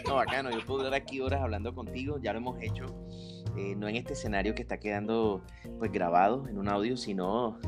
No, 0.08 0.16
bacano, 0.16 0.52
yo 0.52 0.64
puedo 0.66 0.82
estar 0.82 0.94
aquí 0.94 1.20
horas 1.20 1.42
hablando 1.42 1.74
contigo, 1.74 2.20
ya 2.22 2.32
lo 2.34 2.40
hemos 2.40 2.62
hecho, 2.62 2.86
eh, 3.58 3.76
no 3.76 3.88
en 3.88 3.96
este 3.96 4.14
escenario 4.14 4.54
que 4.54 4.62
está 4.62 4.80
quedando 4.80 5.44
pues 5.80 5.92
grabado 5.92 6.48
en 6.48 6.58
un 6.58 6.70
audio, 6.70 6.96
sino... 6.96 7.60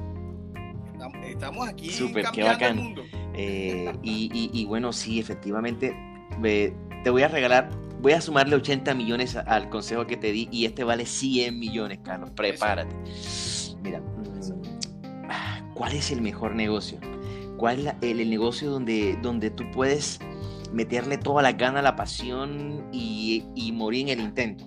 Estamos 1.23 1.67
aquí 1.67 1.91
Super, 1.91 2.25
qué 2.33 2.43
bacano. 2.43 2.95
Eh, 3.35 3.93
y, 4.01 4.49
y, 4.51 4.65
bueno, 4.65 4.91
sí, 4.91 5.19
efectivamente, 5.19 5.95
te 7.03 7.09
voy 7.11 7.21
a 7.21 7.27
regalar 7.27 7.69
voy 8.01 8.13
a 8.13 8.21
sumarle 8.21 8.55
80 8.55 8.93
millones 8.93 9.35
al 9.35 9.69
consejo 9.69 10.05
que 10.05 10.17
te 10.17 10.31
di 10.31 10.47
y 10.51 10.65
este 10.65 10.83
vale 10.83 11.05
100 11.05 11.57
millones, 11.57 11.99
Carlos. 12.03 12.31
Prepárate. 12.31 12.95
Mira, 13.81 14.01
¿cuál 15.73 15.93
es 15.93 16.11
el 16.11 16.21
mejor 16.21 16.55
negocio? 16.55 16.99
¿Cuál 17.57 17.87
es 17.87 17.93
el, 18.01 18.29
negocio 18.29 18.69
donde, 18.69 19.17
donde 19.21 19.49
tú 19.49 19.63
puedes 19.71 20.19
meterle 20.71 21.17
toda 21.17 21.41
la 21.41 21.53
gana, 21.53 21.81
la 21.81 21.95
pasión 21.95 22.87
y, 22.91 23.71
morir 23.73 24.09
en 24.09 24.19
el 24.19 24.25
intento? 24.25 24.65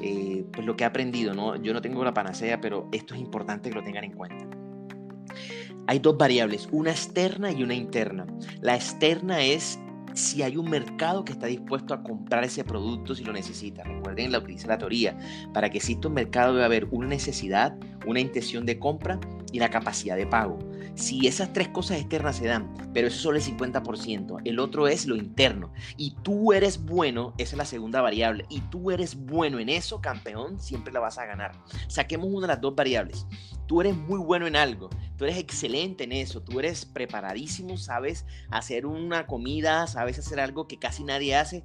Eh, 0.00 0.44
pues 0.52 0.66
lo 0.66 0.76
que 0.76 0.84
he 0.84 0.86
aprendido, 0.86 1.34
¿no? 1.34 1.56
Yo 1.56 1.72
no 1.72 1.80
tengo 1.80 2.04
la 2.04 2.12
panacea, 2.12 2.60
pero 2.60 2.88
esto 2.92 3.14
es 3.14 3.20
importante 3.20 3.70
que 3.70 3.74
lo 3.74 3.82
tengan 3.82 4.04
en 4.04 4.12
cuenta. 4.12 4.46
Hay 5.86 5.98
dos 5.98 6.16
variables, 6.16 6.68
una 6.72 6.90
externa 6.90 7.50
y 7.52 7.62
una 7.62 7.74
interna. 7.74 8.26
La 8.60 8.74
externa 8.74 9.42
es 9.42 9.78
si 10.14 10.42
hay 10.42 10.56
un 10.56 10.70
mercado 10.70 11.24
que 11.24 11.32
está 11.32 11.46
dispuesto 11.46 11.92
a 11.92 12.02
comprar 12.02 12.44
ese 12.44 12.64
producto 12.64 13.14
si 13.14 13.24
lo 13.24 13.32
necesita. 13.32 13.82
Recuerden, 13.82 14.32
la 14.32 14.38
utiliza 14.38 14.68
la 14.68 14.78
teoría. 14.78 15.18
Para 15.52 15.70
que 15.70 15.78
exista 15.78 16.08
un 16.08 16.14
mercado 16.14 16.54
debe 16.54 16.64
haber 16.64 16.86
una 16.90 17.08
necesidad, 17.08 17.76
una 18.06 18.20
intención 18.20 18.64
de 18.64 18.78
compra 18.78 19.20
y 19.52 19.58
la 19.58 19.70
capacidad 19.70 20.16
de 20.16 20.26
pago. 20.26 20.58
Si 20.94 21.26
esas 21.26 21.52
tres 21.52 21.68
cosas 21.68 21.98
externas 21.98 22.36
se 22.36 22.46
dan, 22.46 22.72
pero 22.92 23.08
eso 23.08 23.18
solo 23.18 23.38
el 23.38 23.42
50%, 23.42 24.42
el 24.44 24.58
otro 24.60 24.86
es 24.86 25.06
lo 25.06 25.16
interno. 25.16 25.72
Y 25.96 26.14
tú 26.22 26.52
eres 26.52 26.84
bueno, 26.84 27.34
esa 27.36 27.54
es 27.54 27.58
la 27.58 27.64
segunda 27.64 28.00
variable, 28.00 28.46
y 28.48 28.60
tú 28.62 28.92
eres 28.92 29.16
bueno 29.16 29.58
en 29.58 29.68
eso, 29.68 30.00
campeón, 30.00 30.60
siempre 30.60 30.92
la 30.92 31.00
vas 31.00 31.18
a 31.18 31.26
ganar. 31.26 31.52
Saquemos 31.88 32.28
una 32.28 32.42
de 32.42 32.54
las 32.54 32.60
dos 32.60 32.76
variables. 32.76 33.26
Tú 33.66 33.80
eres 33.80 33.96
muy 33.96 34.18
bueno 34.18 34.46
en 34.46 34.56
algo, 34.56 34.90
tú 35.16 35.24
eres 35.24 35.38
excelente 35.38 36.04
en 36.04 36.12
eso, 36.12 36.42
tú 36.42 36.60
eres 36.60 36.84
preparadísimo, 36.84 37.76
sabes 37.78 38.26
hacer 38.50 38.84
una 38.86 39.26
comida, 39.26 39.86
sabes 39.86 40.18
hacer 40.18 40.38
algo 40.38 40.68
que 40.68 40.78
casi 40.78 41.02
nadie 41.02 41.34
hace, 41.36 41.64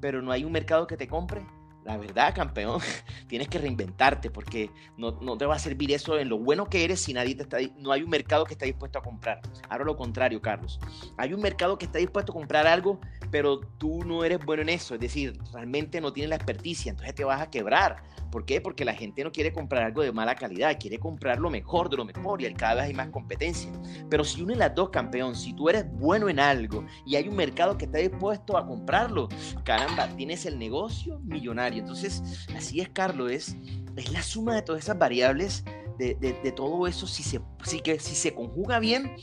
pero 0.00 0.20
no 0.20 0.30
hay 0.30 0.44
un 0.44 0.52
mercado 0.52 0.86
que 0.86 0.96
te 0.96 1.08
compre 1.08 1.46
la 1.88 1.96
verdad, 1.96 2.34
campeón, 2.34 2.80
tienes 3.28 3.48
que 3.48 3.58
reinventarte 3.58 4.30
porque 4.30 4.70
no, 4.98 5.38
te 5.38 5.46
va 5.46 5.54
a 5.54 5.58
servir 5.58 5.90
eso 5.92 6.18
en 6.18 6.28
lo 6.28 6.38
bueno 6.38 6.66
que 6.66 6.84
eres 6.84 7.00
si 7.00 7.14
nadie 7.14 7.34
te 7.34 7.44
está, 7.44 7.56
no 7.78 7.92
hay 7.92 8.02
un 8.02 8.10
mercado 8.10 8.44
que 8.44 8.52
está 8.52 8.66
dispuesto 8.66 8.98
a 8.98 9.02
comprar. 9.02 9.40
Ahora 9.70 9.84
lo 9.84 9.96
contrario, 9.96 10.42
Carlos. 10.42 10.78
Hay 11.16 11.32
un 11.32 11.40
mercado 11.40 11.78
que 11.78 11.86
está 11.86 11.98
dispuesto 11.98 12.32
a 12.32 12.34
comprar 12.34 12.66
algo, 12.66 13.00
pero 13.30 13.60
tú 13.78 14.04
no 14.04 14.22
eres 14.22 14.44
bueno 14.44 14.62
en 14.62 14.68
eso, 14.68 14.94
es 14.94 15.00
decir, 15.00 15.38
realmente 15.50 15.98
no 16.02 16.12
tienes 16.12 16.28
la 16.28 16.36
experticia, 16.36 16.90
entonces 16.90 17.14
te 17.14 17.24
vas 17.24 17.40
a 17.40 17.50
quebrar. 17.50 18.02
¿Por 18.30 18.44
qué? 18.44 18.60
Porque 18.60 18.84
la 18.84 18.92
gente 18.92 19.24
no 19.24 19.32
quiere 19.32 19.52
comprar 19.52 19.84
algo 19.84 20.02
de 20.02 20.12
mala 20.12 20.34
calidad, 20.34 20.76
quiere 20.78 20.98
comprar 20.98 21.38
lo 21.38 21.48
mejor 21.48 21.88
de 21.88 21.96
lo 21.96 22.04
mejor 22.04 22.42
y 22.42 22.52
cada 22.52 22.74
vez 22.74 22.84
hay 22.84 22.94
más 22.94 23.08
competencia. 23.08 23.70
Pero 24.10 24.24
si 24.24 24.42
unes 24.42 24.58
las 24.58 24.74
dos, 24.74 24.90
campeón, 24.90 25.34
si 25.34 25.54
tú 25.54 25.68
eres 25.68 25.86
bueno 25.92 26.28
en 26.28 26.38
algo 26.38 26.84
y 27.06 27.16
hay 27.16 27.26
un 27.28 27.36
mercado 27.36 27.78
que 27.78 27.86
está 27.86 27.98
dispuesto 27.98 28.56
a 28.58 28.66
comprarlo, 28.66 29.28
caramba, 29.64 30.08
tienes 30.16 30.44
el 30.44 30.58
negocio 30.58 31.20
millonario. 31.20 31.77
Entonces, 31.78 32.22
así 32.56 32.80
es, 32.80 32.88
Carlos, 32.88 33.30
es, 33.30 33.56
es 33.96 34.12
la 34.12 34.22
suma 34.22 34.54
de 34.54 34.62
todas 34.62 34.82
esas 34.84 34.98
variables, 34.98 35.64
de, 35.98 36.14
de, 36.14 36.52
todo 36.52 36.86
eso, 36.86 37.06
si 37.06 37.24
se, 37.24 37.40
si, 37.64 37.80
que, 37.80 37.98
si 37.98 38.14
se 38.14 38.32
conjuga 38.32 38.78
bien, 38.78 39.16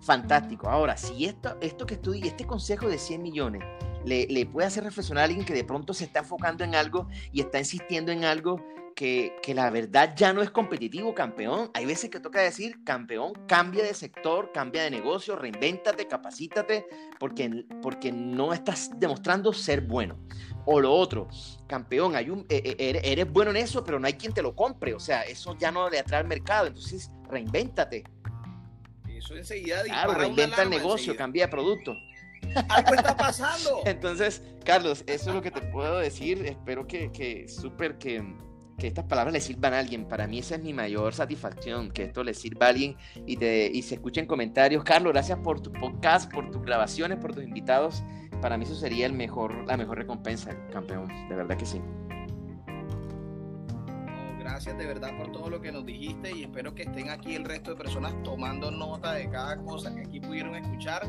fantástico. 0.00 0.68
Ahora, 0.68 0.96
si 0.96 1.26
esto, 1.26 1.56
esto 1.60 1.86
que 1.86 1.94
estoy, 1.94 2.26
este 2.26 2.44
consejo 2.44 2.88
de 2.88 2.98
100 2.98 3.22
millones, 3.22 3.62
le, 4.04 4.46
puede 4.46 4.66
hacer 4.66 4.84
reflexionar 4.84 5.22
a 5.22 5.24
alguien 5.26 5.44
que 5.44 5.54
de 5.54 5.64
pronto 5.64 5.92
se 5.94 6.04
está 6.04 6.20
enfocando 6.20 6.64
en 6.64 6.74
algo 6.74 7.08
y 7.32 7.40
está 7.40 7.58
insistiendo 7.58 8.10
en 8.10 8.24
algo 8.24 8.64
que, 8.94 9.36
que, 9.42 9.54
la 9.54 9.70
verdad 9.70 10.14
ya 10.16 10.32
no 10.32 10.42
es 10.42 10.50
competitivo, 10.50 11.14
campeón. 11.14 11.70
Hay 11.74 11.86
veces 11.86 12.10
que 12.10 12.18
toca 12.18 12.40
decir, 12.40 12.82
campeón, 12.84 13.32
cambia 13.46 13.84
de 13.84 13.94
sector, 13.94 14.50
cambia 14.52 14.82
de 14.82 14.90
negocio, 14.90 15.36
reinvéntate, 15.36 16.08
capacítate, 16.08 16.86
porque, 17.20 17.64
porque 17.80 18.10
no 18.10 18.52
estás 18.52 18.90
demostrando 18.96 19.52
ser 19.52 19.82
bueno. 19.82 20.16
O 20.70 20.80
lo 20.80 20.92
otro, 20.92 21.28
campeón, 21.66 22.14
hay 22.14 22.28
un, 22.28 22.44
e, 22.46 22.76
e, 22.78 23.00
eres, 23.02 23.32
bueno 23.32 23.52
en 23.52 23.56
eso, 23.56 23.82
pero 23.82 23.98
no 23.98 24.06
hay 24.06 24.12
quien 24.12 24.34
te 24.34 24.42
lo 24.42 24.54
compre. 24.54 24.92
O 24.92 25.00
sea, 25.00 25.22
eso 25.22 25.56
ya 25.58 25.72
no 25.72 25.88
le 25.88 25.98
atrae 25.98 26.20
al 26.20 26.26
mercado. 26.26 26.66
Entonces, 26.66 27.10
reinvéntate. 27.30 28.04
Eso 29.08 29.34
enseguida. 29.34 29.82
Claro, 29.84 30.12
reinventa 30.12 30.62
el 30.62 30.68
negocio, 30.68 31.16
cambia 31.16 31.46
de 31.46 31.50
producto. 31.50 31.94
Algo 32.68 32.94
está 32.94 33.16
pasando. 33.16 33.80
Entonces, 33.86 34.42
Carlos, 34.62 35.04
eso 35.06 35.30
es 35.30 35.34
lo 35.34 35.40
que 35.40 35.50
te 35.50 35.62
puedo 35.62 36.00
decir. 36.00 36.44
Espero 36.44 36.86
que, 36.86 37.12
que 37.12 37.48
súper 37.48 37.96
que, 37.96 38.22
que 38.76 38.88
estas 38.88 39.06
palabras 39.06 39.32
le 39.32 39.40
sirvan 39.40 39.72
a 39.72 39.78
alguien. 39.78 40.06
Para 40.06 40.26
mí 40.26 40.40
esa 40.40 40.56
es 40.56 40.62
mi 40.62 40.74
mayor 40.74 41.14
satisfacción, 41.14 41.90
que 41.90 42.02
esto 42.02 42.22
le 42.22 42.34
sirva 42.34 42.66
a 42.66 42.68
alguien 42.68 42.94
y, 43.24 43.38
te, 43.38 43.70
y 43.72 43.80
se 43.80 43.94
escuchen 43.94 44.26
comentarios. 44.26 44.84
Carlos, 44.84 45.14
gracias 45.14 45.38
por 45.38 45.62
tu 45.62 45.72
podcast, 45.72 46.30
por 46.30 46.50
tus 46.50 46.60
grabaciones, 46.60 47.16
por 47.16 47.34
tus 47.34 47.42
invitados. 47.42 48.02
Para 48.40 48.56
mí 48.56 48.64
eso 48.64 48.74
sería 48.74 49.06
el 49.06 49.12
mejor, 49.12 49.66
la 49.66 49.76
mejor 49.76 49.98
recompensa, 49.98 50.56
campeón. 50.70 51.08
De 51.28 51.34
verdad 51.34 51.56
que 51.56 51.66
sí 51.66 51.80
gracias 54.48 54.78
de 54.78 54.86
verdad 54.86 55.16
por 55.16 55.30
todo 55.30 55.50
lo 55.50 55.60
que 55.60 55.70
nos 55.70 55.86
dijiste 55.86 56.36
y 56.36 56.42
espero 56.42 56.74
que 56.74 56.82
estén 56.82 57.10
aquí 57.10 57.36
el 57.36 57.44
resto 57.44 57.70
de 57.70 57.76
personas 57.76 58.14
tomando 58.24 58.72
nota 58.72 59.12
de 59.12 59.30
cada 59.30 59.56
cosa 59.58 59.94
que 59.94 60.00
aquí 60.00 60.18
pudieron 60.18 60.54
escuchar, 60.56 61.02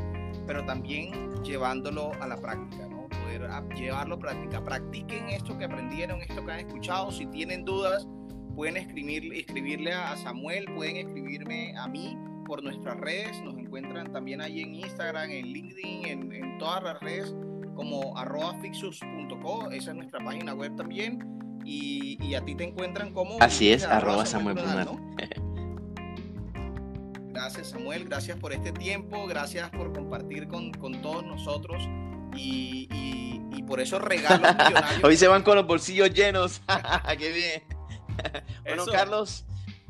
pero 0.46 0.64
también 0.66 1.32
llevándolo 1.42 2.12
a 2.22 2.28
la 2.28 2.38
práctica, 2.38 2.88
¿no? 2.88 3.08
Poder 3.08 3.50
llevarlo 3.76 4.16
a 4.16 4.20
práctica. 4.20 4.64
Practiquen 4.64 5.30
esto 5.30 5.58
que 5.58 5.66
aprendieron, 5.66 6.22
esto 6.22 6.46
que 6.46 6.52
han 6.52 6.60
escuchado. 6.60 7.12
Si 7.12 7.26
tienen 7.28 7.66
dudas, 7.66 8.08
pueden 8.56 8.78
escribir, 8.78 9.34
escribirle 9.34 9.94
a 9.94 10.16
Samuel, 10.18 10.66
pueden 10.76 10.98
escribirme 10.98 11.76
a 11.76 11.88
mí 11.88 12.16
por 12.50 12.64
nuestras 12.64 12.98
redes. 12.98 13.42
Nos 13.44 13.56
encuentran 13.58 14.12
también 14.12 14.42
ahí 14.42 14.62
en 14.62 14.76
Instagram, 14.76 15.30
en 15.30 15.46
LinkedIn, 15.46 16.06
en, 16.06 16.34
en 16.34 16.58
todas 16.58 16.84
las 16.84 17.00
redes 17.00 17.34
como 17.76 18.18
arroba 18.18 18.60
fixus.co. 18.60 19.72
Esa 19.72 19.92
es 19.92 19.96
nuestra 19.96 20.20
página 20.20 20.54
web 20.54 20.76
también 20.76 21.40
y, 21.64 22.34
a 22.34 22.44
ti 22.44 22.56
te 22.56 22.64
encuentran 22.64 23.14
como... 23.14 23.38
Así 23.40 23.72
es, 23.72 23.86
arroba 23.86 24.26
Samuel, 24.26 24.58
Gracias 27.32 27.70
Samuel, 27.70 28.06
gracias 28.06 28.38
por 28.38 28.52
este 28.52 28.72
tiempo, 28.72 29.26
gracias 29.28 29.70
por 29.70 29.94
compartir 29.94 30.48
con, 30.48 30.72
todos 31.02 31.24
nosotros 31.24 31.82
y, 32.36 32.90
por 33.68 33.80
esos 33.80 34.02
regalos 34.02 34.42
millonarios. 34.58 35.04
Hoy 35.04 35.16
se 35.16 35.28
van 35.28 35.44
con 35.44 35.56
los 35.56 35.68
bolsillos 35.68 36.12
llenos, 36.12 36.60
qué 37.20 37.32
bien. 37.32 37.64
bueno, 38.64 38.86
Carlos, 38.88 39.46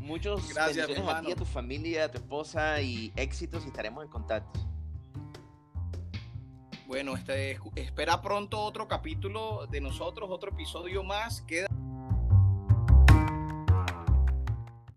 muchos 0.10 0.52
gracias 0.52 0.90
a 0.90 1.22
ti, 1.22 1.32
a 1.32 1.36
tu 1.36 1.46
familia, 1.46 2.06
a 2.06 2.12
tu 2.12 2.18
esposa 2.18 2.82
y 2.82 3.14
éxitos 3.16 3.64
y 3.64 3.68
estaremos 3.68 4.04
en 4.04 4.10
contacto. 4.10 4.60
Bueno, 6.88 7.16
este, 7.16 7.60
espera 7.76 8.20
pronto 8.20 8.60
otro 8.60 8.88
capítulo 8.88 9.68
de 9.68 9.80
nosotros, 9.80 10.28
otro 10.32 10.52
episodio 10.52 11.04
más. 11.04 11.42
Queda 11.42 11.68